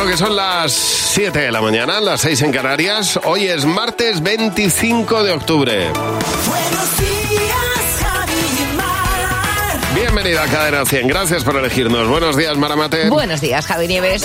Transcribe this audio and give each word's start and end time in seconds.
Bueno, 0.00 0.12
que 0.12 0.16
son 0.16 0.34
las 0.34 0.72
7 0.72 1.38
de 1.38 1.52
la 1.52 1.60
mañana, 1.60 2.00
las 2.00 2.22
6 2.22 2.40
en 2.40 2.52
Canarias. 2.52 3.20
Hoy 3.22 3.48
es 3.48 3.66
martes 3.66 4.22
25 4.22 5.22
de 5.24 5.32
octubre. 5.32 5.90
Buenos 5.92 6.96
días, 6.96 8.00
Javi 8.00 8.32
y 8.32 8.76
Mar. 8.78 9.78
Bienvenida 9.94 10.44
a 10.44 10.46
Cadena 10.46 10.86
100. 10.86 11.06
Gracias 11.06 11.44
por 11.44 11.54
elegirnos. 11.56 12.08
Buenos 12.08 12.34
días, 12.34 12.56
Maramate. 12.56 13.10
Buenos 13.10 13.42
días, 13.42 13.66
Javi 13.66 13.88
Nieves. 13.88 14.24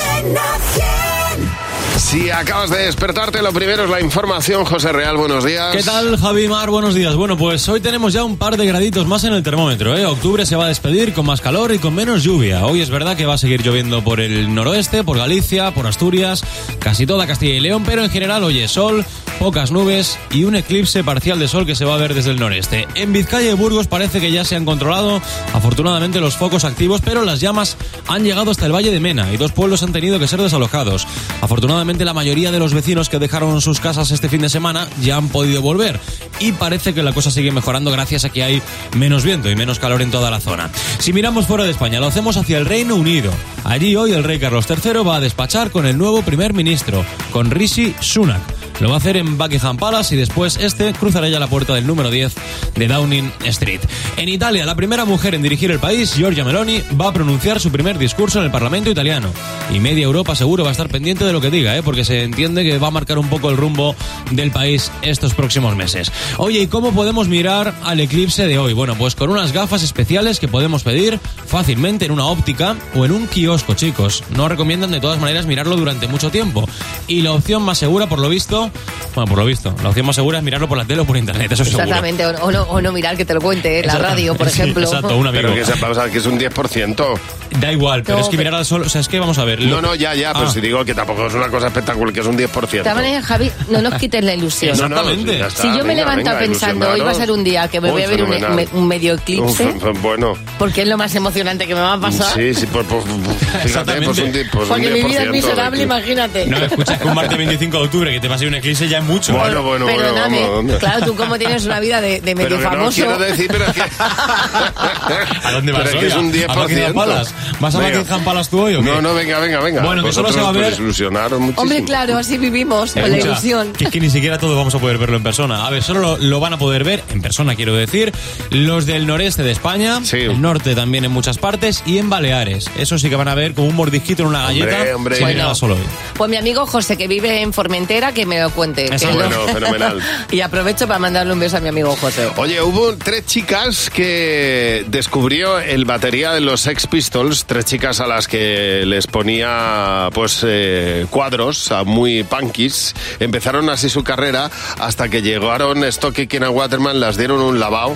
Cadena 1.96 2.00
100. 2.00 2.00
Si 2.00 2.30
acabas 2.30 2.70
de 2.70 2.78
despertarte, 2.86 3.42
lo 3.42 3.52
primero 3.54 3.84
es 3.84 3.90
la 3.90 4.02
información. 4.02 4.66
José 4.66 4.92
Real, 4.92 5.18
buenos 5.18 5.44
días. 5.44 5.76
¿Qué 5.76 5.84
tal, 5.84 6.18
Javi 6.18 6.48
Mar? 6.48 6.70
Buenos 6.70 6.96
días. 6.96 7.16
Bueno, 7.16 7.38
pues 7.38 7.68
hoy 7.70 7.80
tenemos 7.80 8.14
ya 8.14 8.24
un 8.24 8.38
par 8.38 8.58
de 8.58 8.66
graditos 8.66 9.08
más 9.08 9.24
en 9.24 9.34
el 9.34 9.44
termómetro. 9.44 9.98
¿eh? 9.98 10.06
Octubre 10.06 10.46
se 10.46 10.56
va 10.56 10.66
a 10.66 10.68
despedir 10.68 11.14
con 11.14 11.26
más 11.26 11.42
calor 11.42 11.74
y 11.74 11.80
con 11.80 11.96
menos 11.96 12.24
lluvia. 12.24 12.66
Hoy 12.66 12.82
es 12.82 12.90
verdad 12.90 13.16
que 13.16 13.26
va 13.26 13.36
a 13.36 13.38
seguir 13.38 13.64
lloviendo 13.64 14.04
por 14.04 14.20
el 14.20 14.54
noroeste, 14.54 15.04
por 15.04 15.18
Galicia, 15.18 15.74
por 15.74 15.88
Asturias, 15.88 16.44
casi 16.80 17.06
toda 17.06 17.28
Castilla 17.28 17.56
y 17.56 17.60
León, 17.60 17.84
pero 17.86 18.04
en 18.04 18.10
general, 18.10 18.44
oye, 18.44 18.68
sol, 18.68 19.06
pocas 19.40 19.72
nubes 19.72 20.18
y 20.32 20.44
un 20.44 20.56
eclipse 20.56 21.04
parcial 21.04 21.40
de 21.40 21.48
sol 21.48 21.66
que 21.66 21.76
se 21.76 21.86
va 21.86 21.96
a 21.96 21.98
ver 21.98 22.14
desde 22.14 22.32
el 22.32 22.40
noreste. 22.40 22.88
En 22.96 23.14
Vizcaya 23.14 23.52
y 23.52 23.56
Burgos 23.56 23.88
parece 23.88 24.20
que 24.20 24.32
ya 24.32 24.44
se 24.44 24.56
han 24.56 24.66
controlado, 24.66 25.22
afortunadamente, 25.54 26.20
los 26.20 26.36
focos 26.36 26.66
activos, 26.66 27.02
pero 27.04 27.24
las 27.24 27.40
llamas 27.40 27.78
han 28.08 28.24
llegado 28.24 28.52
hasta 28.52 28.66
el 28.66 28.74
Valle 28.74 28.92
de 28.92 29.00
Mena 29.00 29.32
y 29.34 29.38
dos 29.38 29.52
pueblos 29.52 29.84
han 29.84 29.94
tenido 29.94 30.20
que 30.20 30.28
ser 30.28 30.42
desalojados. 30.42 31.08
Afortunadamente, 31.42 31.85
la 31.86 32.14
mayoría 32.14 32.52
de 32.52 32.58
los 32.58 32.74
vecinos 32.74 33.10
que 33.10 33.20
dejaron 33.20 33.62
sus 33.62 33.80
casas 33.80 34.10
este 34.10 34.28
fin 34.28 34.42
de 34.42 34.50
semana 34.50 34.88
ya 35.02 35.18
han 35.18 35.30
podido 35.30 35.62
volver 35.62 36.00
y 36.40 36.52
parece 36.52 36.96
que 36.96 37.04
la 37.04 37.14
cosa 37.14 37.30
sigue 37.30 37.52
mejorando 37.52 37.92
gracias 37.92 38.26
a 38.26 38.30
que 38.30 38.44
hay 38.44 38.62
menos 38.98 39.24
viento 39.24 39.52
y 39.52 39.56
menos 39.56 39.78
calor 39.78 40.02
en 40.02 40.10
toda 40.10 40.32
la 40.32 40.40
zona. 40.40 40.72
Si 40.98 41.14
miramos 41.14 41.46
fuera 41.46 41.64
de 41.64 41.72
España, 41.72 42.00
lo 42.00 42.08
hacemos 42.08 42.38
hacia 42.38 42.58
el 42.58 42.66
Reino 42.66 42.96
Unido. 42.96 43.32
Allí 43.64 43.96
hoy 43.96 44.14
el 44.14 44.24
rey 44.24 44.40
Carlos 44.40 44.66
III 44.68 45.04
va 45.04 45.18
a 45.18 45.20
despachar 45.20 45.70
con 45.70 45.86
el 45.86 45.98
nuevo 45.98 46.24
primer 46.24 46.54
ministro, 46.54 47.06
con 47.32 47.52
Rishi 47.52 47.94
Sunak. 48.00 48.65
Lo 48.82 48.90
va 48.90 48.96
a 48.96 48.98
hacer 48.98 49.16
en 49.16 49.38
Buckingham 49.38 49.78
Palace 49.78 50.16
y 50.16 50.18
después 50.18 50.58
este 50.58 50.92
cruzará 50.94 51.30
ya 51.30 51.40
la 51.40 51.48
puerta 51.48 51.74
del 51.74 51.88
número 51.88 52.12
10 52.12 52.36
de 52.76 52.88
Downing 52.88 53.32
Street. 53.46 53.80
En 54.18 54.28
Italia, 54.28 54.66
la 54.66 54.76
primera 54.76 55.06
mujer 55.06 55.34
en 55.34 55.42
dirigir 55.42 55.72
el 55.72 55.80
país, 55.80 56.14
Giorgia 56.14 56.44
Meloni, 56.44 56.84
va 57.00 57.08
a 57.08 57.14
pronunciar 57.14 57.62
su 57.62 57.72
primer 57.72 57.98
discurso 57.98 58.40
en 58.40 58.46
el 58.46 58.52
Parlamento 58.52 58.90
italiano. 58.90 59.30
Y 59.74 59.80
media 59.80 60.04
Europa 60.04 60.36
seguro 60.36 60.64
va 60.64 60.70
a 60.70 60.72
estar 60.74 60.90
pendiente 60.90 61.24
de 61.24 61.32
lo 61.32 61.40
que 61.40 61.50
diga, 61.50 61.76
¿eh? 61.78 61.84
porque 61.84 62.04
se 62.04 62.24
entiende 62.24 62.64
que 62.64 62.78
va 62.78 62.88
a 62.88 62.92
marcar 62.92 63.18
un 63.18 63.30
poco 63.30 63.50
el 63.50 63.56
rumbo 63.56 63.96
del 64.32 64.52
país 64.52 64.92
estos 65.02 65.34
próximos 65.34 65.76
meses. 65.76 66.12
Oye, 66.38 66.60
¿y 66.60 66.68
cómo 66.68 66.92
podemos 66.92 67.30
mirar 67.30 67.74
al 67.84 68.02
eclipse 68.02 68.46
de 68.46 68.58
hoy? 68.58 68.74
Bueno, 68.74 68.96
pues 68.98 69.16
con 69.16 69.30
unas 69.30 69.54
gafas 69.54 69.84
especiales 69.84 70.40
que 70.40 70.50
podemos 70.50 70.84
pedir 70.84 71.20
fácilmente 71.46 72.06
en 72.06 72.12
una 72.12 72.26
óptica 72.26 72.76
o 72.94 73.06
en 73.06 73.14
un 73.14 73.28
kiosco, 73.28 73.74
chicos. 73.74 74.24
No 74.36 74.50
recomiendan 74.50 74.92
de 74.92 75.00
todas 75.00 75.20
maneras 75.20 75.46
mirarlo 75.46 75.78
durante 75.78 76.08
mucho 76.08 76.30
tiempo. 76.30 76.68
Y 77.08 77.22
la 77.22 77.32
opción 77.32 77.64
más 77.64 77.78
segura, 77.78 78.08
por 78.10 78.20
lo 78.20 78.30
visto, 78.30 78.65
bueno, 79.14 79.28
por 79.30 79.38
lo 79.40 79.46
visto, 79.46 79.74
la 79.84 79.90
opción 79.90 80.06
más 80.06 80.16
segura 80.16 80.38
es 80.40 80.44
mirarlo 80.44 80.68
por 80.68 80.78
la 80.78 80.86
tele 80.86 81.02
o 81.02 81.06
por 81.06 81.18
internet, 81.18 81.52
eso 81.52 81.64
es 81.64 81.70
seguro. 81.70 81.84
Exactamente, 81.86 82.26
o, 82.26 82.52
no, 82.52 82.64
o 82.64 82.82
no 82.82 82.92
mirar 82.92 83.16
que 83.18 83.26
te 83.26 83.34
lo 83.34 83.42
cuente, 83.42 83.80
en 83.80 83.88
la 83.88 83.98
radio, 83.98 84.36
por 84.36 84.50
Sí, 84.56 84.62
ejemplo. 84.62 84.84
exacto, 84.84 85.16
un 85.18 85.28
amigo. 85.28 85.44
Pero 85.44 85.56
que 85.56 85.66
sepa, 85.66 85.90
o 85.90 85.94
sea, 85.96 86.10
que 86.10 86.18
es 86.18 86.26
un 86.26 86.40
10%. 86.40 87.18
Da 87.60 87.72
igual, 87.72 88.04
pero 88.04 88.18
No, 88.18 88.24
es 88.24 88.30
que 88.30 88.38
pero- 88.38 88.50
mirar 88.50 88.60
al 88.60 88.66
sol, 88.66 88.82
o 88.84 88.90
sea, 88.90 89.02
es 89.02 89.08
que 89.08 89.20
vamos 89.20 89.38
a 89.38 89.46
ver. 89.46 89.62
No, 89.62 89.76
lo- 89.76 89.82
no, 89.82 89.96
ya, 89.96 90.14
ya, 90.16 90.34
pero 90.34 90.48
Ah. 90.48 90.52
si 90.52 90.60
digo 90.62 90.84
que 90.84 90.94
tampoco 90.94 91.28
es 91.28 91.34
una 91.34 91.48
cosa 91.48 91.68
espectacular, 91.68 92.14
que 92.14 92.20
es 92.20 92.26
un 92.26 92.36
10%. 92.38 92.84
De 92.84 92.90
todas 92.90 92.96
maneras, 92.96 93.26
Javi, 93.26 93.52
no 93.70 93.82
nos 93.82 93.94
quites 93.96 94.24
la 94.24 94.34
ilusión. 94.34 94.78
No, 94.78 94.90
no, 94.90 94.96
Exactamente. 94.98 95.38
ya 95.40 95.48
está, 95.48 95.62
si 95.62 95.68
yo 95.70 95.74
me 95.76 95.84
venga, 95.84 95.96
levanto 96.02 96.26
venga, 96.32 96.40
pensando, 96.40 96.90
hoy 96.90 97.00
va 97.02 97.12
a 97.12 97.16
ser 97.16 97.32
un 97.32 97.44
día 97.44 97.68
que 97.68 97.80
me 97.82 97.92
voy 97.92 98.04
a 98.04 98.08
ver 98.08 98.24
un, 98.24 98.30
me- 98.56 98.68
un 98.74 98.88
medio 98.88 99.14
eclipse, 99.14 99.66
Uf, 99.68 100.02
bueno, 100.02 100.34
porque 100.60 100.82
es 100.82 100.88
lo 100.88 100.98
más 100.98 101.14
emocionante 101.16 101.66
que 101.68 101.74
me 101.76 101.82
va 101.82 101.94
a 101.94 102.00
pasar. 102.00 102.34
sí, 102.36 102.54
sí, 102.54 102.66
pues, 102.68 102.86
pues, 102.90 103.04
fíjate, 103.06 103.66
Exactamente. 103.68 104.06
pues 104.08 104.20
un, 104.20 104.32
pues 104.32 104.64
un 104.64 104.68
porque 104.70 104.90
mi 104.90 105.04
vida 105.04 105.24
es 105.24 105.30
10% 105.30 105.32
miserable, 105.32 105.78
de- 105.78 105.84
imagínate. 105.86 106.46
No, 106.48 106.58
escucha, 106.58 107.00
que 107.00 107.08
un 107.08 107.16
martes 107.16 107.38
25 107.38 107.78
de 107.78 107.84
octubre 107.86 108.12
que 108.12 108.20
te 108.20 108.28
pase 108.30 108.46
un 108.56 108.60
eclipse 108.60 108.88
ya 108.88 108.98
es 109.00 109.04
mucho. 109.04 109.34
Bueno, 109.34 109.62
bueno, 109.64 109.86
bueno, 109.86 110.00
Perdóname, 110.02 110.42
vamos, 110.42 110.56
vamos. 110.66 110.76
claro, 110.80 111.06
tú 111.06 111.16
como 111.16 111.38
tienes 111.38 111.66
una 111.66 111.80
vida 111.80 112.02
de, 112.02 112.22
de 112.22 112.36
medio 112.36 112.50
Pero 112.50 112.58
que 112.58 112.64
no 112.64 112.70
famoso. 112.72 112.96
quiero 112.96 113.18
decir, 113.20 113.48
pero 113.52 113.66
es 113.66 113.74
que... 113.74 113.82
¿A 115.44 115.52
dónde 115.52 115.72
vas 115.72 115.84
Pero 115.84 115.96
es 115.96 116.02
que 116.02 116.08
es 116.08 116.16
un 116.16 116.32
10%. 116.34 116.46
¿A 116.50 116.56
Buckingham 116.62 116.94
Palace? 116.94 117.34
¿Vas 117.60 117.76
a. 117.76 117.80
Buckingham 117.80 118.24
Palace 118.24 118.50
tú 118.50 118.62
hoy 118.62 118.76
o 118.76 118.80
qué? 118.82 118.86
No, 118.86 119.02
no, 119.02 119.14
venga, 119.14 119.40
venga, 119.40 119.60
venga. 119.60 119.82
Bueno, 119.84 120.04
que 120.04 120.12
solo 120.14 120.32
se 120.32 120.42
va 120.42 120.50
a 120.50 120.52
ver- 120.52 120.74
ilusionaros 120.74 121.40
muchísimo. 121.40 121.62
Hombre, 121.62 121.84
claro, 121.84 122.18
así 122.18 122.38
vivimos, 122.38 122.94
con 122.94 123.10
la 123.10 123.18
ilusión. 123.18 123.74
Que 123.74 123.86
es 123.86 123.90
que 123.92 124.00
ni 124.00 124.10
siquiera 124.10 124.38
todos 124.38 124.56
vamos 124.56 124.74
a 124.76 124.80
poder 124.80 124.98
verlo 124.98 125.18
en 125.18 125.24
persona. 125.24 125.66
A 125.66 125.70
ver, 125.70 125.84
solo 125.84 126.00
lo, 126.00 126.18
lo 126.18 126.40
van 126.40 126.54
a 126.54 126.58
poder 126.58 126.84
ver 126.84 127.04
en 127.12 127.22
persona, 127.22 127.56
quiero 127.56 127.76
decir, 127.76 128.12
los 128.50 128.86
del 128.86 129.08
noreste 129.08 129.44
de 129.44 129.52
España, 129.52 130.00
Sí. 130.04 130.18
el 130.18 130.42
norte 130.42 130.76
también 130.76 131.06
en 131.06 131.12
muchas 131.12 131.38
partes 131.38 131.84
y 131.86 131.98
en 131.98 132.10
Baleares. 132.10 132.70
Eso 132.78 132.98
sí 132.98 133.10
que 133.10 133.16
van 133.16 133.28
a 133.28 133.36
ver 133.36 133.54
con 133.54 133.66
un 133.66 133.76
mordisquito 133.76 134.24
en 134.24 134.30
una 134.30 134.44
galleta. 134.44 134.96
hombre. 134.96 135.20
Bueno. 135.20 135.56
solo 135.56 135.76
hoy. 135.76 135.82
Pues 136.16 136.30
mi 136.30 136.38
amigo 136.38 136.66
José, 136.66 136.98
que 136.98 137.08
vive 137.08 137.42
en 137.42 137.54
Formentera, 137.54 138.12
que 138.14 138.26
me 138.26 138.45
lo 138.46 138.52
cuente. 138.52 138.94
Eso 138.94 139.08
que 139.08 139.14
bueno, 139.14 139.48
fenomenal. 139.48 140.02
y 140.32 140.42
aprovecho 140.42 140.88
para 140.88 141.00
mandarle 141.00 141.34
un 141.34 141.40
beso 141.40 141.58
a 141.58 141.60
mi 141.60 141.70
amigo 141.70 141.96
José. 141.96 142.30
Oye, 142.38 142.62
hubo 142.62 142.96
tres 142.98 143.26
chicas 143.26 143.90
que 143.90 144.86
descubrió 144.88 145.60
el 145.60 145.86
batería 145.86 146.32
de 146.34 146.42
los 146.42 146.62
Sex 146.62 146.88
Pistols, 146.88 147.46
tres 147.46 147.66
chicas 147.66 148.00
a 148.00 148.08
las 148.08 148.28
que 148.28 148.84
les 148.86 149.08
ponía 149.08 150.10
pues 150.14 150.42
eh, 150.46 151.06
cuadros 151.10 151.72
a 151.72 151.84
muy 151.84 152.24
punkis. 152.24 152.94
Empezaron 153.20 153.70
así 153.70 153.90
su 153.90 154.04
carrera 154.04 154.50
hasta 154.80 155.10
que 155.10 155.22
llegaron 155.22 155.84
Stock 155.86 156.18
y 156.20 156.28
Kena 156.28 156.50
Waterman, 156.50 157.00
las 157.00 157.18
dieron 157.18 157.42
un 157.42 157.60
lavado 157.60 157.96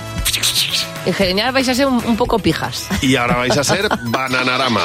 En 1.06 1.14
general 1.14 1.52
vais 1.52 1.68
a 1.68 1.74
ser 1.74 1.86
un, 1.86 2.02
un 2.04 2.16
poco 2.16 2.38
pijas. 2.38 2.86
y 3.02 3.16
ahora 3.16 3.36
vais 3.36 3.56
a 3.56 3.64
ser 3.64 3.88
Bananarama. 4.04 4.82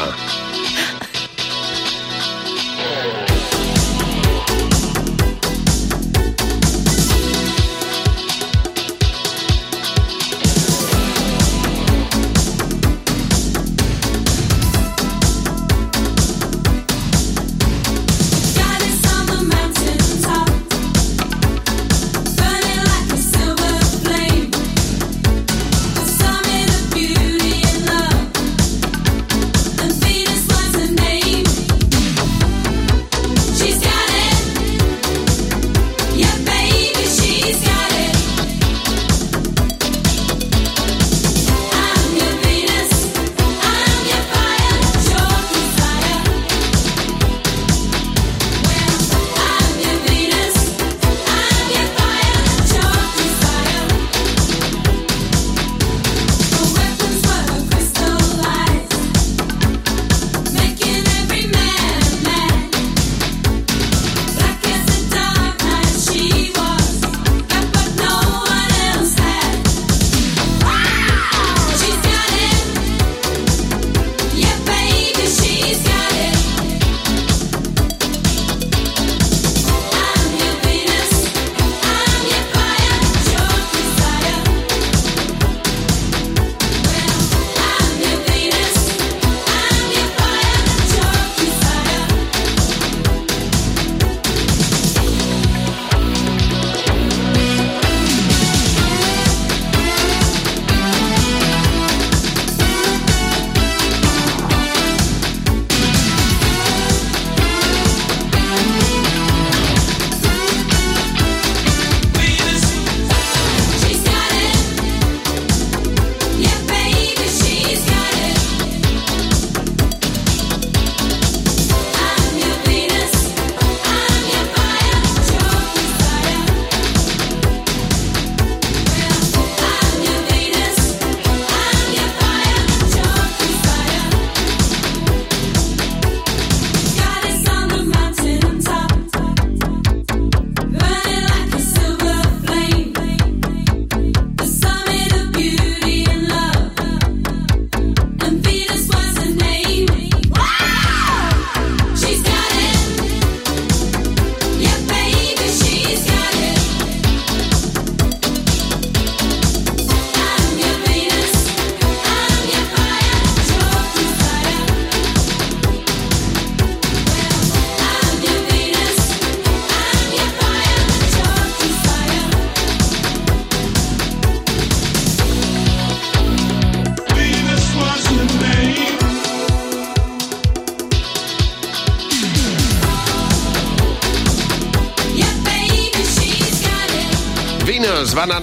Bienvenidos, 188.25 188.34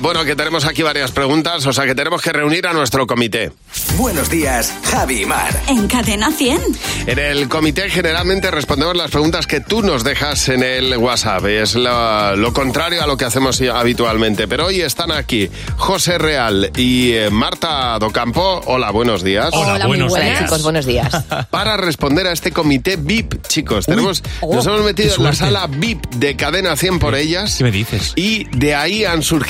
Bueno, 0.00 0.24
que 0.24 0.36
tenemos 0.36 0.66
aquí 0.66 0.82
varias 0.82 1.12
preguntas, 1.12 1.64
o 1.64 1.72
sea 1.72 1.86
que 1.86 1.94
tenemos 1.94 2.20
que 2.20 2.30
reunir 2.30 2.66
a 2.66 2.74
nuestro 2.74 3.06
comité. 3.06 3.52
Buenos 3.96 4.28
días, 4.28 4.72
Javi 4.84 5.22
y 5.22 5.26
Mar. 5.26 5.62
En 5.66 5.88
Cadena 5.88 6.30
100. 6.30 6.60
En 7.06 7.18
el 7.18 7.48
comité 7.48 7.88
generalmente 7.88 8.50
respondemos 8.50 8.94
las 8.96 9.10
preguntas 9.10 9.46
que 9.46 9.60
tú 9.60 9.80
nos 9.82 10.04
dejas 10.04 10.50
en 10.50 10.62
el 10.62 10.98
WhatsApp. 10.98 11.46
Es 11.46 11.74
lo, 11.74 12.36
lo 12.36 12.52
contrario 12.52 13.02
a 13.02 13.06
lo 13.06 13.16
que 13.16 13.24
hacemos 13.24 13.60
habitualmente. 13.62 14.46
Pero 14.46 14.66
hoy 14.66 14.82
están 14.82 15.10
aquí 15.10 15.48
José 15.78 16.18
Real 16.18 16.70
y 16.76 17.12
eh, 17.12 17.30
Marta 17.30 17.98
Docampo. 17.98 18.60
Hola, 18.66 18.90
buenos 18.90 19.22
días. 19.22 19.48
Hola, 19.52 19.86
muy 19.86 19.96
buenos 19.96 20.10
buenas, 20.10 20.28
días. 20.28 20.42
chicos, 20.44 20.62
buenos 20.62 20.84
días. 20.84 21.24
Para 21.50 21.78
responder 21.78 22.26
a 22.26 22.32
este 22.32 22.52
comité 22.52 22.96
VIP, 22.96 23.46
chicos. 23.46 23.86
Tenemos, 23.86 24.22
oh, 24.42 24.54
nos 24.54 24.66
hemos 24.66 24.84
metido 24.84 25.14
en 25.16 25.24
la 25.24 25.32
sala 25.32 25.66
VIP 25.66 26.04
de 26.16 26.36
Cadena 26.36 26.76
100 26.76 26.98
por 26.98 27.14
ellas. 27.14 27.56
¿Qué 27.56 27.64
me 27.64 27.70
dices? 27.70 28.12
Y 28.16 28.44
de 28.56 28.74
ahí 28.74 29.04
han 29.06 29.22
surgido 29.22 29.45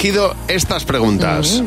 estas 0.49 0.85
preguntas. 0.85 1.63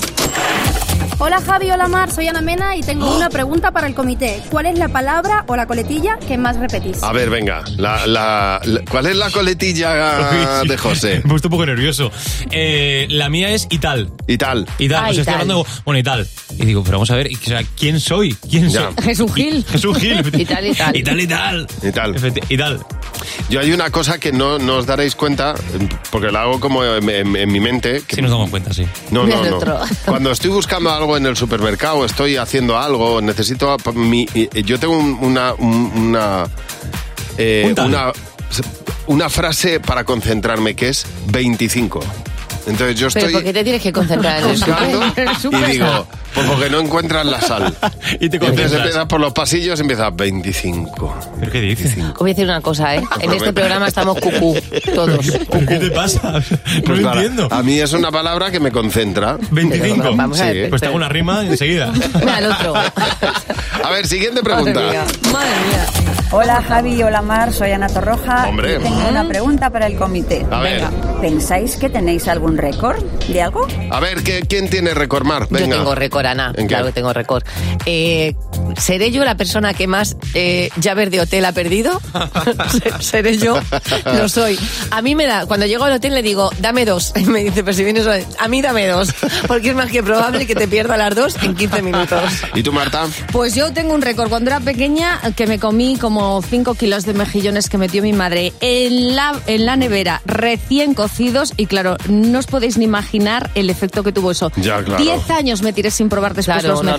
Hola 1.17 1.41
Javi, 1.41 1.69
hola 1.69 1.87
Mar, 1.89 2.09
soy 2.11 2.27
Ana 2.27 2.39
Mena 2.41 2.77
y 2.77 2.81
tengo 2.81 3.13
una 3.13 3.29
pregunta 3.29 3.71
para 3.71 3.87
el 3.87 3.93
comité. 3.93 4.41
¿Cuál 4.49 4.67
es 4.67 4.77
la 4.79 4.87
palabra 4.87 5.43
o 5.47 5.55
la 5.57 5.67
coletilla 5.67 6.17
que 6.25 6.37
más 6.37 6.55
repetís? 6.57 7.03
A 7.03 7.11
ver, 7.11 7.29
venga, 7.29 7.61
la, 7.77 8.07
la- 8.07 8.61
la- 8.63 8.81
¿cuál 8.89 9.05
es 9.07 9.15
la 9.17 9.29
coletilla 9.29 10.61
de 10.63 10.77
José? 10.77 11.15
Me 11.15 11.17
he 11.17 11.21
puesto 11.29 11.49
un 11.49 11.51
poco 11.51 11.65
nervioso. 11.65 12.09
Eh, 12.51 13.05
la 13.09 13.29
mía 13.29 13.49
es 13.49 13.67
y 13.69 13.79
tal. 13.79 14.11
Y 14.27 14.37
tal. 14.37 14.65
Y 14.77 14.87
tal, 14.87 14.97
Ah, 15.05 15.09
os 15.09 15.17
y 15.17 15.19
estoy 15.19 15.25
tal. 15.25 15.33
hablando, 15.41 15.65
bueno, 15.83 15.99
y 15.99 16.03
tal. 16.03 16.27
Y 16.57 16.65
digo, 16.65 16.83
pero 16.83 16.97
vamos 16.99 17.11
a 17.11 17.15
ver, 17.15 17.29
y- 17.31 17.35
o 17.35 17.39
sea, 17.43 17.61
¿quién 17.77 17.99
soy? 17.99 18.33
¿Quién 18.49 18.69
Ya. 18.69 18.89
soy? 18.97 19.11
Es 19.11 19.19
un 19.19 19.33
gil. 19.33 19.65
Es 19.73 19.83
un 19.83 19.95
gil. 19.95 20.23
Y 20.33 20.45
tal, 20.45 20.65
y 20.67 20.73
tal. 20.73 20.95
Y 20.95 21.03
tal, 21.03 21.19
y 21.19 21.27
tal. 21.27 21.67
Y 21.83 21.91
tal. 22.57 22.79
Y. 23.49 23.53
Yo 23.53 23.59
hay 23.59 23.71
una 23.73 23.89
cosa 23.89 24.19
que 24.19 24.31
no, 24.31 24.57
no 24.57 24.75
os 24.77 24.85
daréis 24.85 25.15
cuenta, 25.15 25.53
porque 26.11 26.31
la 26.31 26.43
hago 26.43 26.59
como 26.61 26.83
en, 26.85 27.09
en- 27.09 27.35
en 27.35 27.51
mi 27.51 27.59
mente. 27.59 28.03
que- 28.07 28.15
Si 28.15 28.21
nos 28.21 28.31
damos 28.31 28.49
cuenta, 28.49 28.73
sí. 28.73 28.85
No, 29.11 29.25
no, 29.25 29.43
no. 29.43 29.59
Cuando 30.05 30.31
estoy 30.31 30.49
buscando 30.51 30.89
algo 30.99 31.17
en 31.17 31.25
el 31.25 31.35
supermercado, 31.35 32.05
estoy 32.05 32.37
haciendo 32.37 32.77
algo, 32.77 33.21
necesito... 33.21 33.75
Mi, 33.95 34.27
yo 34.65 34.79
tengo 34.79 34.97
un- 34.97 35.17
una... 35.21 35.53
un- 35.53 35.91
una, 35.95 36.45
eh, 37.37 37.63
una 37.85 38.11
una 39.07 39.27
frase 39.27 39.79
para 39.79 40.03
concentrarme 40.03 40.75
que 40.75 40.89
es 40.89 41.03
25. 41.31 41.99
Entonces 42.69 42.95
yo 42.99 43.07
Pero 43.13 43.25
estoy 43.27 43.33
¿por 43.33 43.43
qué 43.43 43.53
te 43.53 43.63
tienes 43.63 43.81
que 43.81 43.91
concentrar 43.91 44.39
en 44.39 44.45
el 44.45 44.51
buscando 44.51 45.03
y 45.67 45.71
digo, 45.71 46.07
pues 46.33 46.47
porque 46.47 46.69
no 46.69 46.79
encuentras 46.79 47.25
la 47.25 47.41
sal. 47.41 47.73
Y 48.19 48.29
te 48.29 48.37
entonces 48.37 48.71
empiezas 48.73 49.05
por 49.05 49.19
los 49.19 49.33
pasillos 49.33 49.79
y 49.79 49.81
empiezas 49.81 50.15
25. 50.15 51.15
¿Pero 51.39 51.51
qué 51.51 51.61
dices? 51.61 51.97
Os 51.97 52.13
voy 52.15 52.31
a 52.31 52.33
decir 52.33 52.45
una 52.45 52.61
cosa, 52.61 52.95
¿eh? 52.95 53.03
En 53.21 53.31
este 53.33 53.53
programa 53.53 53.87
estamos 53.87 54.17
cucú, 54.19 54.57
todos. 54.93 55.25
¿Pero 55.51 55.65
qué 55.67 55.75
te 55.79 55.91
pasa? 55.91 56.31
No 56.33 56.41
Pues 56.85 56.99
lo 56.99 57.07
para- 57.09 57.21
entiendo. 57.21 57.47
A 57.51 57.63
mí 57.63 57.79
es 57.79 57.93
una 57.93 58.11
palabra 58.11 58.51
que 58.51 58.59
me 58.59 58.71
concentra. 58.71 59.37
25. 59.51 59.95
Pero 60.03 60.15
vamos 60.15 60.39
a 60.39 60.47
Sí. 60.49 60.53
ver, 60.57 60.69
Pues 60.69 60.81
te 60.81 60.87
hago 60.87 60.95
una 60.95 61.09
rima 61.09 61.41
enseguida. 61.45 61.91
El 62.37 62.45
otro. 62.51 62.73
A 62.75 63.89
ver, 63.91 64.05
siguiente 64.07 64.41
Madre 64.41 64.71
pregunta. 64.73 64.89
mía, 64.91 65.03
madre 65.31 65.49
mía. 65.69 65.85
Hola 66.31 66.61
Javi, 66.67 67.01
hola 67.01 67.21
Mar, 67.23 67.51
soy 67.53 67.71
Ana 67.71 67.87
Torroja. 67.87 68.47
Hombre. 68.49 68.75
y 68.79 68.83
tengo 68.83 69.07
una 69.09 69.27
pregunta 69.27 69.69
para 69.71 69.87
el 69.87 69.95
comité. 69.95 70.45
A 70.51 70.59
ver, 70.59 70.83
¿Pensáis 71.21 71.75
que 71.75 71.89
tenéis 71.89 72.27
algún 72.29 72.57
récord 72.57 73.03
de 73.27 73.41
algo? 73.41 73.67
a 73.91 73.99
ver, 73.99 74.23
¿qué- 74.23 74.41
¿quién 74.47 74.69
tiene 74.69 74.93
Recordmar? 74.93 75.43
Yo 75.49 75.57
Venga. 75.57 75.75
tengo 75.77 75.93
récord, 75.95 76.25
Ana. 76.25 76.53
¿En 76.55 76.63
qué? 76.67 76.67
Claro 76.69 76.85
que 76.87 76.91
tengo 76.93 77.11
récord. 77.13 77.43
Eh, 77.85 78.35
¿Seré 78.77 79.11
yo 79.11 79.25
la 79.25 79.35
persona 79.35 79.73
que 79.73 79.85
más 79.87 80.15
eh, 80.33 80.69
llaves 80.77 81.11
de 81.11 81.19
hotel 81.19 81.43
ha 81.45 81.51
perdido? 81.51 81.99
Se- 82.71 83.03
¿Seré 83.03 83.37
yo? 83.37 83.59
Lo 84.05 84.29
soy. 84.29 84.57
A 84.91 85.01
mí 85.01 85.13
me 85.15 85.25
da, 85.25 85.45
cuando 85.45 85.65
llego 85.65 85.83
al 85.83 85.93
hotel 85.93 86.13
le 86.13 86.21
digo, 86.23 86.49
dame 86.59 86.85
dos. 86.85 87.11
Y 87.19 87.25
me 87.25 87.43
dice, 87.43 87.63
pero 87.63 87.75
si 87.75 87.83
vienes 87.83 88.07
a 88.39 88.47
mí 88.47 88.61
dame 88.61 88.87
dos. 88.87 89.09
Porque 89.47 89.69
es 89.69 89.75
más 89.75 89.91
que 89.91 90.01
probable 90.01 90.47
que 90.47 90.55
te 90.55 90.67
pierda 90.69 90.95
las 90.95 91.13
dos 91.15 91.35
en 91.43 91.53
15 91.55 91.81
minutos. 91.81 92.21
¿Y 92.55 92.63
tú, 92.63 92.71
Marta? 92.71 93.05
Pues 93.33 93.55
yo 93.55 93.73
tengo 93.73 93.93
un 93.93 94.01
récord. 94.01 94.29
Cuando 94.29 94.51
era 94.51 94.59
pequeña, 94.61 95.19
que 95.35 95.47
me 95.47 95.59
comí 95.59 95.97
como 95.97 96.41
5 96.41 96.75
kilos 96.75 97.05
de 97.05 97.13
mejillones 97.13 97.67
que 97.69 97.77
metió 97.77 98.01
mi 98.01 98.13
madre 98.13 98.53
en 98.61 99.15
la, 99.17 99.33
en 99.47 99.65
la 99.65 99.75
nevera, 99.75 100.21
recién 100.25 100.93
cocidos. 101.09 101.53
Y 101.57 101.65
claro, 101.65 101.97
no 102.07 102.39
os 102.39 102.45
podéis 102.47 102.77
ni 102.77 102.85
imaginar 102.85 103.49
el 103.55 103.69
efecto 103.69 104.03
que 104.03 104.11
tuvo 104.11 104.31
eso. 104.31 104.51
Ya, 104.57 104.83
claro. 104.83 105.03
10 105.03 105.29
años 105.31 105.61
me 105.61 105.73
tiré 105.73 105.91
sin 105.91 106.09
probar 106.09 106.33
después 106.33 106.59
Claro, 106.61 106.81
los. 106.83 106.95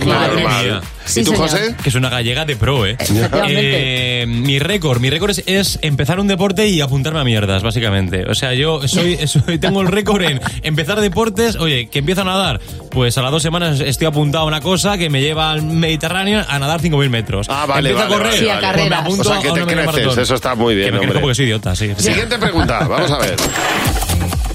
Sí, 1.05 1.21
¿Y 1.21 1.23
tú, 1.23 1.31
señor. 1.31 1.49
José? 1.49 1.75
Que 1.81 1.89
es 1.89 1.95
una 1.95 2.09
gallega 2.09 2.45
de 2.45 2.55
pro, 2.55 2.85
¿eh? 2.85 2.95
Efectivamente. 2.99 4.21
Eh, 4.21 4.25
mi 4.27 4.59
récord, 4.59 4.99
mi 4.99 5.09
récord 5.09 5.31
es, 5.31 5.43
es 5.47 5.79
empezar 5.81 6.19
un 6.19 6.27
deporte 6.27 6.67
y 6.67 6.79
apuntarme 6.81 7.19
a 7.19 7.23
mierdas, 7.23 7.63
básicamente. 7.63 8.25
O 8.29 8.35
sea, 8.35 8.53
yo 8.53 8.87
soy, 8.87 9.17
soy 9.27 9.57
tengo 9.59 9.81
el 9.81 9.87
récord 9.87 10.21
en 10.21 10.39
empezar 10.63 10.99
deportes, 11.01 11.55
oye, 11.55 11.87
que 11.89 11.99
empiezo 11.99 12.21
a 12.21 12.25
nadar. 12.25 12.59
Pues 12.91 13.17
a 13.17 13.21
las 13.21 13.31
dos 13.31 13.41
semanas 13.41 13.79
estoy 13.79 14.07
apuntado 14.07 14.43
a 14.43 14.47
una 14.47 14.61
cosa 14.61 14.97
que 14.97 15.09
me 15.09 15.21
lleva 15.21 15.51
al 15.51 15.61
Mediterráneo 15.63 16.43
a 16.47 16.59
nadar 16.59 16.81
5.000 16.81 17.09
metros. 17.09 17.47
Ah, 17.49 17.65
vale, 17.65 17.89
Empiezo 17.89 18.09
vale, 18.09 18.15
a 18.15 18.17
correr, 18.17 18.31
vale, 18.33 18.39
Sí, 18.43 18.49
a 18.49 18.53
vale. 18.55 18.67
carreras. 18.67 18.89
pues 18.89 18.89
me 18.89 18.95
apunto 18.95 19.21
O 19.21 19.33
sea, 19.33 19.41
que 19.41 19.47
a 19.49 19.53
te 19.53 19.59
una 19.63 19.65
media 19.65 19.81
creces, 19.83 20.01
maratón. 20.05 20.23
eso 20.23 20.35
está 20.35 20.55
muy 20.55 20.75
bien, 20.75 20.85
Que 20.87 20.91
me 20.91 20.97
hombre. 20.97 21.09
crezco 21.11 21.21
porque 21.21 21.35
soy 21.35 21.45
idiota, 21.45 21.75
sí. 21.75 21.91
Siguiente 21.97 22.37
pregunta, 22.37 22.79
vamos 22.87 23.11
a 23.11 23.17
ver. 23.17 23.35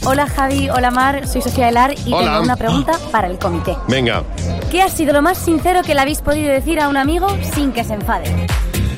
Hola 0.08 0.26
Javi, 0.28 0.70
hola 0.70 0.90
Mar, 0.92 1.26
soy 1.26 1.42
Sofía 1.42 1.68
Elar 1.68 1.92
y 2.06 2.12
Hola. 2.12 2.30
tengo 2.30 2.42
una 2.44 2.56
pregunta 2.56 2.92
para 3.10 3.26
el 3.26 3.38
comité. 3.38 3.76
Venga, 3.88 4.22
¿Qué 4.70 4.80
ha 4.82 4.88
sido 4.88 5.12
lo 5.12 5.20
más 5.22 5.36
sincero 5.36 5.82
que 5.82 5.94
le 5.94 6.00
habéis 6.00 6.20
podido 6.20 6.52
decir 6.52 6.80
a 6.80 6.88
un 6.88 6.96
amigo 6.96 7.26
sin 7.54 7.72
que 7.72 7.82
se 7.84 7.94
enfade? 7.94 8.46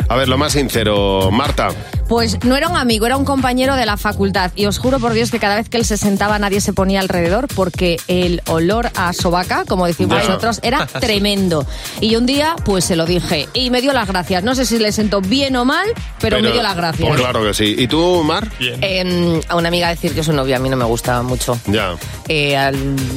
a 0.09 0.17
ver, 0.17 0.29
lo 0.29 0.39
más 0.39 0.53
sincero, 0.53 1.31
Marta. 1.31 1.69
Pues 2.09 2.43
no 2.45 2.57
era 2.57 2.69
un 2.69 2.77
amigo, 2.77 3.07
era 3.07 3.17
un 3.17 3.25
compañero 3.25 3.77
de 3.77 3.85
la 3.87 3.97
facultad. 3.97 4.51
Y 4.57 4.67
os 4.67 4.79
juro 4.79 4.99
por 4.99 5.13
Dios 5.13 5.31
que 5.31 5.39
cada 5.39 5.57
vez 5.57 5.69
que 5.69 5.77
él 5.77 5.85
se 5.85 5.97
sentaba 5.97 6.39
nadie 6.39 6.61
se 6.61 6.73
ponía 6.73 7.01
alrededor 7.01 7.47
porque 7.55 7.99
el 8.09 8.43
olor 8.49 8.91
a 8.97 9.13
sobaca, 9.13 9.65
como 9.67 9.87
decimos 9.87 10.19
Ya. 10.23 10.25
nosotros, 10.29 10.61
era 10.63 10.87
tremendo. 11.01 11.67
Y 12.01 12.17
un 12.17 12.25
día 12.27 12.57
pues 12.65 12.85
se 12.87 12.97
lo 12.97 13.05
dije 13.07 13.49
y 13.53 13.71
me 13.71 13.81
dio 13.81 13.93
las 13.93 14.09
gracias. 14.09 14.43
No 14.43 14.55
sé 14.55 14.65
si 14.67 14.79
le 14.79 14.91
sentó 14.93 15.21
bien 15.21 15.55
o 15.57 15.65
mal, 15.65 15.87
pero, 16.21 16.41
me 16.41 16.51
dio 16.53 16.63
las 16.63 16.77
gracias. 16.77 17.07
Pues 17.09 17.21
claro 17.21 17.43
que 17.45 17.53
sí. 17.55 17.75
¿Y 17.79 17.87
tú, 17.89 18.23
Mar? 18.25 18.49
Eh, 18.61 19.41
a 19.49 19.57
una 19.57 19.69
amiga 19.69 19.89
decir 19.91 20.15
que 20.15 20.23
su 20.25 20.33
novio 20.33 20.57
a 20.57 20.59
mí 20.59 20.69
no 20.69 20.77
me 20.77 20.85
gustaba 20.85 21.23
mucho. 21.23 21.59
Ya. 21.67 21.95
Eh, 22.29 22.57
a 22.57 22.71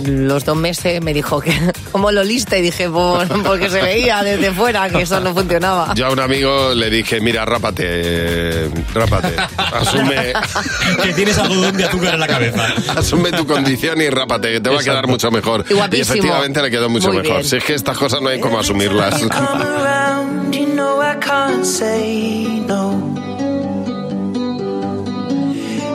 los 0.06 0.44
dos 0.46 0.58
meses 0.58 1.02
me 1.02 1.14
dijo 1.14 1.40
que 1.40 1.54
como 1.92 2.12
lo 2.12 2.24
lista 2.24 2.58
y 2.58 2.62
dije 2.62 2.90
por, 2.90 3.28
porque 3.44 3.70
se 3.70 3.82
veía 3.82 4.22
desde 4.24 4.52
fuera 4.52 4.90
que 4.90 5.02
eso 5.04 5.20
no 5.20 5.34
funcionaba. 5.34 5.94
Yo 5.96 6.08
a 6.08 6.12
un 6.12 6.20
amigo 6.20 6.74
le 6.74 6.90
dije, 6.90 7.22
mira, 7.22 7.46
rápate, 7.46 7.84
eh, 7.86 8.70
rápate. 8.94 9.36
Asume, 9.58 10.34
que 11.04 11.14
tienes 11.14 11.38
algodón 11.38 11.78
de 11.78 11.86
azúcar 11.86 12.14
en 12.16 12.20
la 12.20 12.28
cabeza. 12.28 12.68
asume 12.96 13.32
tu 13.32 13.46
condición 13.48 14.02
y 14.02 14.10
rápate, 14.10 14.54
que 14.54 14.60
te 14.62 14.70
va 14.70 14.80
a 14.80 14.84
quedar 14.84 15.08
mucho 15.08 15.32
mejor. 15.32 15.66
Y 15.92 16.00
efectivamente 16.00 16.62
le 16.62 16.70
quedó 16.72 16.90
mucho 16.90 17.08
Muy 17.10 17.18
mejor. 17.18 17.38
bien. 17.38 17.50
Si 17.50 17.58
es 17.58 17.64
que 17.64 17.74
estas 17.76 17.98
cosas 17.98 18.22
no 18.22 18.30
hay 18.30 18.40
como 18.40 18.60
asumirlas. 18.60 19.20
Come 19.22 19.64
around, 19.64 20.54
you 20.54 20.68
know 20.68 21.02
I 21.02 21.16
can't 21.20 21.66
say 21.66 22.64
no. 22.68 23.10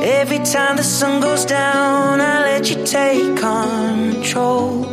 Every 0.03 0.39
time 0.39 0.77
the 0.77 0.85
sun 0.85 1.21
goes 1.21 1.45
down, 1.47 2.21
I 2.21 2.43
let 2.59 2.71
you 2.71 2.77
take 2.85 3.35
control. 3.41 4.87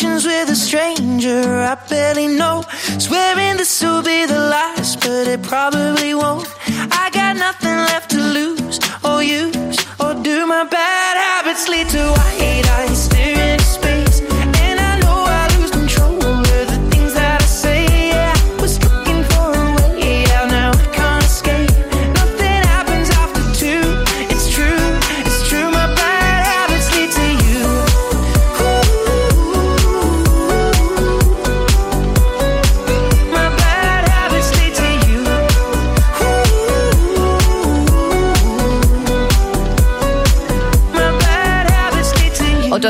conversations 0.00 0.24
with 0.24 0.48
a 0.50 0.56
stranger 0.56 1.42
I 1.62 1.74
barely 1.88 2.28
know. 2.28 2.64
Swearing 2.98 3.56
this 3.56 3.82
will 3.82 4.02
be 4.02 4.26
the 4.26 4.38
last, 4.38 5.00
but 5.00 5.26
it 5.26 5.42
probably 5.42 6.14
won't. 6.14 6.48
I 6.92 7.10
got 7.12 7.36
nothing 7.36 7.76
left 7.76 8.10
to 8.10 8.18
lose 8.18 8.78
oh, 9.04 9.16
or 9.16 9.22
use. 9.22 9.59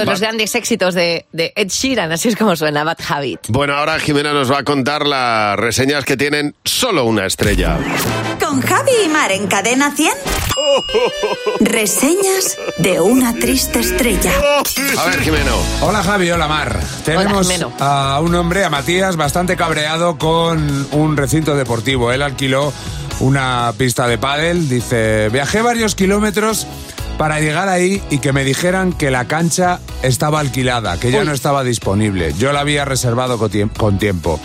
De 0.01 0.07
los 0.07 0.21
grandes 0.21 0.55
éxitos 0.55 0.95
de, 0.95 1.27
de 1.33 1.53
Ed 1.57 1.69
Sheeran, 1.69 2.11
así 2.13 2.29
es 2.29 2.37
como 2.37 2.57
suena, 2.57 2.85
Bad 2.85 2.99
Habit. 3.09 3.41
Bueno, 3.49 3.75
ahora 3.75 3.99
Jimena 3.99 4.33
nos 4.33 4.51
va 4.51 4.59
a 4.59 4.65
contar 4.65 5.07
las 5.07 5.59
reseñas 5.59 6.05
que 6.05 6.17
tienen 6.17 6.55
solo 6.65 7.05
una 7.05 7.27
estrella. 7.27 7.79
Con 8.39 8.61
Javi 8.61 8.91
y 9.05 9.09
Mar 9.09 9.33
en 9.33 9.47
Cadena 9.47 9.95
100. 9.95 10.11
Reseñas 11.61 12.59
de 12.79 13.01
una 13.01 13.35
triste 13.35 13.81
estrella. 13.81 14.33
A 14.99 15.05
ver, 15.07 15.21
Jimeno. 15.21 15.57
Hola 15.83 16.03
Javi, 16.03 16.31
hola 16.31 16.49
Mar. 16.49 16.81
Tenemos 17.05 17.47
Jimeno. 17.47 17.73
a 17.79 18.21
un 18.21 18.35
hombre, 18.35 18.65
a 18.65 18.71
Matías, 18.71 19.17
bastante 19.17 19.57
cabreado 19.57 20.19
con 20.19 20.89
un 20.93 21.17
recinto 21.17 21.57
deportivo. 21.57 22.13
Él 22.13 22.23
alquiló 22.23 22.73
una 23.21 23.73
pista 23.77 24.07
de 24.07 24.19
pádel. 24.19 24.69
Dice, 24.69 25.29
viajé 25.31 25.63
varios 25.63 25.95
kilómetros 25.95 26.67
para 27.21 27.39
llegar 27.39 27.69
ahí 27.69 28.01
y 28.09 28.17
que 28.17 28.33
me 28.33 28.45
dijeran 28.45 28.95
que 28.95 29.11
la 29.11 29.27
cancha 29.27 29.79
estaba 30.03 30.41
alquilada, 30.41 30.99
que 30.99 31.11
ya 31.13 31.23
no 31.23 31.33
estaba 31.33 31.63
disponible. 31.63 32.33
Yo 32.39 32.51
la 32.51 32.61
había 32.61 32.87
reservado 32.87 33.37
con 33.37 33.51
tiemp- 33.51 33.77
con 33.77 33.99
tiempo. 33.99 34.41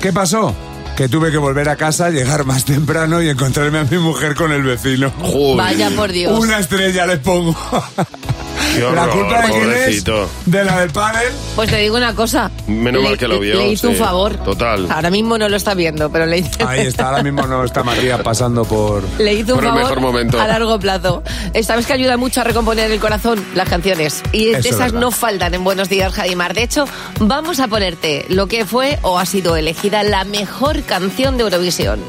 ¿Qué 0.00 0.10
pasó? 0.10 0.54
Que 0.96 1.10
tuve 1.10 1.30
que 1.30 1.36
volver 1.36 1.68
a 1.68 1.76
casa, 1.76 2.08
llegar 2.08 2.46
más 2.46 2.64
temprano 2.64 3.20
y 3.20 3.28
encontrarme 3.28 3.80
a 3.80 3.84
mi 3.84 3.98
mujer 3.98 4.34
con 4.34 4.50
el 4.50 4.62
vecino. 4.62 5.12
Joder. 5.20 5.56
Vaya 5.58 5.90
por 5.90 6.10
Dios. 6.10 6.38
Una 6.38 6.58
estrella 6.58 7.04
le 7.04 7.18
pongo. 7.18 7.54
Qué 8.74 8.80
¿La 8.80 8.88
horror, 9.04 9.10
culpa 9.10 9.42
de 9.42 9.50
quién 9.52 9.72
es? 9.72 10.04
¿De 10.46 10.64
la 10.64 10.80
del 10.80 10.90
pádel? 10.90 11.32
Pues 11.56 11.70
te 11.70 11.76
digo 11.78 11.96
una 11.96 12.14
cosa. 12.14 12.50
Menos 12.66 13.02
Le- 13.02 13.08
mal 13.08 13.18
que 13.18 13.26
lo 13.28 13.40
vio, 13.40 13.56
Le 13.56 13.68
hizo 13.72 13.88
un 13.88 13.96
favor. 13.96 14.36
Total. 14.36 14.86
Ahora 14.90 15.10
mismo 15.10 15.36
no 15.38 15.48
lo 15.48 15.56
está 15.56 15.74
viendo, 15.74 16.10
pero 16.10 16.26
le 16.26 16.38
hizo, 16.38 16.66
Ahí 16.68 16.86
está, 16.86 17.08
ahora 17.08 17.22
mismo 17.22 17.46
no 17.46 17.64
está 17.64 17.82
Matías 17.82 18.20
pasando 18.20 18.64
por... 18.64 19.02
le 19.18 19.34
hizo 19.34 19.54
un 19.54 19.60
Por 19.60 19.64
el 19.64 19.70
favor 19.70 19.82
mejor 19.82 20.00
momento. 20.00 20.40
a 20.40 20.46
largo 20.46 20.78
plazo. 20.78 21.22
Sabes 21.62 21.86
que 21.86 21.92
ayuda 21.94 22.16
mucho 22.16 22.40
a 22.40 22.44
recomponer 22.44 22.90
el 22.90 23.00
corazón 23.00 23.44
las 23.54 23.68
canciones. 23.68 24.22
Y 24.32 24.50
esas 24.50 24.78
verdad. 24.78 25.00
no 25.00 25.10
faltan 25.10 25.54
en 25.54 25.64
Buenos 25.64 25.88
Días, 25.88 26.12
Jadimar. 26.12 26.54
De 26.54 26.62
hecho, 26.62 26.84
vamos 27.18 27.58
a 27.60 27.68
ponerte 27.68 28.24
lo 28.28 28.46
que 28.46 28.64
fue 28.64 28.98
o 29.02 29.18
ha 29.18 29.26
sido 29.26 29.56
elegida 29.56 30.02
la 30.04 30.24
mejor 30.24 30.82
canción 30.82 31.36
de 31.36 31.42
Eurovisión. 31.44 32.00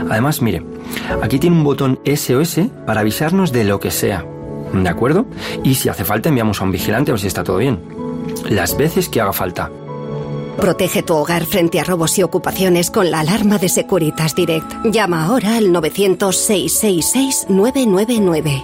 Además, 0.10 0.42
mire, 0.42 0.64
aquí 1.22 1.40
tiene 1.40 1.56
un 1.56 1.64
botón 1.64 2.00
SOS 2.04 2.60
para 2.86 3.02
avisarnos 3.02 3.52
de 3.52 3.64
lo 3.64 3.80
que 3.80 3.92
sea, 3.92 4.26
¿de 4.74 4.90
acuerdo? 4.90 5.28
Y 5.64 5.76
si 5.76 5.90
hace 5.90 6.04
falta 6.04 6.30
enviamos 6.30 6.62
a 6.62 6.64
un 6.64 6.72
vigilante 6.72 7.12
a 7.12 7.14
ver 7.14 7.22
si 7.22 7.28
está 7.28 7.44
todo 7.44 7.58
bien. 7.58 7.97
Las 8.50 8.78
veces 8.78 9.10
que 9.10 9.22
haga 9.22 9.34
falta. 9.34 9.72
Protege 10.58 11.04
tu 11.04 11.14
hogar 11.14 11.46
frente 11.46 11.80
a 11.80 11.84
robos 11.84 12.18
y 12.18 12.24
ocupaciones 12.24 12.90
con 12.90 13.12
la 13.12 13.20
alarma 13.20 13.60
de 13.60 13.70
Securitas 13.70 14.34
Direct. 14.34 14.86
Llama 14.86 15.26
ahora 15.26 15.58
al 15.58 15.68
900-666-999. 15.68 18.64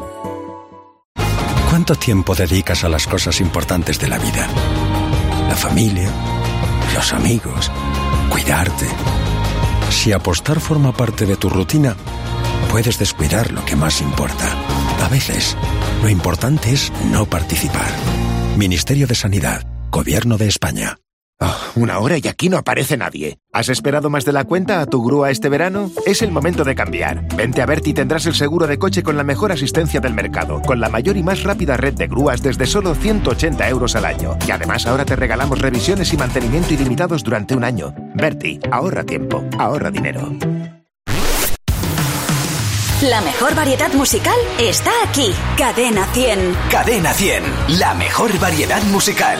¿Cuánto 1.69 1.93
tiempo 1.95 2.33
dedicas 2.35 2.83
a 2.83 2.89
las 2.89 3.05
cosas 3.07 3.39
importantes 3.41 3.99
de 3.99 4.07
la 4.07 4.17
vida? 4.17 4.47
La 5.47 5.55
familia, 5.55 6.09
los 6.95 7.13
amigos, 7.13 7.71
cuidarte. 8.29 8.87
Si 9.89 10.11
apostar 10.11 10.59
forma 10.59 10.91
parte 10.91 11.27
de 11.27 11.35
tu 11.35 11.49
rutina, 11.49 11.95
puedes 12.71 12.97
descuidar 12.97 13.51
lo 13.51 13.63
que 13.65 13.75
más 13.75 14.01
importa. 14.01 14.49
A 15.03 15.09
veces, 15.09 15.55
lo 16.01 16.09
importante 16.09 16.73
es 16.73 16.91
no 17.11 17.25
participar. 17.25 17.91
Ministerio 18.57 19.07
de 19.07 19.15
Sanidad, 19.15 19.65
Gobierno 19.89 20.37
de 20.37 20.47
España. 20.47 20.97
Ah, 21.39 21.57
una 21.75 21.97
hora 21.97 22.19
y 22.19 22.27
aquí 22.27 22.49
no 22.49 22.57
aparece 22.57 22.97
nadie. 22.97 23.39
¿Has 23.51 23.67
esperado 23.69 24.11
más 24.11 24.25
de 24.25 24.31
la 24.31 24.43
cuenta 24.43 24.79
a 24.79 24.85
tu 24.85 25.03
grúa 25.03 25.31
este 25.31 25.49
verano? 25.49 25.91
Es 26.05 26.21
el 26.21 26.31
momento 26.31 26.63
de 26.63 26.75
cambiar. 26.75 27.27
Vente 27.35 27.63
a 27.63 27.65
Berti 27.65 27.89
y 27.89 27.93
tendrás 27.93 28.27
el 28.27 28.35
seguro 28.35 28.67
de 28.67 28.77
coche 28.77 29.01
con 29.01 29.17
la 29.17 29.23
mejor 29.23 29.51
asistencia 29.51 29.99
del 29.99 30.13
mercado, 30.13 30.61
con 30.61 30.79
la 30.79 30.87
mayor 30.87 31.17
y 31.17 31.23
más 31.23 31.41
rápida 31.43 31.77
red 31.77 31.95
de 31.95 32.07
grúas 32.07 32.43
desde 32.43 32.67
solo 32.67 32.93
180 32.93 33.67
euros 33.69 33.95
al 33.95 34.05
año. 34.05 34.37
Y 34.47 34.51
además 34.51 34.85
ahora 34.85 35.03
te 35.03 35.15
regalamos 35.15 35.59
revisiones 35.59 36.13
y 36.13 36.17
mantenimiento 36.17 36.75
ilimitados 36.75 37.23
durante 37.23 37.55
un 37.55 37.63
año. 37.63 37.93
Berti, 38.13 38.59
ahorra 38.71 39.03
tiempo, 39.03 39.43
ahorra 39.57 39.89
dinero. 39.89 40.31
La 43.09 43.19
mejor 43.19 43.53
variedad 43.53 43.91
musical 43.91 44.37
está 44.57 44.91
aquí. 45.03 45.33
Cadena 45.57 46.07
100. 46.13 46.55
Cadena 46.71 47.13
100, 47.13 47.43
la 47.79 47.93
mejor 47.95 48.39
variedad 48.39 48.81
musical. 48.83 49.39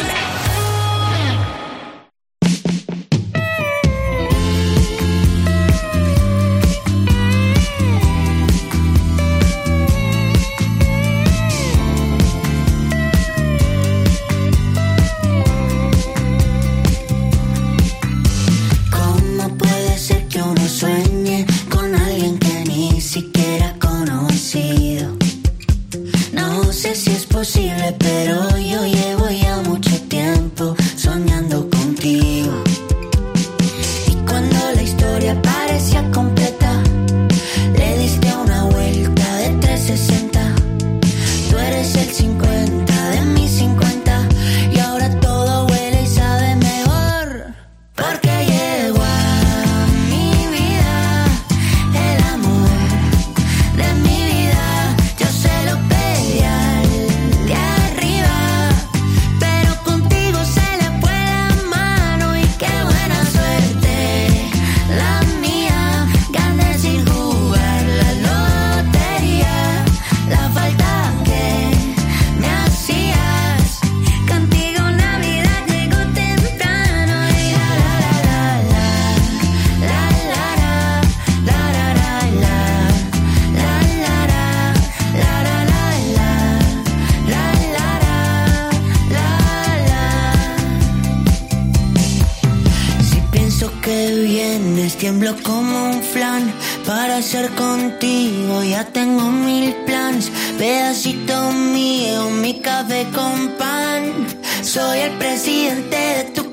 Como 95.44 95.90
un 95.92 96.02
flan. 96.02 96.54
Para 96.86 97.22
ser 97.22 97.50
contigo 97.52 98.64
ya 98.64 98.84
tengo 98.86 99.24
mil 99.32 99.74
plans. 99.86 100.30
Pedacito 100.58 101.52
mío, 101.52 102.30
mi 102.30 102.60
café 102.60 103.08
con 103.14 103.50
pan. 103.58 104.28
Soy 104.62 105.00
el 105.00 105.12
presidente 105.18 105.98
de 105.98 106.24
tu 106.36 106.53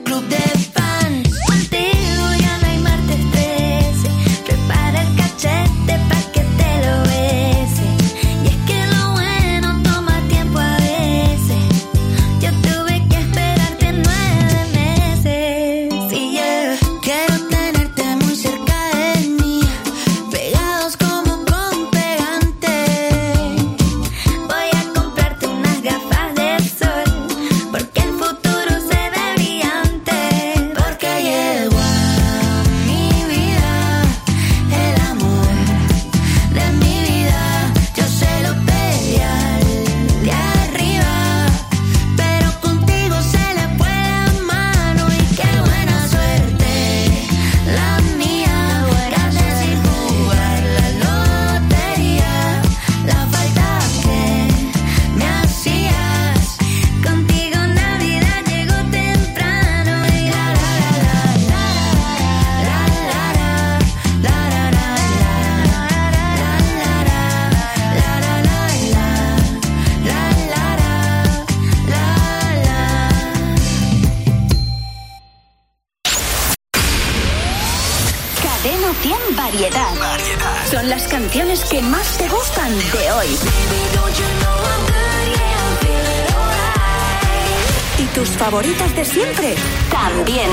tus 88.20 88.36
favoritas 88.36 88.94
de 88.94 89.02
siempre 89.02 89.54
también. 89.90 90.50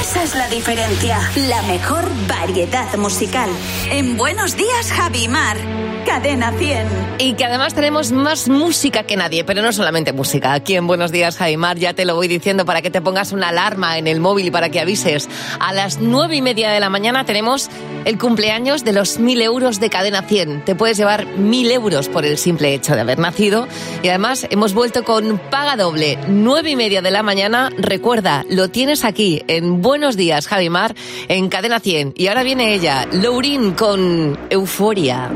Esa 0.00 0.22
es 0.22 0.34
la 0.34 0.48
diferencia. 0.48 1.18
La 1.48 1.62
mejor 1.62 2.04
variedad 2.26 2.94
musical. 2.96 3.48
En 3.90 4.16
Buenos 4.16 4.56
Días, 4.56 4.92
Javi 4.92 5.28
Mar. 5.28 5.56
Cadena 6.04 6.52
100. 6.52 6.86
Y 7.18 7.32
que 7.32 7.44
además 7.46 7.74
tenemos 7.74 8.12
más 8.12 8.48
música 8.48 9.04
que 9.04 9.16
nadie, 9.16 9.44
pero 9.44 9.62
no 9.62 9.72
solamente 9.72 10.12
música. 10.12 10.52
Aquí 10.52 10.74
en 10.74 10.86
Buenos 10.86 11.12
Días, 11.12 11.38
Jaimar, 11.38 11.78
ya 11.78 11.94
te 11.94 12.04
lo 12.04 12.14
voy 12.14 12.28
diciendo 12.28 12.66
para 12.66 12.82
que 12.82 12.90
te 12.90 13.00
pongas 13.00 13.32
una 13.32 13.48
alarma 13.48 13.96
en 13.96 14.06
el 14.06 14.20
móvil 14.20 14.46
y 14.46 14.50
para 14.50 14.68
que 14.68 14.80
avises. 14.80 15.28
A 15.60 15.72
las 15.72 16.00
nueve 16.00 16.36
y 16.36 16.42
media 16.42 16.70
de 16.70 16.80
la 16.80 16.90
mañana 16.90 17.24
tenemos 17.24 17.70
el 18.04 18.18
cumpleaños 18.18 18.84
de 18.84 18.92
los 18.92 19.18
mil 19.18 19.40
euros 19.40 19.80
de 19.80 19.88
Cadena 19.88 20.22
100. 20.22 20.66
Te 20.66 20.74
puedes 20.74 20.98
llevar 20.98 21.26
mil 21.26 21.70
euros 21.70 22.08
por 22.08 22.26
el 22.26 22.36
simple 22.36 22.74
hecho 22.74 22.94
de 22.94 23.00
haber 23.00 23.18
nacido. 23.18 23.66
Y 24.02 24.08
además 24.08 24.46
hemos 24.50 24.74
vuelto 24.74 25.04
con 25.04 25.38
paga 25.38 25.76
doble. 25.76 26.18
Nueve 26.28 26.70
y 26.70 26.76
media 26.76 27.00
de 27.00 27.10
la 27.10 27.22
mañana. 27.22 27.70
Recuerda, 27.78 28.44
lo 28.50 28.68
tienes 28.68 29.04
aquí 29.04 29.42
en 29.48 29.80
Buenos 29.84 30.16
Días, 30.16 30.48
Javimar, 30.48 30.94
en 31.28 31.50
Cadena 31.50 31.78
100. 31.78 32.14
Y 32.16 32.28
ahora 32.28 32.42
viene 32.42 32.72
ella, 32.72 33.06
Laurin, 33.12 33.72
con 33.72 34.38
Euforia. 34.48 35.30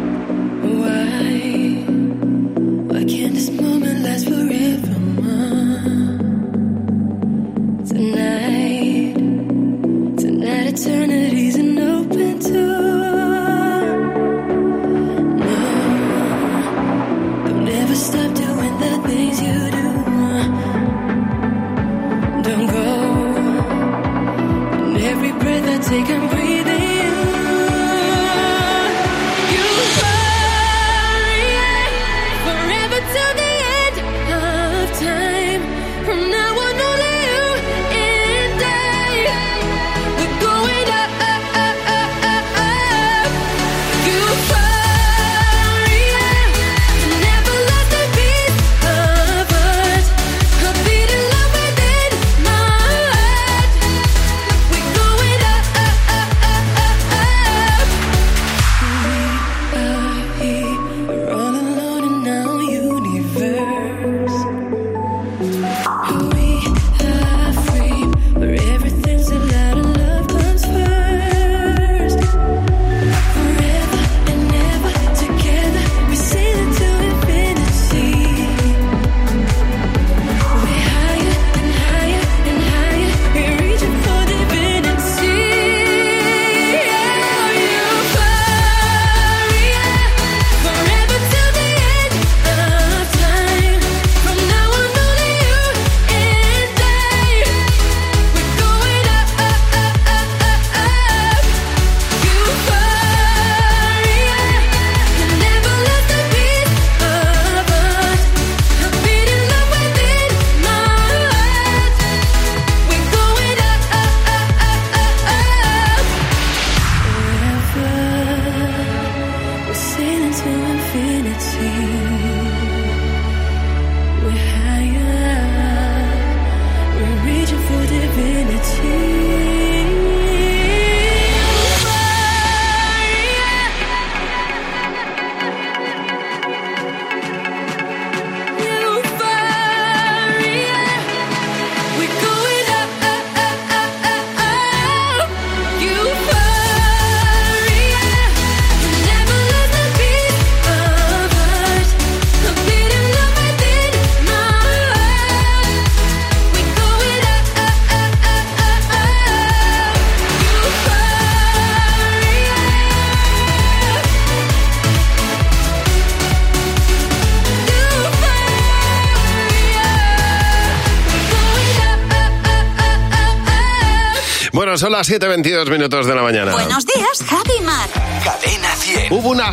Las 174.99 175.09
7.22 175.09 175.71
minutos 175.71 176.07
de 176.09 176.15
la 176.15 176.23
mañana. 176.23 176.51
Buenos 176.51 176.85
días, 176.85 177.23
Javi 177.25 177.58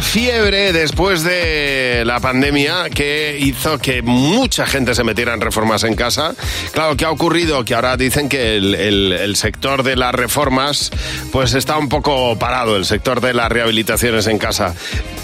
100. 0.02 0.26
Hubo 0.26 0.42
una 0.42 0.42
fiebre 0.46 0.74
después 0.74 1.24
de 1.24 2.04
la 2.06 2.20
pandemia 2.20 2.90
que 2.90 3.38
hizo 3.40 3.78
que 3.80 4.02
mucha 4.02 4.66
gente 4.66 4.94
se 4.96 5.04
metiera 5.04 5.34
en 5.34 5.42
reformas 5.42 5.84
en 5.84 5.96
casa. 5.96 6.34
Claro, 6.72 6.96
¿qué 6.98 7.06
ha 7.06 7.12
ocurrido? 7.12 7.64
Que 7.64 7.76
ahora 7.76 7.96
dicen 7.98 8.28
que 8.30 8.58
el, 8.58 8.76
el- 8.76 9.14
el 9.14 9.36
sector 9.36 9.84
de 9.84 9.96
las 9.96 10.14
reformas 10.14 10.92
pues 11.32 11.54
está 11.54 11.78
un 11.78 11.90
poco 11.90 12.38
parado, 12.38 12.76
el 12.76 12.86
sector 12.86 13.22
de 13.22 13.34
las 13.34 13.50
rehabilitaciones 13.50 14.28
en 14.28 14.38
casa. 14.38 14.74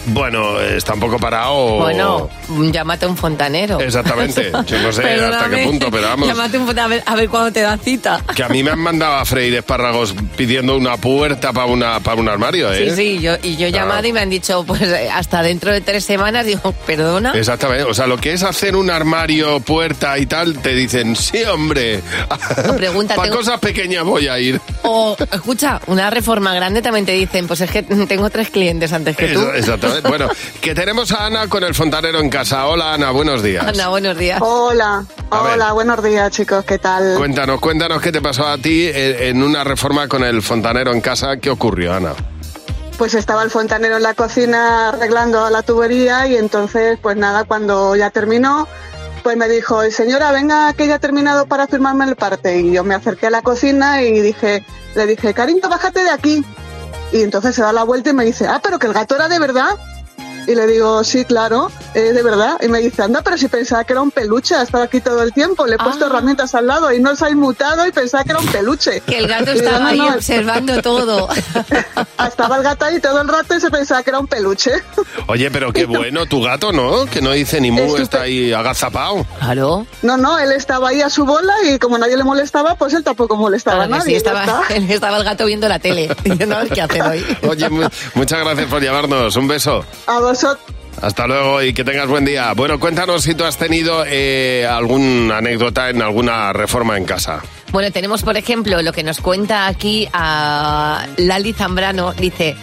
Bueno, 0.07 0.59
está 0.59 0.93
un 0.95 0.99
poco 0.99 1.19
parado. 1.19 1.77
Bueno, 1.77 2.29
llámate 2.71 3.05
a 3.05 3.09
un 3.09 3.17
fontanero. 3.17 3.79
Exactamente. 3.79 4.51
Yo 4.67 4.79
no 4.81 4.91
sé 4.91 5.01
hasta 5.03 5.03
qué 5.03 5.17
Perdóname. 5.19 5.63
punto, 5.65 5.91
pero 5.91 6.03
vamos. 6.07 6.27
Llámate 6.27 6.57
a 6.57 6.59
un 6.59 6.65
fontanero 6.65 6.85
a 6.85 6.87
ver, 6.87 7.03
a 7.05 7.15
ver 7.15 7.29
cuándo 7.29 7.51
te 7.51 7.61
da 7.61 7.77
cita. 7.77 8.23
Que 8.35 8.43
a 8.43 8.49
mí 8.49 8.63
me 8.63 8.71
han 8.71 8.79
mandado 8.79 9.15
a 9.15 9.25
freír 9.25 9.53
espárragos 9.55 10.15
pidiendo 10.35 10.75
una 10.75 10.97
puerta 10.97 11.53
para 11.53 11.67
una 11.67 11.99
para 11.99 12.19
un 12.19 12.27
armario, 12.29 12.71
¿eh? 12.73 12.89
Sí, 12.89 12.95
sí, 12.95 13.19
yo, 13.21 13.35
y 13.43 13.57
yo 13.57 13.67
he 13.67 13.71
Claro. 13.71 13.85
llamado 13.87 14.07
y 14.07 14.13
me 14.13 14.19
han 14.21 14.29
dicho, 14.29 14.60
pues 14.63 14.81
eh, 14.81 15.09
hasta 15.11 15.41
dentro 15.43 15.71
de 15.71 15.81
tres 15.81 16.03
semanas, 16.05 16.45
digo, 16.45 16.71
perdona. 16.85 17.31
Exactamente, 17.33 17.83
o 17.83 17.93
sea, 17.93 18.07
lo 18.07 18.17
que 18.17 18.33
es 18.33 18.43
hacer 18.43 18.75
un 18.75 18.89
armario, 18.89 19.59
puerta 19.59 20.17
y 20.17 20.25
tal, 20.25 20.59
te 20.59 20.73
dicen, 20.73 21.15
sí, 21.15 21.43
hombre, 21.43 22.01
pregunta, 22.77 23.15
para 23.15 23.29
tengo- 23.29 23.37
cosas 23.37 23.59
pequeñas 23.59 24.03
voy 24.03 24.27
a 24.27 24.39
ir. 24.39 24.59
O, 24.83 25.15
escucha, 25.31 25.79
una 25.87 26.09
reforma 26.09 26.53
grande 26.53 26.81
también 26.81 27.05
te 27.05 27.13
dicen, 27.13 27.47
pues 27.47 27.61
es 27.61 27.71
que 27.71 27.83
tengo 27.83 28.29
tres 28.29 28.49
clientes 28.49 28.91
antes 28.93 29.15
que 29.15 29.27
tú. 29.27 29.39
Eso- 29.41 29.53
exactamente. 29.53 30.07
Bueno, 30.09 30.29
que 30.61 30.73
tenemos 30.73 31.11
a 31.11 31.25
Ana 31.25 31.47
con 31.47 31.63
el 31.63 31.73
fontanero 31.75 32.19
en 32.19 32.29
casa. 32.29 32.65
Hola, 32.67 32.93
Ana, 32.93 33.11
buenos 33.11 33.43
días. 33.43 33.65
Ana, 33.65 33.87
buenos 33.89 34.17
días. 34.17 34.39
Hola, 34.41 35.05
A 35.29 35.43
ver. 35.43 35.53
hola, 35.53 35.71
buenos 35.73 36.03
días 36.03 36.31
chicos, 36.31 36.63
¿qué 36.65 36.77
tal? 36.79 37.15
Cuéntanos, 37.17 37.59
cuéntanos 37.59 38.01
qué 38.01 38.11
te 38.11 38.21
pasó 38.21 38.47
a 38.47 38.57
ti 38.57 38.87
en 38.93 39.11
en 39.21 39.43
una 39.43 39.63
reforma 39.63 40.07
con 40.07 40.23
el 40.23 40.41
fontanero 40.41 40.91
en 40.93 41.01
casa. 41.01 41.37
¿Qué 41.37 41.49
ocurrió, 41.49 41.93
Ana? 41.93 42.13
Pues 42.97 43.15
estaba 43.15 43.43
el 43.43 43.49
fontanero 43.49 43.97
en 43.97 44.03
la 44.03 44.13
cocina 44.13 44.89
arreglando 44.89 45.49
la 45.49 45.63
tubería 45.63 46.27
y 46.27 46.35
entonces, 46.35 46.99
pues 47.01 47.17
nada, 47.17 47.45
cuando 47.45 47.95
ya 47.95 48.11
terminó, 48.11 48.67
pues 49.23 49.37
me 49.37 49.47
dijo, 49.47 49.81
señora, 49.89 50.31
venga 50.31 50.73
que 50.73 50.87
ya 50.87 50.99
terminado 50.99 51.45
para 51.47 51.67
firmarme 51.67 52.05
el 52.05 52.15
parte. 52.15 52.59
Y 52.59 52.71
yo 52.71 52.83
me 52.83 52.95
acerqué 52.95 53.27
a 53.27 53.31
la 53.31 53.41
cocina 53.41 54.03
y 54.03 54.19
dije, 54.21 54.65
le 54.95 55.05
dije, 55.07 55.33
cariño, 55.33 55.67
bájate 55.69 56.03
de 56.03 56.09
aquí. 56.09 56.45
Y 57.11 57.21
entonces 57.23 57.55
se 57.55 57.61
da 57.61 57.73
la 57.73 57.83
vuelta 57.83 58.11
y 58.11 58.13
me 58.13 58.25
dice, 58.25 58.47
ah, 58.47 58.59
pero 58.63 58.79
que 58.79 58.87
el 58.87 58.93
gato 58.93 59.15
era 59.15 59.27
de 59.27 59.39
verdad. 59.39 59.77
Y 60.47 60.55
le 60.55 60.65
digo, 60.67 61.03
sí, 61.03 61.23
claro, 61.25 61.71
eh, 61.93 62.13
de 62.13 62.23
verdad. 62.23 62.57
Y 62.61 62.67
me 62.67 62.79
dice, 62.79 63.03
anda, 63.03 63.21
pero 63.21 63.37
si 63.37 63.47
pensaba 63.47 63.83
que 63.83 63.93
era 63.93 64.01
un 64.01 64.11
peluche, 64.11 64.55
ha 64.55 64.63
estado 64.63 64.83
aquí 64.83 64.99
todo 64.99 65.21
el 65.21 65.31
tiempo. 65.33 65.65
Le 65.67 65.75
he 65.75 65.77
puesto 65.77 66.07
herramientas 66.07 66.55
al 66.55 66.67
lado 66.67 66.91
y 66.91 66.99
no 66.99 67.15
se 67.15 67.25
ha 67.25 67.29
inmutado 67.29 67.85
y 67.87 67.91
pensaba 67.91 68.23
que 68.23 68.31
era 68.31 68.39
un 68.39 68.47
peluche. 68.47 69.01
Que 69.01 69.19
el 69.19 69.27
gato 69.27 69.51
estaba 69.51 69.79
"No, 69.79 69.87
ahí 69.87 69.97
no, 69.99 70.07
observando 70.15 70.81
todo. 70.81 71.29
Estaba 72.27 72.57
el 72.57 72.63
gato 72.63 72.85
ahí 72.85 72.99
todo 72.99 73.21
el 73.21 73.27
rato 73.27 73.55
y 73.55 73.59
se 73.59 73.69
pensaba 73.71 74.03
que 74.03 74.09
era 74.11 74.19
un 74.19 74.27
peluche. 74.27 74.71
Oye, 75.27 75.49
pero 75.51 75.71
qué 75.73 75.85
bueno 75.87 76.25
tu 76.25 76.41
gato, 76.41 76.71
¿no? 76.71 77.05
Que 77.05 77.21
no 77.21 77.31
dice 77.31 77.59
ni 77.61 77.71
mu, 77.71 77.95
está 77.97 78.21
ahí 78.21 78.53
agazapado. 78.53 79.25
Claro. 79.39 79.85
No, 80.01 80.17
no, 80.17 80.37
él 80.39 80.51
estaba 80.51 80.89
ahí 80.89 81.01
a 81.01 81.09
su 81.09 81.25
bola 81.25 81.53
y 81.69 81.79
como 81.79 81.97
nadie 81.97 82.17
le 82.17 82.23
molestaba, 82.23 82.75
pues 82.75 82.93
él 82.93 83.03
tampoco 83.03 83.35
molestaba 83.35 83.83
a 83.83 83.87
Claro 83.87 84.03
que 84.03 84.11
nadie. 84.11 84.11
sí, 84.11 84.17
estaba, 84.17 84.63
estaba 84.69 85.17
el 85.17 85.23
gato 85.23 85.45
viendo 85.45 85.67
la 85.67 85.79
tele, 85.79 86.15
diciendo 86.23 86.55
a 86.57 86.59
ver 86.63 86.69
qué 86.73 86.81
hacer 86.81 87.01
hoy. 87.03 87.25
Oye, 87.47 87.69
mu- 87.69 87.87
muchas 88.15 88.39
gracias 88.39 88.67
por 88.69 88.81
llamarnos. 88.83 89.35
Un 89.35 89.47
beso. 89.47 89.83
A 90.07 90.19
Hasta 91.01 91.25
luego 91.25 91.61
y 91.63 91.73
que 91.73 91.83
tengas 91.83 92.07
buen 92.07 92.25
día. 92.25 92.53
Bueno, 92.53 92.79
cuéntanos 92.79 93.23
si 93.23 93.33
tú 93.33 93.43
has 93.45 93.57
tenido 93.57 94.03
eh, 94.07 94.67
alguna 94.69 95.37
anécdota 95.37 95.89
en 95.89 96.01
alguna 96.01 96.53
reforma 96.53 96.97
en 96.97 97.05
casa. 97.05 97.41
Bueno, 97.71 97.91
tenemos, 97.91 98.21
por 98.23 98.35
ejemplo, 98.37 98.81
lo 98.81 98.91
que 98.93 99.01
nos 99.03 99.19
cuenta 99.19 99.67
aquí 99.67 100.07
a 100.13 101.07
Lali 101.17 101.53
Zambrano. 101.53 102.13
Dice, 102.13 102.55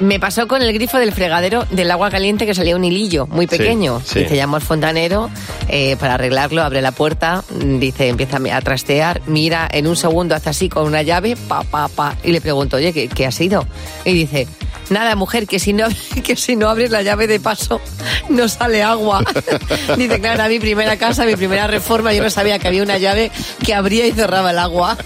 me 0.00 0.18
pasó 0.18 0.48
con 0.48 0.62
el 0.62 0.72
grifo 0.72 0.98
del 0.98 1.12
fregadero 1.12 1.66
del 1.70 1.90
agua 1.90 2.10
caliente 2.10 2.46
que 2.46 2.54
salía 2.54 2.74
un 2.74 2.84
hilillo 2.84 3.26
muy 3.26 3.46
Sí, 3.46 3.58
pequeño. 3.58 4.00
sí. 4.04 4.20
Dice, 4.20 4.34
llamo 4.36 4.56
al 4.56 4.62
fontanero 4.62 5.30
eh, 5.68 5.96
para 6.00 6.14
arreglarlo, 6.14 6.62
abre 6.62 6.80
la 6.82 6.92
puerta, 6.92 7.44
dice, 7.50 8.08
empieza 8.08 8.38
a 8.52 8.60
trastear, 8.62 9.20
mira, 9.26 9.68
en 9.70 9.86
un 9.86 9.94
segundo 9.96 10.34
hace 10.34 10.50
así 10.50 10.68
con 10.70 10.86
una 10.86 11.02
llave, 11.02 11.36
pa, 11.36 11.62
pa, 11.62 11.86
pa, 11.88 12.16
y 12.24 12.32
le 12.32 12.40
pregunto, 12.40 12.76
oye, 12.78 12.92
¿qué, 12.92 13.06
qué 13.08 13.26
ha 13.26 13.30
sido? 13.32 13.66
Y 14.04 14.14
dice... 14.14 14.48
Nada, 14.90 15.14
mujer, 15.16 15.46
que 15.46 15.58
si, 15.58 15.72
no, 15.72 15.86
que 16.24 16.36
si 16.36 16.56
no 16.56 16.68
abres 16.68 16.90
la 16.90 17.02
llave 17.02 17.26
de 17.26 17.40
paso 17.40 17.80
no 18.28 18.48
sale 18.48 18.82
agua. 18.82 19.24
Dice, 19.96 20.20
claro, 20.20 20.34
era 20.34 20.48
mi 20.48 20.58
primera 20.60 20.96
casa, 20.96 21.24
mi 21.24 21.36
primera 21.36 21.66
reforma, 21.66 22.12
yo 22.12 22.22
no 22.22 22.30
sabía 22.30 22.58
que 22.58 22.68
había 22.68 22.82
una 22.82 22.98
llave 22.98 23.30
que 23.64 23.74
abría 23.74 24.06
y 24.06 24.12
cerraba 24.12 24.50
el 24.50 24.58
agua. 24.58 24.96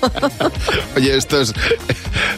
Oye, 0.97 1.17
esto 1.17 1.41
es... 1.41 1.53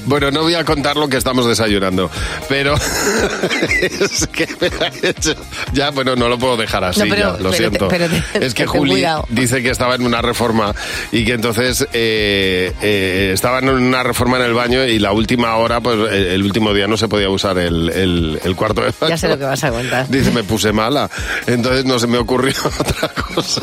Bueno, 0.06 0.30
no 0.30 0.42
voy 0.42 0.54
a 0.54 0.64
contar 0.64 0.96
lo 0.96 1.08
que 1.08 1.16
estamos 1.16 1.46
desayunando, 1.46 2.10
pero 2.48 2.74
es 2.74 4.26
que 4.26 4.46
me 4.60 4.66
ha 4.84 5.08
hecho... 5.08 5.34
Ya, 5.72 5.90
bueno, 5.90 6.16
no 6.16 6.28
lo 6.28 6.38
puedo 6.38 6.56
dejar 6.56 6.84
así, 6.84 7.00
No, 7.00 7.06
pero- 7.08 7.16
ya, 7.16 7.30
lo 7.30 7.36
pero 7.38 7.50
te- 7.50 7.56
siento. 7.56 7.88
pero 7.88 8.06
te- 8.08 8.46
es 8.46 8.54
que 8.54 8.66
Juli 8.66 8.90
cuidado. 8.92 9.26
dice 9.30 9.62
que 9.62 9.70
estaba 9.70 9.94
en 9.94 10.04
una 10.04 10.22
reforma 10.22 10.74
y 11.12 11.24
que 11.24 11.32
entonces 11.32 11.86
eh, 11.92 12.72
eh, 12.82 13.30
estaba 13.32 13.58
en 13.60 13.68
una 13.70 14.02
reforma 14.02 14.36
en 14.38 14.44
el 14.44 14.54
baño 14.54 14.84
y 14.84 14.98
la 14.98 15.12
última 15.12 15.56
hora, 15.56 15.80
pues 15.80 15.96
el 16.12 16.42
último 16.42 16.72
día 16.74 16.86
no 16.86 16.96
se 16.96 17.08
podía 17.08 17.29
usar 17.30 17.58
el, 17.58 17.88
el- 17.90 18.40
el 18.44 18.56
cuarto 18.56 18.80
de 18.82 18.92
baño. 18.98 19.10
Ya 19.10 19.16
sé 19.16 19.28
lo 19.28 19.38
que 19.38 19.44
vas 19.44 19.62
a 19.64 19.70
contar. 19.70 20.08
Dice, 20.08 20.30
me 20.30 20.42
puse 20.44 20.72
mala. 20.72 21.10
Entonces 21.46 21.84
no 21.84 21.98
se 21.98 22.06
me 22.06 22.18
ocurrió 22.18 22.54
otra 22.80 23.08
cosa. 23.08 23.62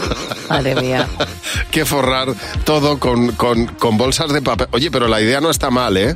Madre 0.49 0.75
mía. 0.75 1.08
que 1.71 1.86
forrar 1.86 2.30
todo 2.63 2.99
con, 2.99 3.32
con- 3.34 3.67
con 3.67 3.97
bolsas 3.97 4.32
de 4.32 4.41
papel. 4.41 4.67
Oye, 4.71 4.89
pero 4.91 5.08
la 5.08 5.21
idea 5.21 5.41
no 5.41 5.49
está 5.49 5.69
mal, 5.69 5.97
¿eh? 5.97 6.15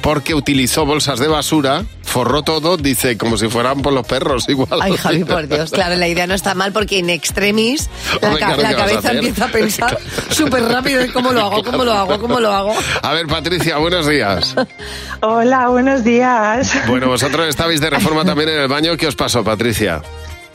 Porque 0.00 0.34
utilizó 0.34 0.84
bolsas 0.84 1.20
de 1.20 1.28
basura, 1.28 1.84
forró 2.02 2.42
todo, 2.42 2.76
dice, 2.76 3.16
como 3.16 3.36
si 3.38 3.48
fueran 3.48 3.82
por 3.82 3.92
los 3.92 4.04
perros, 4.04 4.48
igual. 4.48 4.80
Ay, 4.82 4.96
Javi, 4.96 5.22
por 5.24 5.46
Dios. 5.46 5.70
Claro, 5.70 5.94
la 5.94 6.08
idea 6.08 6.26
no 6.26 6.34
está 6.34 6.54
mal 6.56 6.72
porque 6.72 6.98
en 6.98 7.08
extremis 7.08 7.88
la, 8.20 8.28
Hombre, 8.28 8.40
ca- 8.40 8.46
claro, 8.54 8.62
la 8.62 8.68
¿qué 8.70 8.74
vas 8.74 8.82
a 8.82 8.86
cabeza 8.86 8.98
hacer? 9.08 9.16
empieza 9.18 9.44
a 9.44 9.48
pensar 9.52 9.98
súper 10.30 10.64
rápido 10.64 11.00
en 11.02 11.12
cómo 11.12 11.32
lo 11.32 11.40
hago, 11.42 11.62
cómo 11.62 11.84
lo 11.84 11.92
hago, 11.92 12.18
cómo 12.18 12.40
lo 12.40 12.52
hago. 12.52 12.74
A 13.02 13.12
ver, 13.12 13.26
Patricia, 13.28 13.76
buenos 13.78 14.08
días. 14.08 14.56
Hola, 15.20 15.68
buenos 15.68 16.02
días. 16.02 16.72
Bueno, 16.86 17.08
vosotros 17.08 17.48
estabais 17.48 17.80
de 17.80 17.90
reforma 17.90 18.24
también 18.24 18.48
en 18.50 18.60
el 18.60 18.68
baño. 18.68 18.96
¿Qué 18.96 19.06
os 19.06 19.16
pasó, 19.16 19.44
Patricia? 19.44 20.02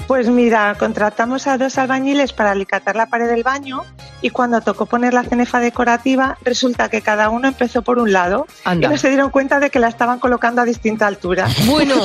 Pues 0.07 0.29
mira, 0.29 0.75
contratamos 0.79 1.47
a 1.47 1.57
dos 1.57 1.77
albañiles 1.77 2.31
para 2.31 2.51
alicatar 2.51 2.95
la 2.95 3.07
pared 3.07 3.27
del 3.27 3.43
baño 3.43 3.83
y 4.21 4.29
cuando 4.29 4.61
tocó 4.61 4.85
poner 4.85 5.13
la 5.13 5.23
cenefa 5.23 5.59
decorativa, 5.59 6.37
resulta 6.43 6.87
que 6.89 7.01
cada 7.01 7.29
uno 7.29 7.49
empezó 7.49 7.81
por 7.81 7.99
un 7.99 8.13
lado 8.13 8.47
Anda. 8.63 8.87
y 8.87 8.91
no 8.91 8.97
se 8.97 9.09
dieron 9.09 9.31
cuenta 9.31 9.59
de 9.59 9.69
que 9.69 9.79
la 9.79 9.89
estaban 9.89 10.19
colocando 10.19 10.61
a 10.61 10.65
distinta 10.65 11.07
altura. 11.07 11.49
Bueno. 11.65 11.95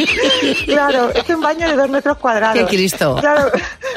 claro, 0.66 1.10
es 1.12 1.28
un 1.30 1.40
baño 1.40 1.68
de 1.68 1.74
dos 1.74 1.90
metros 1.90 2.16
cuadrados. 2.18 2.56
¡Qué 2.56 2.66
Cristo! 2.66 3.16
Claro, 3.18 3.50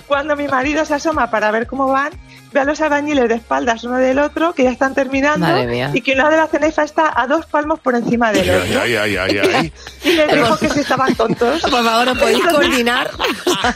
cuando 0.07 0.35
mi 0.35 0.47
marido 0.47 0.83
se 0.83 0.95
asoma 0.95 1.29
para 1.29 1.51
ver 1.51 1.67
cómo 1.67 1.87
van, 1.87 2.13
ve 2.55 2.61
a 2.61 2.63
los 2.63 2.79
albañiles 2.79 3.27
de 3.27 3.35
espaldas 3.35 3.83
uno 3.83 3.97
del 3.97 4.17
otro 4.17 4.53
que 4.53 4.63
ya 4.63 4.71
están 4.71 4.95
terminando 4.95 5.45
Madre 5.45 5.67
mía. 5.67 5.91
y 5.93 5.99
que 5.99 6.13
uno 6.13 6.29
de 6.29 6.37
la 6.37 6.47
cenefa 6.47 6.83
está 6.83 7.11
a 7.13 7.27
dos 7.27 7.45
palmos 7.45 7.81
por 7.81 7.95
encima 7.95 8.31
del 8.31 8.49
otro. 8.49 8.81
Ay, 8.81 8.95
ay, 8.95 9.17
ay, 9.17 9.37
ay. 9.39 9.73
Y 10.05 10.13
les 10.13 10.31
dijo 10.31 10.57
que 10.57 10.69
si 10.69 10.79
estaban 10.79 11.13
tontos. 11.15 11.61
Por 11.69 11.83
favor, 11.83 12.07
¿os 12.09 12.17
podéis 12.17 12.45
coordinar? 12.45 13.09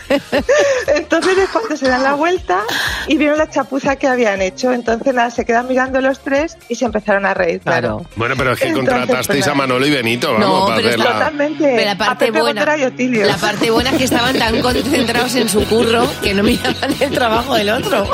Entonces 0.95 1.37
es 1.39 1.49
cuando 1.49 1.75
se 1.75 1.89
dan 1.89 2.03
la 2.03 2.13
vuelta 2.13 2.61
y 3.07 3.17
vieron 3.17 3.37
la 3.37 3.49
chapuza 3.49 3.95
que 3.97 4.07
habían 4.07 4.41
hecho. 4.41 4.71
Entonces 4.71 5.13
nada, 5.13 5.31
se 5.31 5.43
quedan 5.43 5.67
mirando 5.67 5.99
los 5.99 6.19
tres 6.19 6.57
y 6.69 6.75
se 6.75 6.85
empezaron 6.85 7.25
a 7.25 7.33
reír, 7.33 7.59
claro. 7.59 8.05
Bueno, 8.15 8.35
pero 8.37 8.53
es 8.53 8.59
que 8.59 8.67
Entonces, 8.67 8.93
contratasteis 8.95 9.43
pues, 9.43 9.47
a 9.47 9.55
Manolo 9.55 9.85
y 9.85 9.91
Benito, 9.91 10.33
vamos, 10.33 10.47
No, 10.47 10.65
para 10.67 10.81
pero 10.81 11.03
Totalmente. 11.03 11.63
Pero 11.63 11.85
la 11.85 11.97
parte 11.97 12.31
buena, 12.31 12.65
la 12.65 13.37
parte 13.37 13.71
buena 13.71 13.89
es 13.89 13.97
que 13.97 14.03
estaban 14.05 14.37
tan 14.37 14.61
concentrados 14.61 15.35
en 15.35 15.49
su 15.49 15.65
curro 15.65 16.07
que 16.21 16.33
no 16.33 16.43
miraban 16.43 16.95
el 16.99 17.09
trabajo 17.09 17.55
del 17.55 17.69
otro. 17.71 18.07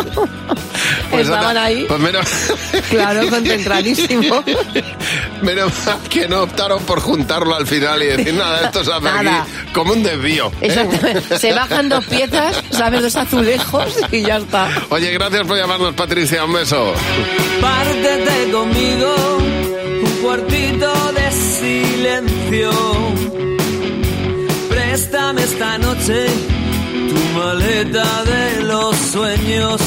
Pues 1.11 1.23
estaban 1.27 1.49
anda, 1.49 1.63
ahí, 1.63 1.85
Pues 1.87 1.99
menos, 1.99 2.25
claro, 2.89 3.29
concentradísimos. 3.29 4.43
menos 5.41 5.71
mal 5.85 5.99
que 6.09 6.27
no 6.27 6.43
optaron 6.43 6.83
por 6.83 6.99
juntarlo 6.99 7.55
al 7.55 7.65
final 7.67 8.01
y 8.03 8.07
decir, 8.07 8.33
nada, 8.33 8.61
esto 8.65 8.83
se 8.83 8.91
hace 8.91 9.01
Nada. 9.03 9.41
aquí 9.43 9.51
como 9.73 9.93
un 9.93 10.03
desvío. 10.03 10.47
¿eh? 10.61 10.67
Exactamente. 10.67 11.39
Se 11.39 11.53
bajan 11.53 11.89
dos 11.89 12.05
piezas, 12.05 12.61
¿sabes? 12.71 13.01
Dos 13.01 13.15
azulejos 13.15 13.87
y 14.11 14.21
ya 14.23 14.37
está. 14.37 14.67
Oye, 14.89 15.11
gracias 15.11 15.45
por 15.47 15.57
llamarnos, 15.57 15.93
Patricia. 15.93 16.43
Un 16.45 16.53
beso. 16.53 16.93
Pártete 17.61 18.51
conmigo, 18.51 19.15
un 19.37 20.21
cuartito 20.21 20.93
de 21.13 21.31
silencio. 21.31 22.71
Préstame 24.69 25.43
esta 25.43 25.77
noche 25.77 26.25
tu 27.09 27.39
maleta 27.39 28.23
de 28.23 28.63
los 28.63 28.95
sueños. 28.97 29.81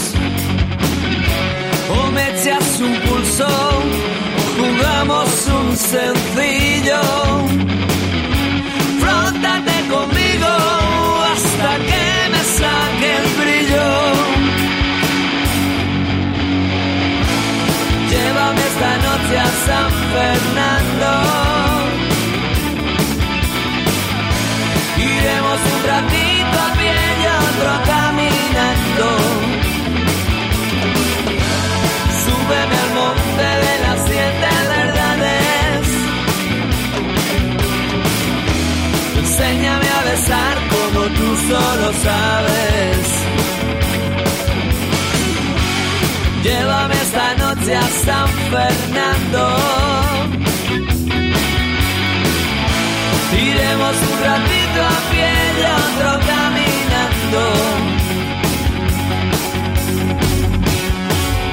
Me 2.19 2.31
echas 2.31 2.81
un 2.81 2.95
pulso, 3.07 3.47
jugamos 4.59 5.31
un 5.61 5.77
sencillo. 5.77 7.01
Frótate 9.01 9.77
conmigo 9.95 10.53
hasta 11.33 11.71
que 11.89 12.07
me 12.33 12.43
saque 12.59 13.09
el 13.21 13.27
brillo. 13.41 13.89
Llévame 18.11 18.63
esta 18.73 18.93
noche 19.07 19.35
a 19.39 19.51
San 19.67 19.91
lo 41.17 41.93
sabes. 41.93 43.07
Llévame 46.43 46.95
esta 46.95 47.35
noche 47.35 47.77
a 47.77 47.89
San 48.05 48.29
Fernando. 48.51 49.43
Iremos 53.33 53.97
un 54.11 54.19
ratito 54.29 54.81
a 54.83 54.99
pie 55.11 55.33
y 55.57 55.63
otro 55.83 56.11
caminando. 56.31 57.43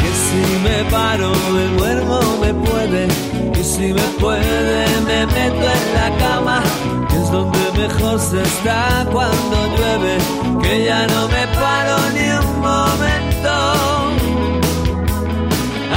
Que 0.02 0.12
si 0.24 0.42
me 0.66 0.92
paro, 0.92 1.32
me 1.54 1.66
duermo, 1.78 2.20
me 2.42 2.54
puede. 2.54 3.35
Si 3.66 3.92
me 3.92 4.08
puede, 4.20 4.86
me 5.08 5.26
meto 5.26 5.66
en 5.78 5.94
la 5.96 6.18
cama. 6.20 6.64
Que 7.10 7.16
es 7.18 7.32
donde 7.32 7.60
mejor 7.76 8.20
se 8.20 8.42
está 8.42 9.06
cuando 9.12 9.56
llueve. 9.76 10.18
Que 10.62 10.86
ya 10.86 11.08
no 11.08 11.28
me 11.28 11.48
paro 11.60 11.98
ni 12.14 12.30
un 12.30 12.60
momento. 12.62 13.54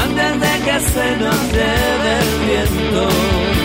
Antes 0.03 0.33
de 0.45 0.53
que 0.65 0.81
se 0.93 1.17
nos 1.23 1.39
lleve 1.53 2.11
el 2.23 2.31
viento. 2.47 3.58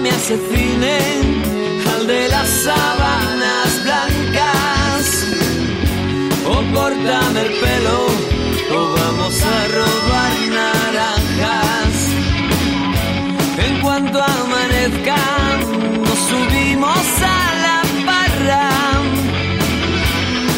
Llévame 0.00 0.10
a 0.10 0.16
ese 0.16 0.38
cine, 0.50 0.98
al 1.94 2.06
de 2.06 2.28
las 2.28 2.48
sábanas 2.48 3.82
blancas. 3.84 5.26
O 6.46 6.74
córtame 6.74 7.40
el 7.42 7.52
pelo, 7.60 8.06
o 8.76 8.94
vamos 8.94 9.42
a 9.42 9.68
robar 9.76 10.36
naranjas. 10.56 11.94
En 13.58 13.80
cuanto 13.82 14.22
amanezca, 14.22 15.16
nos 16.04 16.18
subimos 16.30 17.06
a 17.22 17.38
la 17.64 17.82
barra. 18.06 18.70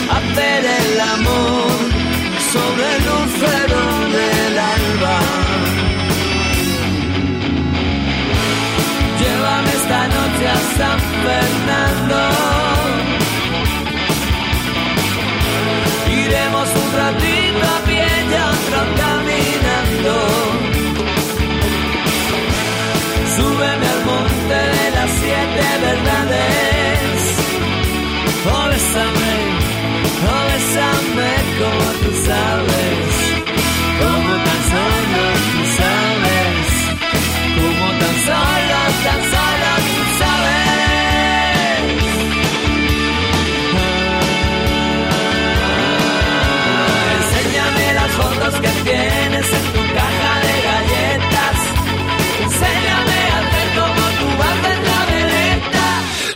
A 0.09 0.17
hacer 0.19 0.65
el 0.65 1.01
amor 1.01 1.73
sobre 2.53 2.97
el 2.97 3.03
lucero 3.11 3.81
del 4.17 4.59
alba. 4.59 5.42
Esta 9.83 10.07
noche 10.07 10.47
a 10.49 10.59
San 10.79 10.99
Fernando. 11.23 12.19
Iremos 16.23 16.69
un 16.83 16.91
ratito 17.03 17.65
a 17.75 17.79
pie 17.87 18.11
y 18.31 18.35
otro 18.53 18.79
caminando. 19.03 20.15
Súbeme 23.37 23.87
al 23.95 24.03
monte 24.11 24.59
de 24.77 24.87
las 24.97 25.11
siete 25.21 25.67
verdades. 25.87 27.19
Oh, 28.53 28.67
bésame, 28.71 29.35
oh, 30.31 30.43
bésame 30.51 31.31
como 31.61 31.87
tú 32.03 32.11
sabes. 32.29 33.11
Como 34.01 34.33
tan 34.47 34.61
solo 34.73 35.23
tú 35.53 35.63
sabes. 35.77 35.82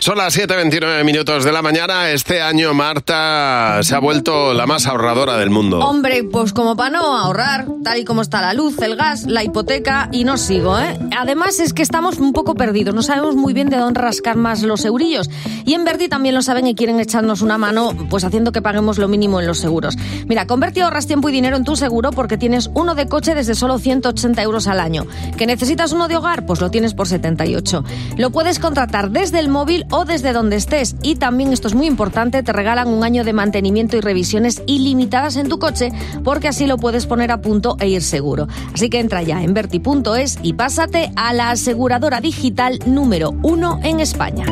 Son 0.07 0.17
las 0.17 0.37
7.29 0.37 1.03
minutos 1.03 1.43
de 1.43 1.51
la 1.51 1.61
mañana. 1.61 2.11
Este 2.11 2.41
año 2.41 2.73
Marta 2.73 3.79
se 3.83 3.93
ha 3.93 3.99
vuelto 3.99 4.53
la 4.53 4.65
más 4.65 4.87
ahorradora 4.87 5.35
del 5.35 5.49
mundo. 5.49 5.79
Hombre, 5.79 6.23
pues 6.23 6.53
como 6.53 6.77
para 6.77 6.91
no 6.91 7.17
ahorrar, 7.17 7.67
tal 7.83 7.99
y 7.99 8.05
como 8.05 8.21
está 8.21 8.39
la 8.39 8.53
luz, 8.53 8.81
el 8.81 8.95
gas, 8.95 9.25
la 9.25 9.43
hipoteca, 9.43 10.07
y 10.13 10.23
no 10.23 10.37
sigo, 10.37 10.79
¿eh? 10.79 10.97
Además 11.17 11.59
es 11.59 11.73
que 11.73 11.81
estamos 11.81 12.19
un 12.19 12.31
poco 12.31 12.55
perdidos, 12.55 12.95
no 12.95 13.01
sabemos 13.01 13.35
muy 13.35 13.51
bien 13.51 13.67
de 13.67 13.75
dónde 13.75 13.99
rascar 13.99 14.37
más 14.37 14.63
los 14.63 14.85
eurillos. 14.85 15.29
Y 15.65 15.73
en 15.73 15.83
Verti 15.83 16.07
también 16.07 16.35
lo 16.35 16.41
saben 16.41 16.67
y 16.67 16.73
quieren 16.73 17.01
echarnos 17.01 17.41
una 17.41 17.57
mano, 17.57 17.93
pues 18.09 18.23
haciendo 18.23 18.53
que 18.53 18.61
paguemos 18.61 18.99
lo 18.99 19.09
mínimo 19.09 19.41
en 19.41 19.45
los 19.45 19.57
seguros. 19.57 19.97
Mira, 20.25 20.47
con 20.47 20.61
Verti 20.61 20.79
ahorras 20.79 21.07
tiempo 21.07 21.27
y 21.27 21.33
dinero 21.33 21.57
en 21.57 21.65
tu 21.65 21.75
seguro 21.75 22.11
porque 22.11 22.37
tienes 22.37 22.69
uno 22.73 22.95
de 22.95 23.09
coche 23.09 23.35
desde 23.35 23.55
solo 23.55 23.77
180 23.77 24.41
euros 24.41 24.67
al 24.67 24.79
año. 24.79 25.05
¿Que 25.37 25.45
necesitas 25.45 25.91
uno 25.91 26.07
de 26.07 26.15
hogar? 26.15 26.45
Pues 26.45 26.61
lo 26.61 26.71
tienes 26.71 26.93
por 26.93 27.09
78. 27.09 27.83
Lo 28.15 28.29
puedes 28.29 28.59
contratar 28.59 29.11
desde 29.11 29.39
el 29.39 29.49
móvil 29.49 29.85
o 29.89 29.96
desde 30.05 30.33
donde 30.33 30.55
estés. 30.55 30.95
Y 31.01 31.15
también, 31.15 31.53
esto 31.53 31.67
es 31.67 31.75
muy 31.75 31.87
importante, 31.87 32.43
te 32.43 32.53
regalan 32.53 32.87
un 32.87 33.03
año 33.03 33.23
de 33.23 33.33
mantenimiento 33.33 33.97
y 33.97 34.01
revisiones 34.01 34.61
ilimitadas 34.65 35.35
en 35.35 35.49
tu 35.49 35.59
coche 35.59 35.91
porque 36.23 36.47
así 36.47 36.67
lo 36.67 36.77
puedes 36.77 37.05
poner 37.05 37.31
a 37.31 37.41
punto 37.41 37.77
e 37.79 37.87
ir 37.87 38.01
seguro. 38.01 38.47
Así 38.73 38.89
que 38.89 38.99
entra 38.99 39.23
ya 39.23 39.41
en 39.43 39.53
verti.es 39.53 40.39
y 40.41 40.53
pásate 40.53 41.11
a 41.15 41.33
la 41.33 41.51
aseguradora 41.51 42.21
digital 42.21 42.79
número 42.85 43.33
uno 43.43 43.79
en 43.83 43.99
España. 43.99 44.45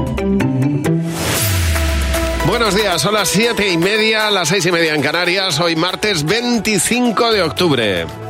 Buenos 2.46 2.76
días, 2.76 3.02
son 3.02 3.16
las 3.16 3.30
siete 3.30 3.72
y 3.72 3.78
media, 3.78 4.30
las 4.30 4.50
seis 4.50 4.66
y 4.68 4.72
media 4.72 4.94
en 4.94 5.02
Canarias, 5.02 5.60
hoy 5.60 5.76
martes 5.76 6.24
25 6.24 7.32
de 7.32 7.42
octubre. 7.42 8.25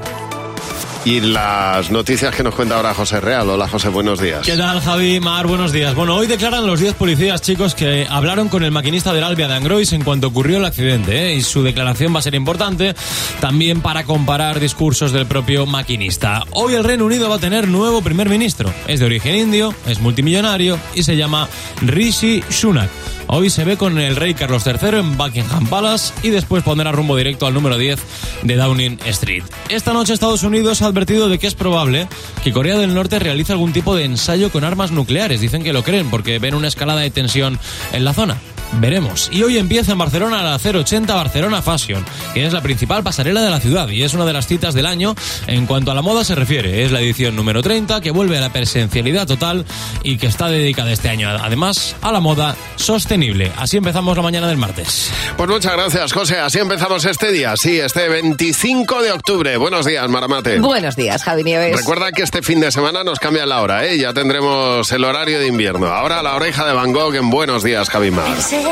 Y 1.06 1.22
las 1.22 1.92
noticias 1.92 2.34
que 2.34 2.42
nos 2.42 2.56
cuenta 2.56 2.78
ahora 2.78 2.92
José 2.96 3.22
Real. 3.22 3.48
Hola 3.48 3.68
José, 3.68 3.90
buenos 3.90 4.20
días. 4.20 4.44
¿Qué 4.44 4.58
tal, 4.58 4.82
Javi? 4.82 5.20
Mar, 5.20 5.46
buenos 5.46 5.72
días. 5.72 5.94
Bueno, 5.94 6.16
hoy 6.16 6.26
declaran 6.26 6.66
los 6.66 6.80
10 6.80 6.96
policías, 6.96 7.44
chicos, 7.44 7.76
que 7.76 8.08
hablaron 8.10 8.50
con 8.50 8.64
el 8.64 8.72
maquinista 8.72 9.14
del 9.14 9.24
Albia 9.24 9.48
de 9.48 9.54
Angrois 9.54 9.94
en 9.94 10.04
cuanto 10.04 10.26
ocurrió 10.28 10.58
el 10.58 10.66
accidente. 10.66 11.28
¿eh? 11.28 11.36
Y 11.36 11.42
su 11.42 11.62
declaración 11.62 12.16
va 12.16 12.20
a 12.20 12.24
ser 12.24 12.34
importante 12.34 12.96
también 13.40 13.82
para 13.82 14.04
comparar 14.04 14.60
discursos 14.60 15.12
del 15.12 15.28
propio 15.28 15.68
maquinista. 15.68 16.44
Hoy 16.50 16.74
el 16.74 16.84
Reino 16.84 17.06
Unido 17.06 17.30
va 17.30 17.36
a 17.36 17.40
tener 17.40 17.68
nuevo 17.68 18.02
primer 18.02 18.28
ministro. 18.28 18.74
Es 18.88 19.00
de 19.00 19.06
origen 19.06 19.36
indio, 19.36 19.76
es 19.86 20.00
multimillonario 20.00 20.80
y 20.96 21.04
se 21.04 21.16
llama 21.16 21.48
Rishi 21.84 22.44
Sunak. 22.50 22.90
Hoy 23.28 23.50
se 23.50 23.64
ve 23.64 23.76
con 23.76 23.98
el 23.98 24.16
rey 24.16 24.34
Carlos 24.34 24.66
III 24.66 25.00
en 25.00 25.18
Buckingham 25.18 25.68
Palace 25.68 26.14
y 26.24 26.30
después 26.30 26.64
pondrá 26.64 26.92
rumbo 26.92 27.16
directo 27.16 27.48
al 27.48 27.54
número 27.54 27.78
10 27.78 28.00
de 28.44 28.56
Downing 28.56 29.00
Street. 29.06 29.44
Esta 29.70 29.94
noche 29.94 30.14
Estados 30.14 30.44
Unidos 30.44 30.82
ha 30.82 30.88
advertido 30.88 31.28
de 31.28 31.40
que 31.40 31.48
es 31.48 31.56
probable 31.56 32.08
que 32.44 32.52
Corea 32.52 32.78
del 32.78 32.94
Norte 32.94 33.20
realice 33.20 33.52
algún 33.52 33.74
tipo 33.74 33.96
de 33.96 34.06
ensayo 34.06 34.52
con 34.52 34.64
armas 34.64 34.92
nucleares. 34.92 35.42
Dicen 35.42 35.64
que 35.64 35.74
lo 35.74 35.84
creen 35.84 36.10
porque 36.10 36.40
ven 36.40 36.56
una 36.56 36.68
escalada 36.68 37.02
de 37.02 37.10
tensión 37.10 37.60
en 37.94 38.06
la 38.06 38.14
zona. 38.14 38.38
Veremos. 38.80 39.30
Y 39.32 39.44
hoy 39.44 39.58
empieza 39.58 39.94
en 39.94 39.98
Barcelona 39.98 40.44
la 40.44 40.58
080 40.58 41.14
Barcelona 41.14 41.62
Fashion, 41.62 42.06
que 42.34 42.46
es 42.46 42.54
la 42.54 42.62
principal 42.62 43.04
pasarela 43.04 43.42
de 43.42 43.50
la 43.50 43.60
ciudad 43.60 43.90
y 43.90 44.04
es 44.04 44.14
una 44.14 44.26
de 44.26 44.34
las 44.34 44.48
citas 44.48 44.74
del 44.74 44.86
año 44.86 45.16
en 45.48 45.66
cuanto 45.66 45.92
a 45.92 45.96
la 45.96 46.02
moda 46.02 46.24
se 46.24 46.36
refiere. 46.36 46.84
Es 46.84 46.92
la 46.92 47.00
edición 47.00 47.36
número 47.36 47.62
30 47.62 48.02
que 48.02 48.12
vuelve 48.12 48.38
a 48.38 48.42
la 48.42 48.52
presencialidad 48.52 49.28
total 49.28 49.66
y 50.04 50.18
que 50.18 50.28
está 50.28 50.48
dedicada 50.48 50.92
este 50.92 51.10
año 51.10 51.30
además 51.30 51.96
a 52.02 52.12
la 52.12 52.20
moda 52.20 52.56
sostenible. 52.76 53.52
Así 53.58 53.78
empezamos 53.78 54.16
la 54.18 54.24
mañana 54.24 54.48
del 54.48 54.58
martes. 54.58 55.12
Pues 55.38 55.50
muchas 55.50 55.74
gracias, 55.74 56.14
José. 56.14 56.40
Así 56.40 56.60
empezamos 56.60 57.06
este 57.06 57.32
día, 57.32 57.56
sí, 57.58 57.80
este 57.80 58.08
25 58.10 59.02
de 59.02 59.12
octubre. 59.12 59.58
Buenos 59.58 59.86
días, 59.86 60.08
Maramate. 60.10 60.60
Buenos 60.60 60.96
días, 60.96 61.24
Javi 61.24 61.44
Nieves. 61.44 61.78
Recuerda 61.78 62.12
que 62.12 62.24
este 62.24 62.42
fin 62.42 62.60
de 62.60 62.72
semana 62.72 63.04
nos 63.04 63.20
cambia 63.20 63.46
la 63.46 63.62
hora, 63.62 63.86
¿eh? 63.86 63.98
Ya 63.98 64.14
tendremos 64.14 64.92
el 64.92 65.04
horario 65.04 65.40
de 65.40 65.48
invierno. 65.48 65.88
Ahora 65.88 66.22
la 66.22 66.36
oreja 66.36 66.66
de 66.66 66.74
Van 66.74 66.92
Gogh 66.92 67.16
en 67.16 67.30
Buenos 67.30 67.64
días, 67.64 67.90
Javi 67.90 68.12
Mar. 68.12 68.26
Pensé 68.34 68.65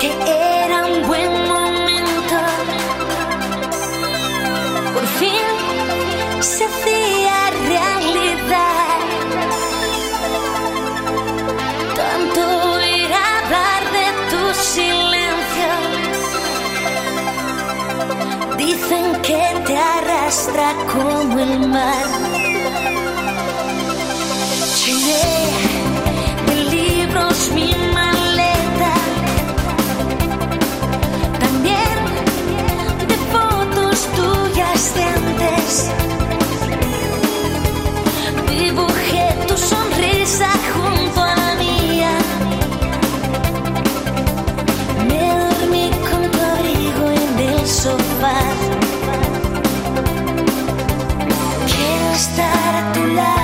que 0.00 0.10
era 0.64 0.86
un 0.86 1.06
buen 1.06 1.32
momento. 1.48 2.38
Por 4.94 5.06
fin 5.18 5.46
se 6.40 6.64
hacía 6.64 7.38
realidad. 7.74 8.98
Tanto 12.00 12.40
oír 12.74 13.10
hablar 13.30 13.82
de 13.96 14.06
tu 14.30 14.42
silencio. 14.74 15.70
Dicen 18.56 19.04
que 19.22 19.42
te 19.66 19.76
arrastra 19.76 20.74
como 20.92 21.38
el 21.38 21.68
mar. 21.68 22.25
dientes. 34.76 35.90
Dibujé 38.48 39.26
tu 39.48 39.56
sonrisa 39.56 40.48
junto 40.74 41.22
a 41.22 41.34
la 41.34 41.54
mía. 41.56 42.12
Me 45.08 45.22
dormí 45.44 45.90
con 46.10 46.30
tu 46.30 46.40
abrigo 46.54 47.04
en 47.22 47.38
el 47.48 47.66
sofá. 47.66 48.38
Quiero 51.70 52.08
estar 52.12 52.74
a 52.74 52.92
tu 52.92 53.06
lado. 53.06 53.35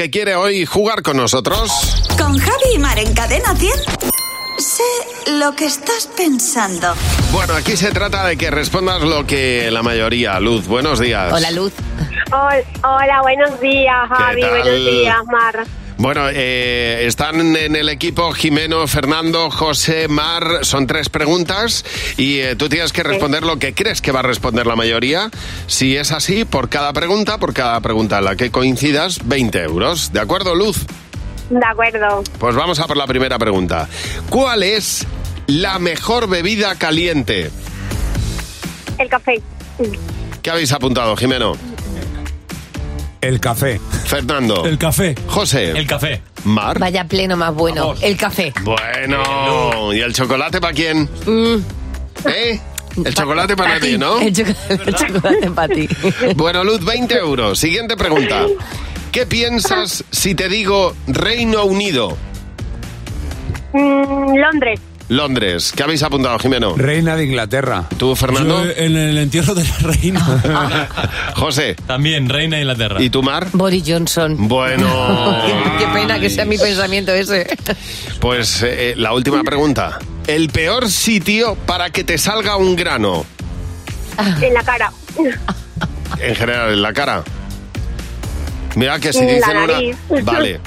Que 0.00 0.08
quiere 0.08 0.34
hoy 0.34 0.64
jugar 0.64 1.02
con 1.02 1.18
nosotros. 1.18 1.70
Con 2.16 2.38
Javi 2.38 2.74
y 2.74 2.78
Mar 2.78 2.98
en 2.98 3.12
Cadena 3.12 3.54
100. 3.54 3.70
Sé 4.58 4.82
lo 5.38 5.54
que 5.54 5.66
estás 5.66 6.08
pensando. 6.16 6.94
Bueno, 7.32 7.52
aquí 7.52 7.76
se 7.76 7.90
trata 7.92 8.24
de 8.26 8.38
que 8.38 8.50
respondas 8.50 9.02
lo 9.02 9.26
que 9.26 9.70
la 9.70 9.82
mayoría. 9.82 10.40
Luz, 10.40 10.66
buenos 10.66 11.00
días. 11.00 11.30
Hola, 11.30 11.50
Luz. 11.50 11.74
Hol- 12.32 12.64
Hola, 12.82 13.20
buenos 13.20 13.60
días, 13.60 13.94
Javi. 14.08 14.40
tal? 14.40 14.50
Buenos 14.50 14.74
días, 14.74 15.16
Mar. 15.30 15.66
Bueno, 16.00 16.30
eh, 16.32 17.04
están 17.04 17.54
en 17.54 17.76
el 17.76 17.90
equipo 17.90 18.32
Jimeno, 18.32 18.86
Fernando, 18.86 19.50
José, 19.50 20.08
Mar. 20.08 20.60
Son 20.62 20.86
tres 20.86 21.10
preguntas 21.10 21.84
y 22.16 22.38
eh, 22.38 22.56
tú 22.56 22.70
tienes 22.70 22.90
que 22.94 23.02
responder 23.02 23.42
lo 23.42 23.58
que 23.58 23.74
crees 23.74 24.00
que 24.00 24.10
va 24.10 24.20
a 24.20 24.22
responder 24.22 24.66
la 24.66 24.76
mayoría. 24.76 25.30
Si 25.66 25.98
es 25.98 26.10
así, 26.10 26.46
por 26.46 26.70
cada 26.70 26.94
pregunta, 26.94 27.36
por 27.36 27.52
cada 27.52 27.78
pregunta 27.80 28.16
en 28.16 28.24
la 28.24 28.34
que 28.34 28.50
coincidas, 28.50 29.28
20 29.28 29.62
euros. 29.62 30.10
¿De 30.10 30.20
acuerdo, 30.20 30.54
Luz? 30.54 30.86
De 31.50 31.66
acuerdo. 31.66 32.24
Pues 32.38 32.56
vamos 32.56 32.80
a 32.80 32.86
por 32.86 32.96
la 32.96 33.06
primera 33.06 33.38
pregunta. 33.38 33.86
¿Cuál 34.30 34.62
es 34.62 35.06
la 35.48 35.78
mejor 35.78 36.30
bebida 36.30 36.76
caliente? 36.76 37.50
El 38.96 39.08
café. 39.10 39.42
¿Qué 40.40 40.50
habéis 40.50 40.72
apuntado, 40.72 41.14
Jimeno? 41.14 41.58
El 43.20 43.38
café. 43.38 43.78
Fernando. 44.06 44.64
El 44.64 44.78
café. 44.78 45.14
José. 45.26 45.72
El 45.72 45.86
café. 45.86 46.22
Mar. 46.44 46.78
Vaya 46.78 47.04
pleno 47.04 47.36
más 47.36 47.54
bueno. 47.54 47.94
El 48.00 48.16
café. 48.16 48.52
Bueno, 48.62 49.92
¿y 49.92 50.00
el 50.00 50.14
chocolate 50.14 50.60
para 50.60 50.72
quién? 50.72 51.08
Mm, 51.26 51.56
¿Eh? 52.26 52.60
El 53.04 53.14
chocolate 53.14 53.56
para 53.56 53.74
pa' 53.74 53.80
ti. 53.80 53.98
¿no? 53.98 54.18
El 54.20 54.32
chocolate 54.32 55.50
para 55.54 55.74
ti. 55.74 55.88
Bueno, 56.34 56.64
Luz, 56.64 56.84
20 56.84 57.14
euros. 57.18 57.58
Siguiente 57.58 57.96
pregunta. 57.96 58.46
¿Qué 59.12 59.26
piensas 59.26 60.02
si 60.10 60.34
te 60.34 60.48
digo 60.48 60.94
Reino 61.06 61.64
Unido? 61.64 62.16
Mm, 63.72 64.34
Londres. 64.36 64.80
Londres. 65.10 65.72
¿Qué 65.74 65.82
habéis 65.82 66.04
apuntado, 66.04 66.38
Jimeno? 66.38 66.76
Reina 66.76 67.16
de 67.16 67.24
Inglaterra. 67.24 67.84
¿Tú, 67.98 68.14
Fernando? 68.14 68.64
Yo, 68.64 68.70
en 68.76 68.96
el 68.96 69.18
entierro 69.18 69.56
de 69.56 69.64
la 69.64 69.76
reina. 69.78 70.88
José. 71.34 71.74
También, 71.84 72.28
reina 72.28 72.56
de 72.56 72.62
Inglaterra. 72.62 73.02
¿Y 73.02 73.10
tú, 73.10 73.20
Mar? 73.20 73.48
Boris 73.52 73.82
Johnson. 73.84 74.36
Bueno. 74.38 74.86
Qué 75.78 75.86
pena 75.92 76.20
que 76.20 76.30
sea 76.30 76.44
mi 76.44 76.56
pensamiento 76.56 77.12
ese. 77.12 77.44
Pues 78.20 78.62
eh, 78.62 78.94
la 78.96 79.12
última 79.12 79.42
pregunta. 79.42 79.98
El 80.28 80.48
peor 80.48 80.88
sitio 80.88 81.56
para 81.66 81.90
que 81.90 82.04
te 82.04 82.16
salga 82.16 82.56
un 82.56 82.76
grano. 82.76 83.26
En 84.40 84.54
la 84.54 84.62
cara. 84.62 84.92
En 86.18 86.36
general, 86.36 86.72
en 86.74 86.82
la 86.82 86.92
cara. 86.92 87.24
Mira 88.76 88.98
que 89.00 89.10
si 89.10 89.24
la 89.24 89.32
dicen 89.32 89.56
una... 89.56 90.22
Vale. 90.22 90.60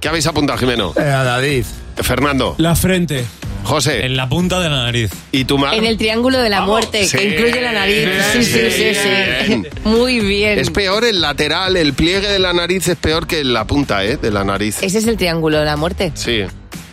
¿Qué 0.00 0.08
habéis 0.08 0.26
apuntado, 0.28 0.56
Jimeno? 0.56 0.92
Eh, 0.96 1.00
a 1.00 1.24
David. 1.24 1.64
Fernando. 1.96 2.54
La 2.58 2.76
frente. 2.76 3.26
José. 3.64 4.04
En 4.06 4.16
la 4.16 4.28
punta 4.28 4.60
de 4.60 4.68
la 4.68 4.84
nariz. 4.84 5.10
¿Y 5.30 5.44
tú, 5.44 5.58
Mar? 5.58 5.74
En 5.74 5.84
el 5.86 5.96
triángulo 5.96 6.38
de 6.38 6.48
la 6.48 6.62
muerte, 6.62 7.04
Sí. 7.06 7.16
que 7.16 7.24
incluye 7.34 7.60
la 7.60 7.72
nariz. 7.72 8.08
Sí, 8.32 8.44
sí, 8.44 8.70
sí, 8.70 8.94
sí. 8.94 9.62
Muy 9.84 10.20
bien. 10.20 10.58
Es 10.58 10.70
peor 10.70 11.04
el 11.04 11.20
lateral, 11.20 11.76
el 11.76 11.92
pliegue 11.94 12.28
de 12.28 12.38
la 12.38 12.52
nariz 12.52 12.88
es 12.88 12.96
peor 12.96 13.26
que 13.26 13.44
la 13.44 13.64
punta, 13.66 14.04
¿eh? 14.04 14.16
De 14.16 14.30
la 14.30 14.44
nariz. 14.44 14.82
Ese 14.82 14.98
es 14.98 15.06
el 15.06 15.16
triángulo 15.16 15.58
de 15.58 15.64
la 15.64 15.76
muerte. 15.76 16.12
Sí. 16.14 16.42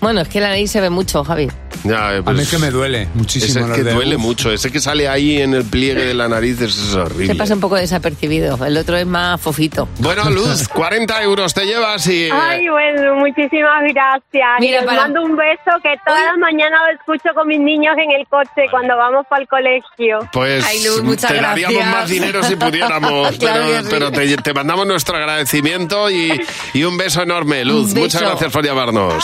Bueno, 0.02 0.22
es 0.22 0.28
que 0.30 0.40
la 0.40 0.50
nariz 0.50 0.72
se 0.72 0.80
ve 0.80 0.90
mucho, 0.90 1.24
Javi. 1.24 1.50
Ya, 1.84 2.16
eh, 2.18 2.24
A 2.26 2.32
mí 2.34 2.42
es 2.42 2.50
que 2.50 2.58
me 2.58 2.72
duele 2.72 3.08
muchísimo. 3.14 3.60
Ese 3.66 3.72
es 3.72 3.78
que 3.78 3.84
dedos. 3.84 3.96
duele 3.96 4.18
mucho. 4.18 4.52
Ese 4.52 4.72
que 4.72 4.80
sale 4.80 5.08
ahí 5.08 5.42
en 5.42 5.54
el 5.54 5.64
pliegue 5.64 6.06
de 6.06 6.14
la 6.14 6.28
nariz 6.28 6.60
es 6.62 6.94
horrible. 6.94 7.28
Se 7.28 7.36
pasa 7.36 7.54
un 7.54 7.60
poco 7.62 7.76
desapercibido. 7.76 8.64
El 8.66 8.78
otro 8.78 8.98
es 8.98 9.08
más 9.08 9.40
fofito. 9.40 9.88
Bueno, 10.00 10.30
Luz, 10.30 10.68
40 10.68 11.24
euros 11.24 11.54
te 11.54 11.66
llevas 11.66 12.06
y... 12.08 12.26
eh, 12.26 12.30
Ay, 12.34 12.68
bueno, 12.70 13.16
muchísimas 13.16 13.82
gracias. 13.94 14.48
Mira, 14.60 14.78
y 14.78 14.80
les 14.80 14.84
para- 14.84 15.02
mando 15.04 15.24
un 15.24 15.36
beso 15.38 15.72
que 15.82 15.96
todas 16.06 16.24
las 16.26 16.38
mañanas 16.38 16.80
lo 16.92 17.00
escucho 17.00 17.34
con 17.34 17.48
mis 17.48 17.60
niños 17.60 17.96
en 17.98 18.12
el 18.20 18.28
coche 18.28 18.68
cuando 18.72 18.98
vamos 18.98 19.26
para 19.30 19.42
el 19.42 19.48
colegio. 19.48 20.20
Pues 20.34 20.66
Ay, 20.66 20.84
Luz, 20.84 21.02
muchas 21.04 21.32
te 21.32 21.42
daríamos 21.42 21.76
gracias. 21.78 21.96
más 21.96 22.10
dinero 22.10 22.44
si 22.44 22.56
pudiéramos, 22.56 23.32
Claro 23.40 23.64
pero, 23.70 23.82
sí. 23.82 23.88
pero 23.90 24.12
te, 24.12 24.38
te 24.38 24.54
mandamos 24.54 24.86
nuestro 24.86 25.16
agradecimiento 25.18 26.10
y, 26.10 26.40
y 26.74 26.84
un 26.84 26.98
beso 26.98 27.22
enorme, 27.22 27.64
Luz. 27.66 27.94
Un 27.94 28.00
Muchas 28.02 28.22
beso. 28.22 28.32
gracias 28.32 28.52
por 28.52 28.66
llamarnos. 28.66 29.24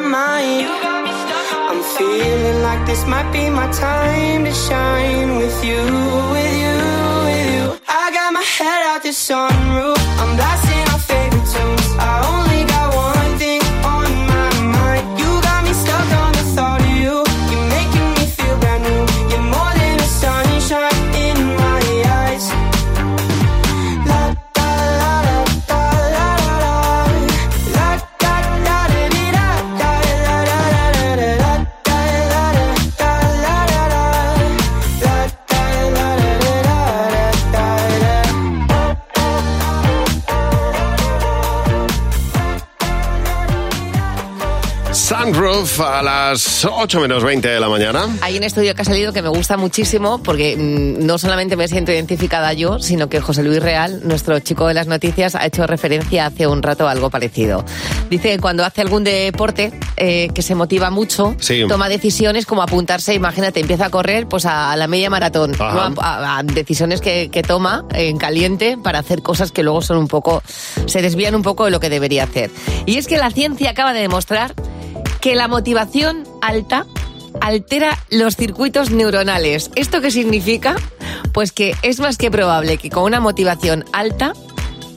My 0.00 0.08
mind. 0.08 0.66
I'm 1.70 1.82
feeling 1.96 2.62
like 2.62 2.86
this 2.86 3.04
might 3.06 3.30
be 3.32 3.50
my 3.50 3.70
time 3.72 4.44
to 4.44 4.52
shine 4.52 5.36
with 5.36 5.64
you, 5.64 5.82
with 6.34 6.54
you, 6.62 6.76
with 7.26 7.46
you. 7.54 7.80
I 7.88 8.10
got 8.12 8.32
my 8.32 8.42
head 8.42 8.86
out 8.86 9.02
the 9.02 9.08
sunroof. 9.08 9.97
A 45.80 46.02
las 46.02 46.64
8 46.64 47.00
menos 47.00 47.22
20 47.24 47.48
de 47.48 47.60
la 47.60 47.68
mañana. 47.68 48.06
Hay 48.22 48.36
un 48.36 48.44
estudio 48.44 48.74
que 48.74 48.82
ha 48.82 48.84
salido 48.84 49.12
que 49.12 49.22
me 49.22 49.28
gusta 49.28 49.56
muchísimo 49.56 50.22
porque 50.22 50.56
mm, 50.56 51.04
no 51.06 51.18
solamente 51.18 51.56
me 51.56 51.68
siento 51.68 51.92
identificada 51.92 52.52
yo, 52.52 52.78
sino 52.78 53.08
que 53.08 53.20
José 53.20 53.42
Luis 53.42 53.62
Real, 53.62 54.00
nuestro 54.04 54.38
chico 54.40 54.66
de 54.66 54.74
las 54.74 54.86
noticias, 54.86 55.34
ha 55.34 55.44
hecho 55.46 55.66
referencia 55.66 56.26
hace 56.26 56.46
un 56.46 56.62
rato 56.62 56.88
a 56.88 56.90
algo 56.92 57.10
parecido. 57.10 57.64
Dice 58.10 58.30
que 58.30 58.38
cuando 58.38 58.64
hace 58.64 58.80
algún 58.80 59.04
deporte 59.04 59.72
eh, 59.96 60.28
que 60.34 60.42
se 60.42 60.54
motiva 60.54 60.90
mucho, 60.90 61.34
Sí. 61.40 61.64
toma 61.68 61.88
decisiones 61.88 62.46
como 62.46 62.62
apuntarse, 62.62 63.14
imagínate, 63.14 63.60
empieza 63.60 63.86
a 63.86 63.90
correr 63.90 64.26
pues 64.26 64.46
a, 64.46 64.72
a 64.72 64.76
la 64.76 64.86
media 64.88 65.10
maratón. 65.10 65.52
¿no? 65.58 65.64
a, 65.64 65.92
a- 66.00 66.38
a 66.38 66.42
decisiones 66.42 67.00
que, 67.00 67.30
que 67.30 67.42
toma 67.42 67.84
en 67.94 68.18
caliente 68.18 68.76
para 68.82 68.98
hacer 68.98 69.22
cosas 69.22 69.52
que 69.52 69.62
luego 69.62 69.82
son 69.82 69.98
un 69.98 70.08
poco, 70.08 70.42
se 70.86 71.02
desvían 71.02 71.34
un 71.34 71.42
poco 71.42 71.64
de 71.64 71.70
lo 71.70 71.80
que 71.80 71.90
debería 71.90 72.24
hacer. 72.24 72.50
Y 72.86 72.96
es 72.96 73.06
que 73.06 73.16
la 73.18 73.30
ciencia 73.30 73.70
acaba 73.70 73.92
de 73.92 74.00
demostrar 74.00 74.54
que 75.20 75.34
la 75.34 75.48
motivación 75.48 76.24
alta 76.40 76.86
altera 77.40 77.98
los 78.10 78.36
circuitos 78.36 78.90
neuronales. 78.90 79.70
¿Esto 79.74 80.00
qué 80.00 80.10
significa? 80.10 80.76
Pues 81.32 81.52
que 81.52 81.74
es 81.82 82.00
más 82.00 82.16
que 82.16 82.30
probable 82.30 82.78
que 82.78 82.90
con 82.90 83.04
una 83.04 83.20
motivación 83.20 83.84
alta 83.92 84.32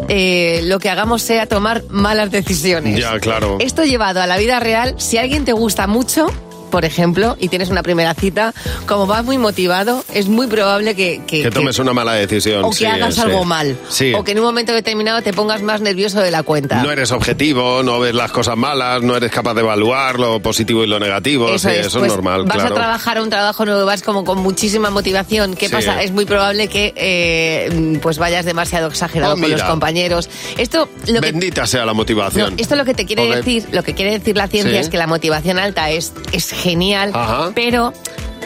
eh, 0.08 0.62
lo 0.64 0.80
que 0.80 0.90
hagamos 0.90 1.22
sea 1.22 1.46
tomar 1.46 1.84
malas 1.90 2.32
decisiones. 2.32 3.00
Ya, 3.00 3.20
claro. 3.20 3.58
Esto 3.60 3.84
llevado 3.84 4.22
a 4.22 4.28
la 4.28 4.38
vida 4.38 4.60
real, 4.60 4.96
si 4.98 5.18
alguien 5.18 5.46
te 5.46 5.54
gusta 5.54 5.88
mucho, 5.88 6.28
por 6.72 6.86
ejemplo, 6.86 7.38
y 7.40 7.50
tienes 7.50 7.70
una 7.70 7.84
primera 7.84 8.14
cita, 8.16 8.54
como 8.88 9.06
vas 9.06 9.24
muy 9.24 9.38
motivado, 9.38 10.04
es 10.14 10.28
muy 10.28 10.48
probable 10.48 10.96
que... 10.96 11.22
Que, 11.28 11.44
Que 11.44 11.52
tomes 11.52 11.78
una 11.80 11.94
mala 11.94 12.14
decisión. 12.14 12.64
o 12.66 12.70
que 12.72 12.78
sí, 12.78 12.86
hagas 12.86 13.16
sí. 13.16 13.22
algo 13.22 13.44
mal. 13.46 13.78
Sí. 13.90 14.14
O 14.16 14.24
que 14.24 14.32
en 14.32 14.40
un 14.40 14.46
momento 14.46 14.74
determinado 14.74 15.22
te 15.22 15.34
pongas 15.34 15.62
más 15.62 15.82
nervioso 15.82 16.20
de 16.22 16.32
la 16.32 16.44
cuenta. 16.44 16.82
No 16.82 16.92
eres 16.92 17.12
objetivo, 17.12 17.84
no 17.84 18.00
ves 18.00 18.16
las 18.16 18.32
cosas 18.32 18.58
malas, 18.58 19.02
no 19.04 19.16
eres 19.16 19.32
capaz 19.32 19.54
de 19.54 19.62
evaluar 19.62 20.20
lo 20.20 20.40
positivo 20.42 20.84
y 20.84 20.88
lo 20.88 21.00
negativo. 21.00 21.50
Eso 21.50 21.70
sí, 21.70 21.76
es, 21.76 21.88
eso 21.88 22.00
pues, 22.00 22.12
es 22.12 22.16
normal, 22.18 22.44
Vas 22.46 22.56
claro. 22.56 22.74
a 22.74 22.78
trabajar 22.78 23.22
un 23.22 23.30
trabajo 23.30 23.66
nuevo, 23.66 23.86
vas 23.86 24.02
como 24.02 24.24
con 24.24 24.40
muchísima 24.40 24.90
motivación. 24.90 25.56
¿Qué 25.56 25.70
pasa? 25.70 26.02
Es 26.02 26.12
muy 26.12 26.26
probable 26.26 26.68
que 26.70 26.94
eh, 26.96 28.00
pues 28.02 28.18
vayas 28.18 28.46
demasiado 28.46 28.88
exagerado 28.88 29.36
Oh, 29.36 29.38
con 29.40 29.52
los 29.52 29.64
compañeros. 29.64 30.30
Esto 30.58 30.90
lo 31.08 31.22
Bendita 31.22 31.66
sea 31.68 31.86
la 31.86 31.94
motivación. 31.94 32.56
no, 32.56 32.62
esto 32.62 32.76
lo 32.76 32.86
que 32.86 32.94
te 32.94 33.06
quiere 33.06 33.26
decir, 33.36 33.68
lo 33.72 33.84
que 33.84 33.94
quiere 33.94 34.12
decir 34.18 34.36
la 34.38 34.48
ciencia 34.48 34.80
es 34.80 34.90
que 34.90 34.98
la 34.98 35.08
motivación 35.08 35.60
alta 35.60 35.90
es, 35.90 36.14
es 36.32 36.52
genial, 36.62 37.12
Ajá. 37.14 37.52
pero 37.54 37.94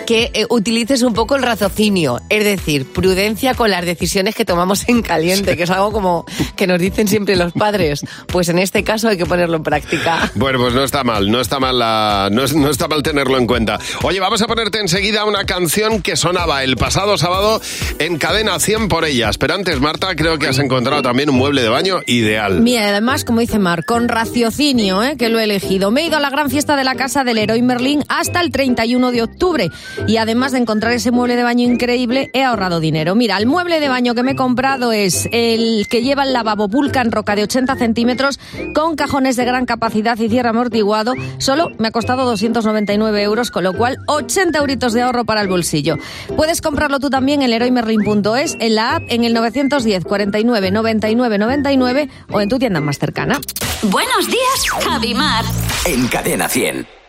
que 0.06 0.32
eh, 0.34 0.46
utilices 0.50 1.02
un 1.02 1.14
poco 1.14 1.36
el 1.36 1.44
raciocinio, 1.44 2.20
es 2.30 2.44
decir, 2.44 2.86
prudencia 2.92 3.54
con 3.56 3.72
las 3.72 3.86
decisiones 3.86 4.36
que 4.36 4.46
tomamos 4.46 4.88
en 4.88 5.02
caliente, 5.02 5.58
que 5.58 5.64
es 5.64 5.70
algo 5.70 5.92
como 5.92 6.26
que 6.56 6.68
nos 6.68 6.80
dicen 6.80 7.08
siempre 7.08 7.36
los 7.36 7.54
padres. 7.54 8.02
Pues 8.28 8.50
en 8.50 8.60
este 8.60 8.84
caso 8.84 9.08
hay 9.10 9.18
que 9.18 9.26
ponerlo 9.26 9.58
en 9.58 9.64
práctica. 9.64 10.32
Bueno, 10.36 10.60
pues 10.60 10.74
no 10.74 10.84
está 10.84 11.04
mal, 11.04 11.30
no 11.32 11.42
está 11.42 11.60
mal, 11.60 11.80
la- 11.80 12.30
no, 12.32 12.44
es- 12.44 12.54
no 12.56 12.70
está 12.70 12.88
mal 12.88 13.02
tenerlo 13.04 13.38
en 13.38 13.48
cuenta. 13.48 13.80
Oye, 14.04 14.20
vamos 14.20 14.42
a 14.42 14.48
ponerte 14.48 14.80
enseguida 14.80 15.26
una 15.26 15.46
canción 15.46 16.02
que 16.02 16.16
sonaba 16.16 16.64
el 16.64 16.78
pasado 16.78 17.18
sábado 17.18 17.62
en 18.00 18.18
cadena 18.18 18.60
100 18.60 18.88
por 18.88 19.06
ellas. 19.06 19.38
Pero 19.38 19.56
antes, 19.56 19.80
Marta, 19.80 20.16
creo 20.16 20.38
que 20.38 20.48
has 20.48 20.60
encontrado 20.60 21.02
también 21.02 21.30
un 21.30 21.36
mueble 21.38 21.62
de 21.62 21.70
baño 21.70 22.02
ideal. 22.06 22.62
Mira, 22.62 22.90
además, 22.90 23.24
como 23.26 23.40
dice 23.40 23.60
Mar, 23.60 23.86
con 23.86 24.08
raciocinio, 24.08 25.04
¿eh? 25.04 25.16
que 25.18 25.30
lo 25.30 25.40
he 25.40 25.44
elegido. 25.46 25.92
Me 25.92 26.02
he 26.02 26.08
ido 26.08 26.18
a 26.18 26.20
la 26.20 26.30
gran 26.30 26.50
fiesta 26.50 26.76
de 26.76 26.84
la 26.84 26.96
casa 26.96 27.24
del 27.24 27.38
héroe 27.38 27.62
Merlín 27.62 28.04
hasta 28.10 28.42
el 28.42 28.52
31 28.52 29.12
de 29.12 29.24
octubre. 29.24 29.72
Y 30.08 30.18
además 30.18 30.52
de 30.52 30.60
encontrar 30.60 30.94
ese 30.94 31.12
mueble 31.12 31.36
de 31.36 31.44
baño 31.44 31.68
increíble, 31.68 32.30
he 32.34 32.44
ahorrado 32.44 32.80
dinero. 32.80 33.16
Mira, 33.16 33.38
el 33.38 33.46
mueble 33.46 33.80
de 33.80 33.90
baño 33.90 34.16
que 34.16 34.24
me 34.24 34.32
he 34.32 34.36
comprado 34.36 34.92
es 34.92 35.28
el 35.32 35.88
que 35.90 36.04
lleva 36.04 36.24
el 36.24 36.34
lavabo 36.34 36.68
Vulcan 36.68 37.12
Roca 37.12 37.36
de 37.36 37.44
80 37.44 37.76
centímetros 37.76 38.40
con 38.74 38.96
cajones 38.96 39.36
de 39.36 39.46
gran 39.46 39.66
capacidad 39.66 40.18
y 40.20 40.30
cierre 40.30 40.50
amortiguado. 40.50 41.14
Solo 41.38 41.70
me 41.78 41.88
ha 41.88 41.92
costado 41.92 42.26
299 42.26 43.22
euros, 43.24 43.52
con 43.52 43.64
lo 43.64 43.74
cual 43.74 43.98
80 44.08 44.60
euritos 44.60 44.94
de 44.94 45.02
ahorro 45.02 45.26
para 45.26 45.42
el 45.42 45.48
bolsillo. 45.48 45.98
Puedes 46.36 46.62
comprarlo 46.62 47.00
tú 47.00 47.10
también 47.10 47.42
en 47.42 47.50
leroymerlin.es, 47.50 48.58
en 48.60 48.76
la 48.76 48.96
app, 48.96 49.04
en 49.10 49.24
el 49.24 49.34
910 49.34 50.04
49 50.06 50.72
99 50.72 51.38
99 51.38 52.10
o 52.32 52.42
en 52.42 52.50
tu 52.50 52.60
tienda 52.60 52.80
más 52.80 53.00
cercana. 53.00 53.40
Buenos 53.84 54.28
días, 54.28 54.70
Javi 54.84 55.14
Mar. 55.14 55.46
En 55.86 56.08
Cadena 56.08 56.50
100. 56.50 57.05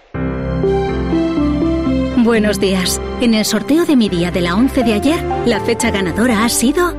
Buenos 2.26 2.58
días. 2.58 3.00
En 3.20 3.34
el 3.34 3.44
sorteo 3.44 3.86
de 3.86 3.94
mi 3.94 4.08
día 4.08 4.32
de 4.32 4.40
la 4.40 4.56
11 4.56 4.82
de 4.82 4.94
ayer, 4.94 5.22
la 5.46 5.60
fecha 5.60 5.92
ganadora 5.92 6.44
ha 6.44 6.48
sido 6.48 6.92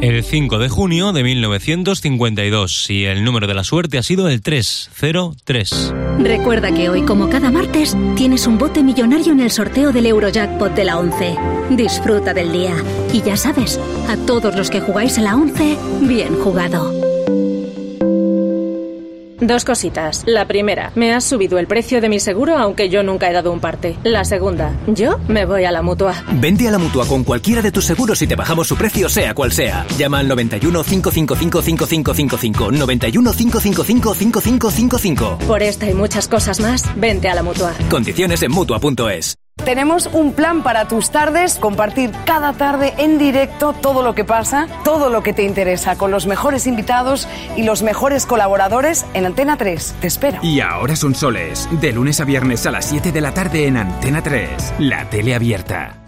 El 0.00 0.22
5 0.22 0.56
de 0.56 0.68
junio 0.68 1.12
de 1.12 1.24
1952 1.24 2.88
y 2.88 3.04
el 3.06 3.24
número 3.24 3.48
de 3.48 3.54
la 3.54 3.64
suerte 3.64 3.98
ha 3.98 4.04
sido 4.04 4.28
el 4.28 4.40
303. 4.40 5.94
Recuerda 6.20 6.72
que 6.72 6.88
hoy, 6.90 7.02
como 7.02 7.28
cada 7.28 7.50
martes, 7.50 7.96
tienes 8.14 8.46
un 8.46 8.56
bote 8.56 8.84
millonario 8.84 9.32
en 9.32 9.40
el 9.40 9.50
sorteo 9.50 9.90
del 9.90 10.06
Eurojackpot 10.06 10.72
de 10.72 10.84
la 10.84 10.98
11. 11.00 11.36
Disfruta 11.70 12.32
del 12.32 12.52
día. 12.52 12.76
Y 13.12 13.20
ya 13.22 13.36
sabes, 13.36 13.80
a 14.08 14.16
todos 14.28 14.54
los 14.54 14.70
que 14.70 14.80
jugáis 14.80 15.18
a 15.18 15.22
la 15.22 15.34
11, 15.34 15.76
bien 16.02 16.36
jugado. 16.36 17.07
Dos 19.40 19.64
cositas. 19.64 20.24
La 20.26 20.46
primera, 20.46 20.92
me 20.94 21.12
has 21.12 21.24
subido 21.24 21.58
el 21.58 21.66
precio 21.66 22.00
de 22.00 22.08
mi 22.08 22.20
seguro 22.20 22.56
aunque 22.56 22.88
yo 22.88 23.02
nunca 23.02 23.30
he 23.30 23.32
dado 23.32 23.52
un 23.52 23.60
parte. 23.60 23.96
La 24.02 24.24
segunda, 24.24 24.76
yo 24.86 25.18
me 25.28 25.44
voy 25.44 25.64
a 25.64 25.70
la 25.70 25.82
mutua. 25.82 26.14
Vente 26.32 26.66
a 26.66 26.70
la 26.70 26.78
mutua 26.78 27.06
con 27.06 27.24
cualquiera 27.24 27.62
de 27.62 27.70
tus 27.70 27.84
seguros 27.84 28.20
y 28.22 28.26
te 28.26 28.36
bajamos 28.36 28.66
su 28.66 28.76
precio, 28.76 29.08
sea 29.08 29.34
cual 29.34 29.52
sea. 29.52 29.86
Llama 29.96 30.18
al 30.18 30.28
91 30.28 30.82
555 30.82 31.62
5555. 31.62 32.72
91 32.72 33.32
555 33.32 34.14
5555. 34.14 35.38
Por 35.46 35.62
esta 35.62 35.88
y 35.88 35.94
muchas 35.94 36.28
cosas 36.28 36.60
más, 36.60 36.84
vente 36.96 37.28
a 37.28 37.34
la 37.34 37.42
mutua. 37.42 37.74
Condiciones 37.90 38.42
en 38.42 38.52
mutua.es. 38.52 39.36
Tenemos 39.64 40.08
un 40.12 40.32
plan 40.32 40.62
para 40.62 40.88
tus 40.88 41.10
tardes, 41.10 41.56
compartir 41.56 42.10
cada 42.24 42.52
tarde 42.52 42.94
en 42.98 43.18
directo 43.18 43.72
todo 43.72 44.02
lo 44.02 44.14
que 44.14 44.24
pasa, 44.24 44.66
todo 44.84 45.10
lo 45.10 45.22
que 45.22 45.32
te 45.32 45.42
interesa, 45.42 45.96
con 45.96 46.10
los 46.10 46.26
mejores 46.26 46.66
invitados 46.66 47.28
y 47.56 47.64
los 47.64 47.82
mejores 47.82 48.24
colaboradores 48.24 49.04
en 49.14 49.26
Antena 49.26 49.56
3. 49.56 49.96
Te 50.00 50.06
espero. 50.06 50.38
Y 50.42 50.60
ahora 50.60 50.96
son 50.96 51.14
soles, 51.14 51.68
de 51.80 51.92
lunes 51.92 52.20
a 52.20 52.24
viernes 52.24 52.66
a 52.66 52.70
las 52.70 52.86
7 52.86 53.12
de 53.12 53.20
la 53.20 53.34
tarde 53.34 53.66
en 53.66 53.76
Antena 53.76 54.22
3, 54.22 54.74
la 54.78 55.10
tele 55.10 55.34
abierta. 55.34 56.07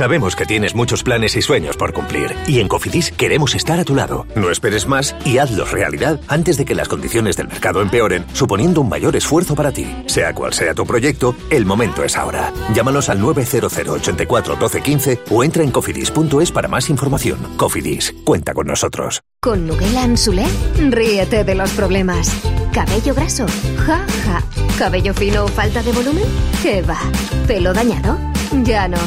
Sabemos 0.00 0.34
que 0.34 0.46
tienes 0.46 0.74
muchos 0.74 1.02
planes 1.02 1.36
y 1.36 1.42
sueños 1.42 1.76
por 1.76 1.92
cumplir 1.92 2.34
y 2.46 2.60
en 2.60 2.68
Cofidis 2.68 3.12
queremos 3.12 3.54
estar 3.54 3.78
a 3.78 3.84
tu 3.84 3.94
lado. 3.94 4.26
No 4.34 4.50
esperes 4.50 4.86
más 4.86 5.14
y 5.26 5.36
hazlos 5.36 5.72
realidad 5.72 6.18
antes 6.26 6.56
de 6.56 6.64
que 6.64 6.74
las 6.74 6.88
condiciones 6.88 7.36
del 7.36 7.48
mercado 7.48 7.82
empeoren, 7.82 8.24
suponiendo 8.32 8.80
un 8.80 8.88
mayor 8.88 9.14
esfuerzo 9.14 9.54
para 9.54 9.72
ti. 9.72 9.94
Sea 10.06 10.32
cual 10.32 10.54
sea 10.54 10.72
tu 10.72 10.86
proyecto, 10.86 11.36
el 11.50 11.66
momento 11.66 12.02
es 12.02 12.16
ahora. 12.16 12.50
Llámanos 12.72 13.10
al 13.10 13.20
900 13.20 13.76
84 13.76 14.56
12 14.56 14.80
15 14.80 15.20
o 15.28 15.44
entra 15.44 15.64
en 15.64 15.70
cofidis.es 15.70 16.50
para 16.50 16.66
más 16.66 16.88
información. 16.88 17.38
Cofidis, 17.58 18.14
cuenta 18.24 18.54
con 18.54 18.68
nosotros. 18.68 19.20
Con 19.42 19.66
Nugela 19.66 20.04
Ansulé, 20.04 20.46
ríete 20.78 21.44
de 21.44 21.54
los 21.54 21.72
problemas. 21.72 22.34
¿Cabello 22.72 23.14
graso? 23.14 23.44
Ja, 23.84 24.06
ja. 24.24 24.42
¿Cabello 24.78 25.12
fino 25.12 25.44
o 25.44 25.48
falta 25.48 25.82
de 25.82 25.92
volumen? 25.92 26.24
¿Qué 26.62 26.80
va? 26.80 26.98
¿Pelo 27.46 27.74
dañado? 27.74 28.16
Ya 28.64 28.88
no. 28.88 28.98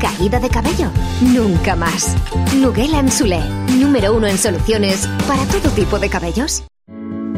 ¿Caída 0.00 0.40
de 0.40 0.48
cabello? 0.48 0.90
Nunca 1.22 1.76
más. 1.76 2.16
Nugela 2.56 2.98
Ansulé, 2.98 3.40
número 3.78 4.14
uno 4.14 4.26
en 4.26 4.38
soluciones 4.38 5.08
para 5.26 5.44
todo 5.46 5.70
tipo 5.72 5.98
de 5.98 6.08
cabellos. 6.08 6.64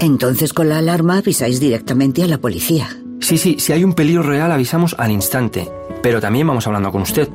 Entonces 0.00 0.52
con 0.52 0.68
la 0.68 0.78
alarma 0.78 1.18
avisáis 1.18 1.60
directamente 1.60 2.22
a 2.22 2.26
la 2.26 2.38
policía. 2.38 2.88
Sí, 3.20 3.36
sí, 3.36 3.56
si 3.58 3.72
hay 3.72 3.84
un 3.84 3.92
peligro 3.92 4.22
real 4.22 4.50
avisamos 4.50 4.96
al 4.98 5.10
instante, 5.10 5.68
pero 6.02 6.20
también 6.20 6.46
vamos 6.46 6.66
hablando 6.66 6.90
con 6.90 7.02
usted, 7.02 7.28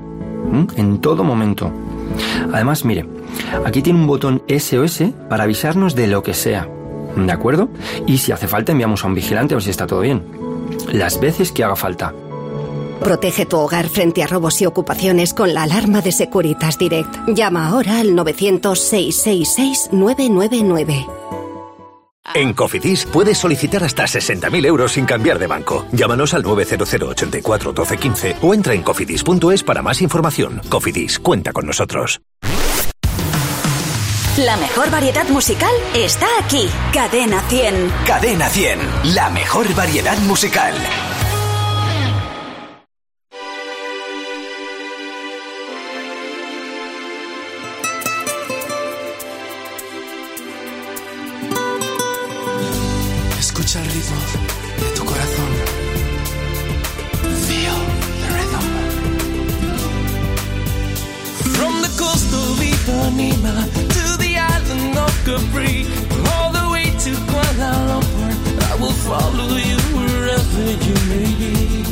en 0.75 0.99
todo 0.99 1.23
momento. 1.23 1.71
Además, 2.51 2.85
mire, 2.85 3.07
aquí 3.65 3.81
tiene 3.81 3.99
un 3.99 4.07
botón 4.07 4.41
SOS 4.47 5.03
para 5.29 5.43
avisarnos 5.43 5.93
de 5.93 6.07
lo 6.07 6.23
que 6.23 6.33
sea, 6.33 6.67
¿de 7.15 7.31
acuerdo? 7.31 7.69
Y 8.07 8.17
si 8.17 8.31
hace 8.31 8.47
falta 8.47 8.71
enviamos 8.71 9.03
a 9.03 9.07
un 9.07 9.13
vigilante 9.15 9.53
a 9.53 9.57
ver 9.57 9.63
si 9.63 9.69
está 9.69 9.85
todo 9.85 10.01
bien. 10.01 10.23
Las 10.91 11.19
veces 11.19 11.51
que 11.51 11.63
haga 11.63 11.75
falta. 11.75 12.13
Protege 12.99 13.45
tu 13.45 13.57
hogar 13.57 13.89
frente 13.89 14.23
a 14.23 14.27
robos 14.27 14.61
y 14.61 14.65
ocupaciones 14.65 15.33
con 15.33 15.53
la 15.53 15.63
alarma 15.63 16.01
de 16.01 16.11
Securitas 16.11 16.77
Direct. 16.77 17.15
Llama 17.27 17.67
ahora 17.67 17.99
al 17.99 18.11
900-666-999. 18.11 21.07
En 22.33 22.53
Cofidis 22.53 23.05
puedes 23.05 23.37
solicitar 23.37 23.83
hasta 23.83 24.03
60.000 24.03 24.65
euros 24.65 24.93
sin 24.93 25.05
cambiar 25.05 25.39
de 25.39 25.47
banco. 25.47 25.85
Llámanos 25.91 26.33
al 26.33 26.43
900 26.43 26.93
84 26.93 27.71
12 27.71 27.97
15 27.97 28.35
o 28.41 28.53
entra 28.53 28.73
en 28.73 28.81
cofidis.es 28.81 29.63
para 29.63 29.81
más 29.81 30.01
información. 30.01 30.61
Cofidis, 30.69 31.19
cuenta 31.19 31.53
con 31.53 31.65
nosotros. 31.65 32.21
La 34.37 34.57
mejor 34.57 34.91
variedad 34.91 35.25
musical 35.29 35.71
está 35.93 36.27
aquí. 36.41 36.67
Cadena 36.91 37.41
100. 37.47 37.93
Cadena 38.05 38.49
100, 38.49 38.79
la 39.15 39.29
mejor 39.29 39.73
variedad 39.75 40.17
musical. 40.19 40.73
escucha 53.65 53.81
el 53.81 53.91
ritmo 53.91 54.17
de 54.79 54.89
tu 54.95 55.05
corazón. 55.05 55.49
Feel 57.47 57.77
the 58.21 58.29
rhythm. 58.35 58.65
From 61.55 61.81
the 61.81 61.89
coast 61.97 62.33
of 62.33 62.61
Ipanema 62.61 63.55
to 63.95 64.17
the 64.17 64.37
island 64.37 64.97
of 64.97 65.13
Capri, 65.25 65.85
all 66.33 66.51
the 66.51 66.69
way 66.71 66.85
to 67.03 67.11
Kuala 67.29 67.71
Lumpur, 67.89 68.31
I 68.71 68.75
will 68.79 68.97
follow 69.09 69.49
you 69.57 69.77
wherever 69.97 70.65
you 70.85 70.95
may 71.09 71.29
be. 71.41 71.83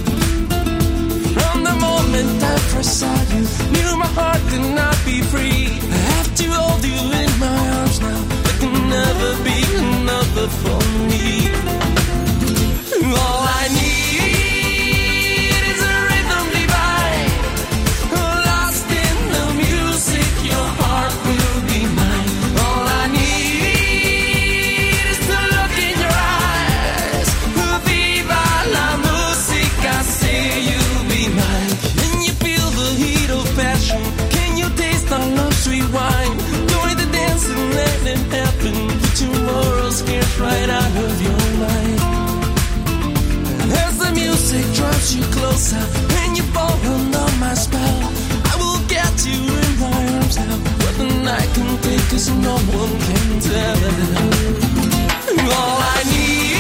From 1.33 1.63
the 1.63 1.75
moment 1.79 2.43
I 2.43 2.57
first 2.71 2.99
saw 2.99 3.15
you, 3.33 3.41
knew 3.71 3.97
my 3.97 4.11
heart 4.17 4.41
could 4.49 4.75
not 4.75 4.97
be 5.05 5.21
free. 5.21 5.67
I 5.91 5.97
have 6.13 6.35
to 6.35 6.45
hold 6.51 6.83
you 6.85 6.99
in 7.21 7.39
my 7.39 7.69
arms 7.79 7.99
now. 7.99 8.52
Never 8.93 9.43
be 9.43 9.57
another 9.75 10.47
for 10.61 10.79
me. 11.09 11.49
All 13.17 13.41
I 13.59 13.67
need 13.73 13.92
right 40.43 40.69
out 40.69 40.95
of 41.05 41.13
your 41.27 41.43
mind. 41.63 41.99
As 43.83 43.97
the 43.97 44.11
music 44.11 44.65
draws 44.77 45.15
you 45.15 45.23
closer 45.37 45.83
and 46.19 46.37
you 46.37 46.43
fall 46.55 46.77
under 46.95 47.27
my 47.43 47.53
spell, 47.53 47.99
I 48.51 48.53
will 48.61 48.81
get 48.95 49.13
you 49.25 49.39
in 49.63 49.71
my 49.83 49.99
arms 50.15 50.37
now. 50.37 50.57
What 50.83 50.95
the 51.01 51.07
night 51.29 51.49
can 51.55 51.69
take, 51.85 52.05
cause 52.11 52.27
no 52.47 52.55
one 52.79 52.93
can 53.07 53.27
tell. 53.47 53.77
All 55.59 55.77
I 55.95 56.03
need 56.11 56.52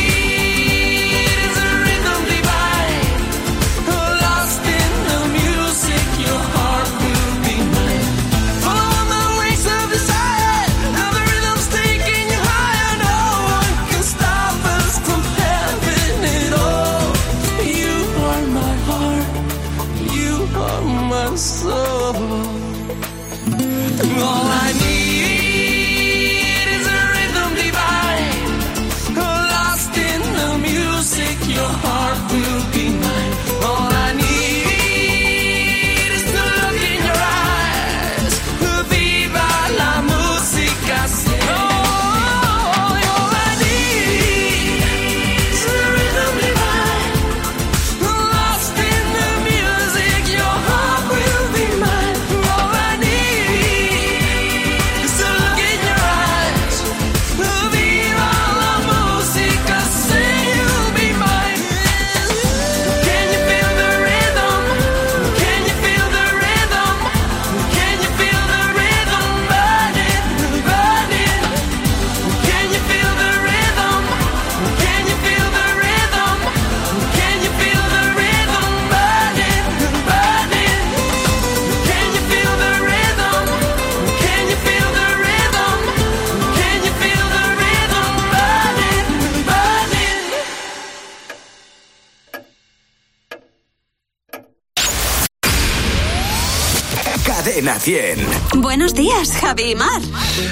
días, 99.23 99.41
Javi 99.41 99.71
y 99.71 99.75
Mar. 99.75 100.01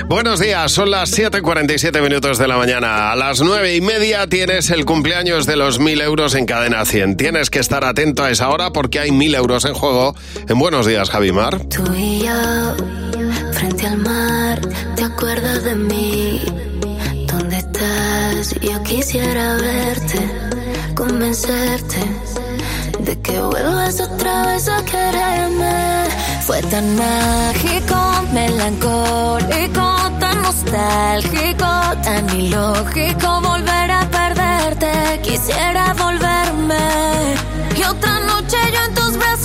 Buenos 0.07 0.39
días, 0.39 0.71
son 0.71 0.91
las 0.91 1.17
7.47 1.17 2.01
minutos 2.01 2.37
de 2.37 2.47
la 2.47 2.57
mañana. 2.57 3.11
A 3.11 3.15
las 3.15 3.41
nueve 3.41 3.75
y 3.75 3.81
media 3.81 4.27
tienes 4.27 4.69
el 4.69 4.85
cumpleaños 4.85 5.45
de 5.45 5.55
los 5.55 5.79
1000 5.79 6.01
euros 6.01 6.35
en 6.35 6.45
cadena 6.45 6.85
100. 6.85 7.17
Tienes 7.17 7.49
que 7.49 7.59
estar 7.59 7.83
atento 7.83 8.23
a 8.23 8.31
esa 8.31 8.49
hora 8.49 8.71
porque 8.71 8.99
hay 8.99 9.11
1000 9.11 9.35
euros 9.35 9.65
en 9.65 9.73
juego. 9.73 10.15
En 10.47 10.59
Buenos 10.59 10.85
días, 10.85 11.09
Javimar. 11.09 11.59
Tú 11.65 11.83
y 11.95 12.19
yo, 12.19 12.75
frente 13.53 13.87
al 13.87 13.97
mar, 13.97 14.61
¿te 14.95 15.03
acuerdas 15.03 15.63
de 15.63 15.75
mí? 15.75 16.41
¿Dónde 17.27 17.57
estás? 17.57 18.55
Yo 18.61 18.83
quisiera 18.83 19.55
verte, 19.55 20.19
convencerte 20.95 21.97
de 22.99 23.19
que 23.21 23.39
vuelvas 23.39 23.99
otra 23.99 24.45
vez 24.45 24.67
a 24.67 24.85
quererme. 24.85 26.00
Fue 26.51 26.61
tan 26.63 26.97
mágico, 26.97 27.95
melancólico, 28.33 29.85
tan 30.19 30.41
nostálgico, 30.41 31.65
tan 32.03 32.29
ilógico 32.37 33.39
volver 33.39 33.89
a 33.89 34.05
perderte. 34.09 35.21
Quisiera 35.23 35.93
volverme 35.93 37.35
y 37.77 37.83
otra 37.83 38.19
noche 38.19 38.57
yo 38.73 38.83
en 38.85 38.93
tus 38.93 39.17
brazos 39.17 39.40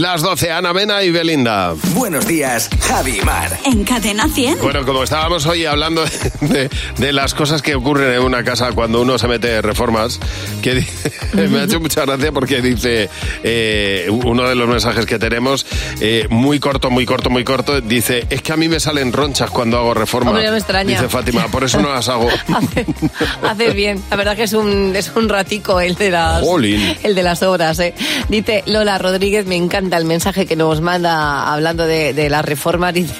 Las 0.00 0.22
12, 0.22 0.50
Ana 0.50 0.72
Mena 0.72 1.02
y 1.02 1.10
Belinda. 1.10 1.74
Buenos 1.92 2.26
días, 2.26 2.70
Javi 2.88 3.18
y 3.18 3.20
Mar. 3.20 3.58
En 3.66 3.84
Cadena 3.84 4.28
100. 4.28 4.60
Bueno, 4.62 4.86
como 4.86 5.02
estábamos 5.02 5.44
hoy 5.44 5.66
hablando 5.66 6.02
de, 6.40 6.70
de 6.96 7.12
las 7.12 7.34
cosas 7.34 7.60
que 7.60 7.74
ocurren 7.74 8.14
en 8.14 8.22
una 8.22 8.42
casa 8.42 8.72
cuando 8.72 9.02
uno 9.02 9.18
se 9.18 9.28
mete 9.28 9.60
reformas, 9.60 10.18
que 10.62 10.86
me 11.34 11.58
ha 11.58 11.64
hecho 11.64 11.80
mucha 11.80 12.06
gracia 12.06 12.32
porque 12.32 12.62
dice 12.62 13.10
eh, 13.42 14.08
uno 14.10 14.48
de 14.48 14.54
los 14.54 14.66
mensajes 14.70 15.04
que 15.04 15.18
tenemos, 15.18 15.66
eh, 16.00 16.26
muy 16.30 16.60
corto, 16.60 16.88
muy 16.88 17.04
corto, 17.04 17.28
muy 17.28 17.44
corto, 17.44 17.82
dice, 17.82 18.24
es 18.30 18.40
que 18.40 18.54
a 18.54 18.56
mí 18.56 18.70
me 18.70 18.80
salen 18.80 19.12
ronchas 19.12 19.50
cuando 19.50 19.76
hago 19.76 19.92
reforma. 19.92 20.30
Hombre, 20.30 20.46
no 20.46 20.52
me 20.52 20.58
extraña. 20.58 20.96
Dice 20.96 21.10
Fátima, 21.10 21.48
por 21.48 21.62
eso 21.62 21.78
no 21.78 21.92
las 21.92 22.08
hago. 22.08 22.26
Haces 23.42 23.74
bien. 23.74 24.02
La 24.08 24.16
verdad 24.16 24.34
que 24.34 24.44
es 24.44 24.54
un, 24.54 24.96
es 24.96 25.12
un 25.14 25.28
ratico 25.28 25.78
el 25.78 25.94
de 25.96 26.10
las, 26.10 26.40
Jolín. 26.40 26.96
el 27.02 27.14
de 27.14 27.22
las 27.22 27.42
obras. 27.42 27.78
¿eh? 27.80 27.92
Dice 28.30 28.62
Lola 28.64 28.96
Rodríguez, 28.96 29.44
me 29.44 29.56
encanta 29.56 29.89
el 29.98 30.04
mensaje 30.04 30.46
que 30.46 30.56
nos 30.56 30.80
manda 30.80 31.52
hablando 31.52 31.86
de, 31.86 32.12
de 32.14 32.28
la 32.30 32.42
reforma. 32.42 32.92
Dice, 33.00 33.14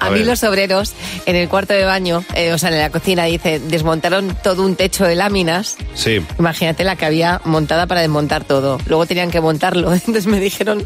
a, 0.00 0.06
A 0.06 0.10
mí 0.10 0.18
ver. 0.18 0.26
los 0.26 0.42
obreros 0.44 0.92
en 1.26 1.36
el 1.36 1.48
cuarto 1.48 1.74
de 1.74 1.84
baño, 1.84 2.24
eh, 2.34 2.52
o 2.52 2.58
sea, 2.58 2.70
en 2.70 2.78
la 2.78 2.90
cocina, 2.90 3.24
dice, 3.24 3.58
desmontaron 3.58 4.36
todo 4.42 4.64
un 4.64 4.76
techo 4.76 5.04
de 5.04 5.16
láminas. 5.16 5.76
Sí. 5.94 6.24
Imagínate 6.38 6.84
la 6.84 6.96
que 6.96 7.06
había 7.06 7.40
montada 7.44 7.86
para 7.86 8.00
desmontar 8.00 8.44
todo. 8.44 8.78
Luego 8.86 9.06
tenían 9.06 9.30
que 9.30 9.40
montarlo. 9.40 9.92
Entonces 9.94 10.26
me 10.26 10.38
dijeron 10.40 10.84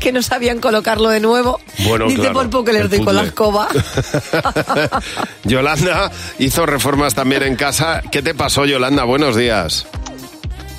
que 0.00 0.12
no 0.12 0.22
sabían 0.22 0.60
colocarlo 0.60 1.08
de 1.08 1.20
nuevo. 1.20 1.60
Bueno, 1.80 2.06
Dice 2.06 2.20
claro, 2.20 2.34
por 2.34 2.50
poco 2.50 2.72
les 2.72 2.82
el 2.82 2.88
doy 2.90 3.04
con 3.04 3.16
la 3.16 3.22
escoba. 3.24 3.68
Yolanda 5.44 6.10
hizo 6.38 6.66
reformas 6.66 7.14
también 7.14 7.42
en 7.42 7.56
casa. 7.56 8.02
¿Qué 8.10 8.22
te 8.22 8.34
pasó, 8.34 8.64
Yolanda? 8.64 9.04
Buenos 9.04 9.36
días. 9.36 9.86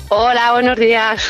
Hola, 0.08 0.52
buenos 0.52 0.78
días. 0.78 1.28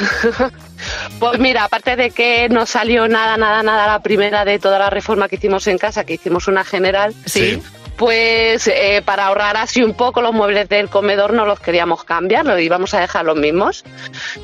Pues 1.18 1.38
mira, 1.38 1.64
aparte 1.64 1.96
de 1.96 2.10
que 2.10 2.48
no 2.48 2.66
salió 2.66 3.08
nada, 3.08 3.36
nada, 3.36 3.62
nada 3.62 3.86
la 3.86 4.00
primera 4.00 4.44
de 4.44 4.58
toda 4.58 4.78
la 4.78 4.90
reforma 4.90 5.28
que 5.28 5.36
hicimos 5.36 5.66
en 5.66 5.78
casa, 5.78 6.04
que 6.04 6.14
hicimos 6.14 6.48
una 6.48 6.64
general, 6.64 7.14
Sí. 7.26 7.62
pues 7.96 8.66
eh, 8.66 9.02
para 9.04 9.26
ahorrar 9.26 9.56
así 9.56 9.82
un 9.82 9.94
poco 9.94 10.20
los 10.20 10.32
muebles 10.32 10.68
del 10.68 10.88
comedor 10.88 11.32
no 11.32 11.46
los 11.46 11.60
queríamos 11.60 12.04
cambiar, 12.04 12.44
los 12.44 12.60
íbamos 12.60 12.92
a 12.94 13.00
dejar 13.00 13.24
los 13.24 13.36
mismos. 13.36 13.84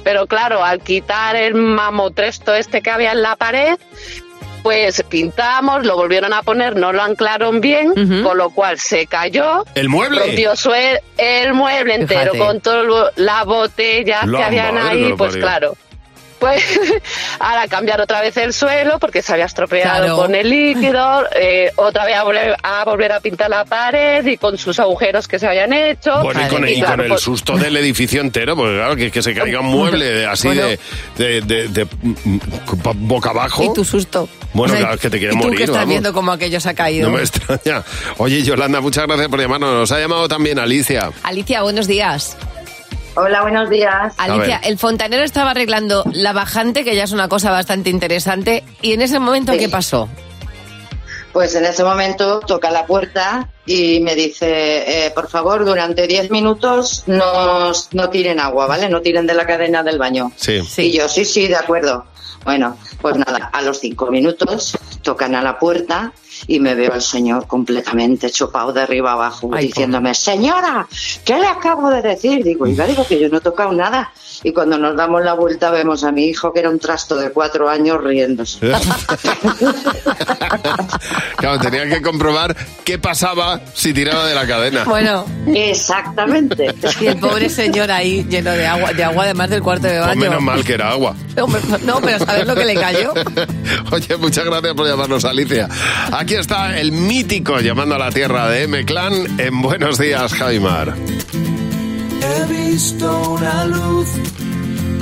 Pero 0.05 0.26
claro, 0.26 0.64
al 0.64 0.80
quitar 0.80 1.34
el 1.36 1.55
mamotresto 1.55 2.55
este 2.55 2.80
que 2.82 2.91
había 2.91 3.12
en 3.12 3.22
la 3.22 3.36
pared, 3.36 3.76
pues 4.62 5.03
pintamos, 5.09 5.86
lo 5.86 5.97
volvieron 5.97 6.34
a 6.34 6.43
poner, 6.43 6.76
no 6.76 6.93
lo 6.93 7.03
anclaron 7.03 7.61
bien, 7.62 7.95
con 8.22 8.36
lo 8.36 8.51
cual 8.51 8.78
se 8.78 9.07
cayó. 9.07 9.64
¿El 9.74 9.88
mueble? 9.88 10.20
Rompió 10.20 10.55
sue- 10.55 11.01
el 11.16 11.55
mueble 11.55 11.95
entero 11.95 12.32
Fíjate. 12.32 12.38
con 12.38 12.61
todas 12.61 13.12
las 13.16 13.45
botellas 13.47 14.26
La 14.26 14.38
que 14.38 14.45
habían 14.45 14.76
ahí, 14.78 15.14
pues 15.16 15.30
parió. 15.32 15.41
claro. 15.47 15.76
Pues 16.41 16.64
ahora 17.38 17.68
cambiar 17.68 18.01
otra 18.01 18.20
vez 18.22 18.36
el 18.38 18.53
suelo 18.53 18.99
porque 18.99 19.22
se 19.22 19.32
había 19.32 19.45
estropeado 19.45 20.05
Claro. 20.05 20.16
con 20.16 20.34
el 20.34 20.49
líquido, 20.49 21.24
eh, 21.36 21.70
otra 21.76 22.07
vez 22.07 22.16
a 22.16 22.24
volver, 22.24 22.57
a 22.62 22.84
volver 22.84 23.12
a 23.12 23.20
pintar 23.20 23.51
la 23.51 23.64
pared 23.64 24.24
y 24.26 24.36
con 24.38 24.57
sus 24.59 24.78
agujeros 24.80 25.28
que 25.28 25.38
se 25.38 25.47
habían 25.47 25.72
hecho. 25.72 26.22
Bueno, 26.22 26.41
y 26.45 26.49
con, 26.49 26.66
y 26.68 26.74
claro, 26.80 26.93
con 26.97 27.01
el 27.03 27.09
pues- 27.11 27.20
susto 27.20 27.57
del 27.57 27.76
edificio 27.76 28.20
entero, 28.22 28.57
porque 28.57 28.74
claro, 28.76 28.97
que, 28.97 29.11
que 29.11 29.22
se 29.22 29.34
caiga 29.34 29.61
un 29.61 29.66
mueble 29.66 30.26
así 30.26 30.49
Bueno. 30.49 30.62
de, 30.62 30.78
de, 31.16 31.41
de- 31.43 31.68
de- 31.68 31.84
mm, 31.84 32.38
boca 33.07 33.30
abajo. 33.30 33.62
Y 33.64 33.74
tu 33.74 33.84
susto. 33.84 34.28
Bueno, 34.53 34.72
O 34.72 34.76
sea, 34.76 34.80
claro, 34.80 34.95
es 34.97 35.01
que 35.01 35.11
te 35.11 35.18
quieres 35.18 35.36
morir, 35.36 35.57
que 35.59 35.62
estás 35.64 35.76
vamos. 35.76 35.88
viendo 35.91 36.12
cómo 36.12 36.32
aquello 36.32 36.59
se 36.59 36.68
ha 36.70 36.74
caído. 36.74 37.09
No 37.11 37.16
me 37.16 37.22
extraña. 37.22 37.84
Oye, 38.16 38.43
Yolanda, 38.43 38.80
muchas 38.80 39.07
gracias 39.07 39.28
por 39.28 39.41
llamarnos. 39.41 39.72
Nos 39.74 39.93
ha 39.93 40.01
llamado 40.01 40.26
también 40.26 40.59
Alicia. 40.59 41.11
Alicia, 41.22 41.62
buenos 41.62 41.86
días. 41.86 42.36
Hola, 43.17 43.43
buenos 43.43 43.69
días. 43.69 44.15
Alicia, 44.19 44.61
el 44.63 44.79
fontanero 44.79 45.25
estaba 45.25 45.51
arreglando 45.51 46.05
la 46.13 46.33
bajante, 46.33 46.85
que 46.85 46.95
ya 46.95 47.05
es 47.05 47.13
una 47.13 47.29
cosa 47.29 47.51
bastante 47.51 47.91
interesante, 47.91 48.65
y 48.83 48.93
en 48.93 49.03
ese 49.03 49.19
momento, 49.19 49.53
¿qué 49.53 49.69
pasó? 49.69 50.09
Pues 51.33 51.55
en 51.55 51.65
ese 51.65 51.85
momento 51.85 52.41
toca 52.41 52.71
la 52.71 52.87
puerta 52.87 53.49
y 53.65 54.01
me 54.01 54.17
dice, 54.17 55.07
eh, 55.07 55.11
por 55.13 55.29
favor, 55.29 55.65
durante 55.65 56.07
10 56.07 56.31
minutos 56.31 57.05
no, 57.07 57.71
no 57.93 58.11
tiren 58.11 58.41
agua, 58.41 58.67
¿vale? 58.67 58.89
No 58.89 59.01
tiren 59.01 59.27
de 59.27 59.35
la 59.35 59.47
cadena 59.47 59.83
del 59.83 59.99
baño. 59.99 60.33
Sí. 60.37 60.61
Y 60.79 60.91
yo, 60.91 61.09
sí, 61.09 61.25
sí, 61.25 61.47
de 61.47 61.57
acuerdo. 61.57 62.05
Bueno, 62.45 62.77
pues 63.01 63.17
nada, 63.17 63.51
a 63.53 63.63
los 63.63 63.79
cinco 63.79 64.11
minutos 64.11 64.77
tocan 65.03 65.35
a 65.35 65.43
la 65.43 65.59
puerta 65.59 66.13
y 66.47 66.61
me 66.61 66.74
veo 66.74 66.93
al 66.93 67.03
señor 67.03 67.47
completamente 67.47 68.30
chupado 68.30 68.72
de 68.72 68.82
arriba 68.82 69.12
abajo 69.12 69.51
diciéndome, 69.59 70.14
señora, 70.14 70.86
¿qué 71.24 71.38
le 71.38 71.47
acabo 71.47 71.91
de 71.91 72.03
decir? 72.03 72.43
Digo, 72.45 72.64
oiga, 72.64 72.86
digo 72.86 73.07
que 73.07 73.18
yo 73.20 73.28
no 73.28 73.38
he 73.38 73.41
tocado 73.41 73.72
nada. 73.72 74.12
Y 74.43 74.53
cuando 74.53 74.78
nos 74.78 74.97
damos 74.97 75.22
la 75.22 75.34
vuelta 75.34 75.70
vemos 75.70 76.03
a 76.03 76.12
mi 76.12 76.24
hijo 76.24 76.53
que 76.53 76.61
era 76.61 76.70
un 76.70 76.78
trasto 76.78 77.16
de 77.16 77.30
cuatro 77.30 77.68
años 77.68 78.03
riéndose. 78.03 78.72
Claro, 81.36 81.59
tenía 81.59 81.88
que 81.88 82.03
comprobar 82.03 82.55
qué 82.84 82.99
pasaba 82.99 83.61
si 83.74 83.93
tiraba 83.95 84.26
de 84.26 84.34
la 84.34 84.47
cadena. 84.47 84.84
Bueno. 84.84 85.24
Exactamente. 85.47 86.74
Y 87.01 87.07
el 87.07 87.16
pobre 87.18 87.49
señor 87.49 87.91
ahí 87.91 88.24
lleno 88.28 88.51
de 88.51 88.66
agua, 88.66 88.93
de 88.93 89.05
agua 89.05 89.24
además 89.24 89.49
del 89.51 89.62
cuarto 89.62 89.86
de 89.86 89.95
Pues 89.99 90.07
baño. 90.09 90.20
menos 90.20 90.43
mal 90.43 90.62
que 90.64 90.74
era 90.74 90.91
agua. 90.91 91.14
Hombre, 91.41 91.61
No, 91.84 92.01
pero 92.01 92.18
¿sabes 92.18 92.47
lo 92.47 92.55
que 92.55 92.64
le 92.64 92.74
cayó? 92.74 93.12
Oye, 93.93 94.16
muchas 94.18 94.45
gracias 94.45 94.74
por 94.74 94.86
llamarnos, 94.86 95.24
Alicia. 95.24 95.68
Aquí 96.12 96.30
está 96.39 96.78
el 96.78 96.93
mítico 96.93 97.59
llamando 97.61 97.97
a 97.97 97.99
la 97.99 98.11
tierra 98.11 98.49
de 98.49 98.64
M-Clan 98.64 99.41
en 99.41 99.62
Buenos 99.62 99.99
Días, 99.99 100.33
Jaimar. 100.33 100.95
He 102.22 102.53
visto 102.53 103.33
una 103.33 103.64
luz, 103.64 104.07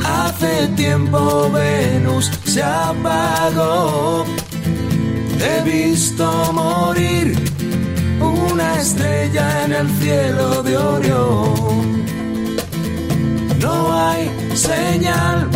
hace 0.04 0.68
tiempo 0.68 1.50
Venus 1.50 2.30
se 2.44 2.62
apagó. 2.62 4.24
He 5.38 5.62
visto 5.70 6.52
morir 6.52 7.36
una 8.20 8.80
estrella 8.80 9.64
en 9.64 9.72
el 9.72 9.88
cielo 10.00 10.62
de 10.62 10.76
Orión. 10.78 12.04
No 13.60 14.08
hay 14.08 14.30
señal, 14.54 15.48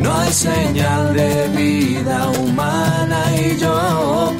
no 0.00 0.16
hay 0.18 0.32
señal 0.32 1.14
de 1.14 1.48
vida 1.48 2.30
humana 2.30 3.24
y 3.36 3.58
yo, 3.58 4.32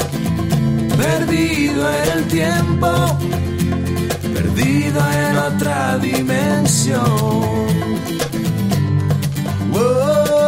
perdido 1.08 1.82
en 1.90 2.18
el 2.18 2.24
tiempo, 2.28 2.88
perdido 4.34 5.00
en 5.12 5.38
otra 5.38 5.98
dimensión. 5.98 7.38
Soy 9.72 10.47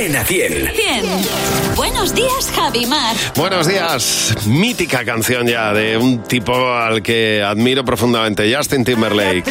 Cadena 0.00 0.24
100. 0.24 0.72
100. 0.74 1.76
Buenos 1.76 2.14
días, 2.14 2.50
Javi 2.54 2.86
Mar. 2.86 3.14
Buenos 3.36 3.66
días, 3.66 4.34
mítica 4.46 5.04
canción 5.04 5.46
ya 5.46 5.74
de 5.74 5.98
un 5.98 6.22
tipo 6.22 6.54
al 6.72 7.02
que 7.02 7.42
admiro 7.42 7.84
profundamente, 7.84 8.50
Justin 8.50 8.82
Timberlake. 8.82 9.44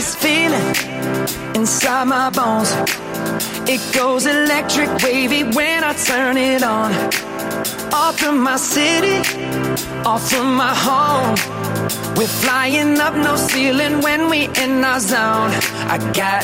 Inside 1.53 2.05
my 2.07 2.31
bones. 2.33 2.73
It 3.67 3.79
goes 3.95 4.25
electric 4.25 4.89
wavy 5.03 5.43
when 5.43 5.83
I 5.83 5.93
turn 5.93 6.35
it 6.35 6.63
on. 6.63 6.93
Off 7.93 8.17
from 8.17 8.43
my 8.43 8.57
city, 8.57 9.21
off 10.03 10.31
from 10.31 10.55
my 10.55 10.73
home. 10.73 11.35
We're 12.15 12.27
flying 12.27 12.99
up 12.99 13.15
no 13.15 13.35
ceiling 13.35 14.01
when 14.01 14.29
we 14.31 14.49
in 14.63 14.83
our 14.83 14.99
zone. 14.99 15.51
I 15.87 15.99
got 16.13 16.43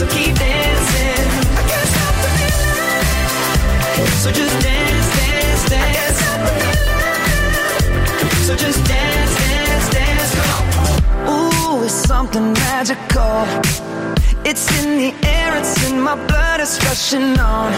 So 0.00 0.06
keep 0.06 0.34
dancing. 0.34 1.26
I 1.60 1.62
can't 1.68 1.88
stop 1.92 2.14
the 2.24 2.30
feeling. 2.38 3.04
So 4.24 4.28
just 4.32 4.56
dance, 4.64 5.08
dance, 5.20 5.62
dance. 5.74 6.20
So 8.46 8.52
just 8.56 8.80
dance, 8.88 9.32
dance, 9.44 9.86
dance. 9.98 10.32
Ooh, 11.28 11.84
it's 11.84 11.92
something 11.92 12.52
magical. 12.64 13.44
It's 14.48 14.64
in 14.80 14.88
the 15.02 15.12
air, 15.28 15.50
it's 15.58 15.76
in 15.90 16.00
my 16.00 16.16
blood, 16.28 16.60
it's 16.60 16.82
rushing 16.86 17.38
on. 17.38 17.70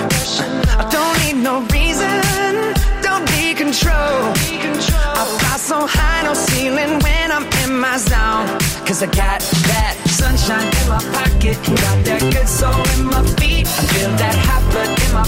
I 0.81 0.85
don't 0.95 1.16
need 1.25 1.39
no 1.43 1.55
reason, 1.75 2.23
don't 3.03 3.27
be 3.35 3.53
control. 3.53 4.33
I 5.20 5.25
fly 5.39 5.57
so 5.57 5.87
high, 5.89 6.23
no 6.23 6.35
ceiling 6.35 7.01
when 7.01 7.33
I'm 7.33 7.47
in 7.64 7.81
my 7.81 7.97
zone. 7.99 8.47
Cause 8.87 9.03
I 9.03 9.07
got 9.07 9.41
that 9.41 10.02
sunshine 10.23 10.70
in 10.81 10.89
my 10.89 11.03
pocket, 11.16 11.57
got 11.83 11.99
that 12.07 12.23
good 12.33 12.49
soul 12.49 12.83
in 12.95 13.07
my 13.07 13.23
feet. 13.39 13.66
I 13.66 13.83
feel 13.93 14.12
that 14.23 14.37
hot 14.47 14.62
blood 14.70 14.91
in 15.05 15.11
my 15.18 15.27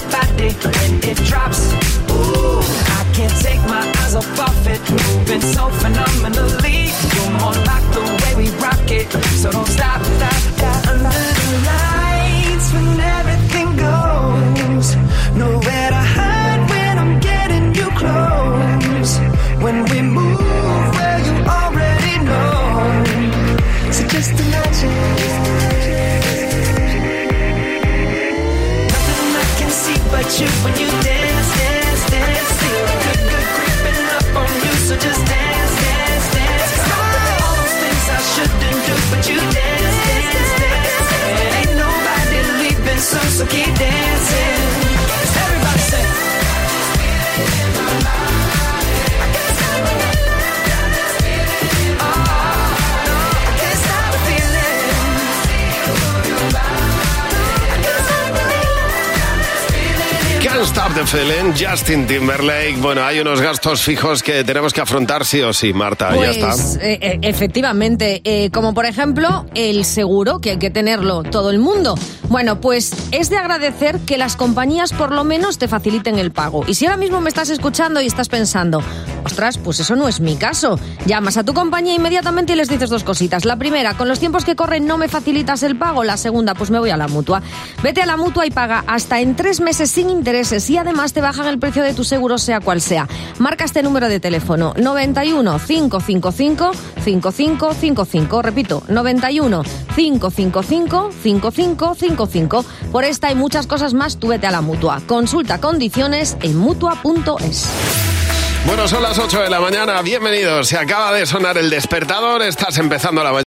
Justin 61.59 62.07
Timberlake. 62.07 62.77
Bueno, 62.81 63.05
hay 63.05 63.21
unos 63.21 63.41
gastos 63.41 63.83
fijos 63.83 64.23
que 64.23 64.45
tenemos 64.45 64.73
que 64.73 64.81
afrontar 64.81 65.25
sí 65.25 65.41
o 65.43 65.53
sí, 65.53 65.73
Marta, 65.73 66.11
Pues, 66.15 66.37
ya 66.39 66.49
está. 66.51 66.85
eh, 66.85 66.99
eh, 67.01 67.19
efectivamente, 67.23 68.21
eh, 68.25 68.51
como 68.51 68.75
por 68.75 68.87
ejemplo 68.87 69.47
el 69.55 69.85
seguro, 69.85 70.41
que 70.41 70.51
hay 70.53 70.59
que 70.59 70.71
tenerlo 70.71 71.23
todo 71.23 71.51
el 71.51 71.59
mundo. 71.59 71.95
Bueno, 72.29 72.61
pues 72.61 72.93
es 73.13 73.31
de 73.31 73.37
agradecer 73.37 74.01
que 74.01 74.19
las 74.19 74.37
compañías 74.37 74.93
por 74.93 75.13
lo 75.13 75.25
menos 75.25 75.59
te 75.59 75.69
faciliten 75.69 76.19
el 76.19 76.33
pago. 76.33 76.65
Y 76.67 76.75
si 76.75 76.87
ahora 76.87 76.97
mismo 76.97 77.21
me 77.21 77.29
estás 77.29 77.51
escuchando 77.51 78.01
y 78.01 78.07
estás 78.07 78.29
pensando, 78.29 78.83
ostras, 79.25 79.59
pues 79.59 79.81
eso 79.81 79.97
no 79.97 80.09
es 80.09 80.21
mi 80.21 80.37
caso, 80.37 80.79
llamas 81.07 81.37
a 81.37 81.45
tu 81.45 81.55
compañía 81.55 81.95
inmediatamente 81.95 82.53
y 82.53 82.57
les 82.57 82.69
dices 82.69 82.91
dos 82.91 83.05
cositas. 83.05 83.45
La 83.45 83.57
primera, 83.57 83.95
con 83.95 84.09
los 84.09 84.21
tiempos 84.21 84.45
que 84.45 84.57
corren 84.57 84.87
no 84.87 84.99
me 84.99 85.09
facilitas 85.09 85.63
el 85.63 85.77
pago. 85.77 86.05
La 86.05 86.17
segunda, 86.17 86.55
pues 86.55 86.71
me 86.71 86.79
voy 86.79 86.91
a 86.91 86.97
la 86.97 87.09
mutua. 87.09 87.43
Vete 87.83 88.03
a 88.03 88.07
la 88.07 88.17
mutua 88.17 88.47
y 88.47 88.51
paga 88.51 88.85
hasta 88.87 89.21
en 89.21 89.37
tres 89.37 89.61
meses 89.61 89.91
sin 89.91 90.11
intereses 90.11 90.69
y 90.71 90.77
además 90.77 91.13
te 91.13 91.21
bajan 91.21 91.47
el 91.47 91.59
precio 91.59 91.83
de 91.83 91.95
tu 91.95 92.05
seguro, 92.05 92.39
sea 92.39 92.61
cual 92.61 92.81
sea. 92.81 93.09
Marca 93.39 93.65
este 93.65 93.83
número 93.83 94.09
de 94.09 94.21
teléfono 94.21 94.75
91 94.77 95.59
555 95.59 96.73
5555. 97.05 98.43
Repito, 98.43 98.83
91 98.89 99.63
555 99.95 101.11
5555. 101.23 102.65
Por 102.93 103.05
esta 103.05 103.31
y 103.31 103.35
muchas 103.35 103.67
cosas 103.67 103.95
más, 103.95 104.19
tú 104.19 104.29
vete 104.29 104.47
a 104.47 104.51
la 104.51 104.61
mutua. 104.61 105.01
Consulta 105.07 105.61
condiciones 105.61 106.37
en 106.43 106.57
mutua.es. 106.57 108.34
Bueno, 108.67 108.89
son 108.89 109.03
las 109.03 109.19
8 109.19 109.43
de 109.43 109.51
la 109.51 109.61
mañana, 109.61 110.01
bienvenidos. 110.01 110.69
Se 110.69 110.79
acaba 110.79 111.13
de 111.13 111.27
sonar 111.27 111.59
el 111.59 111.69
despertador, 111.69 112.41
estás 112.43 112.79
empezando 112.79 113.23
la 113.23 113.31
mañana. 113.31 113.43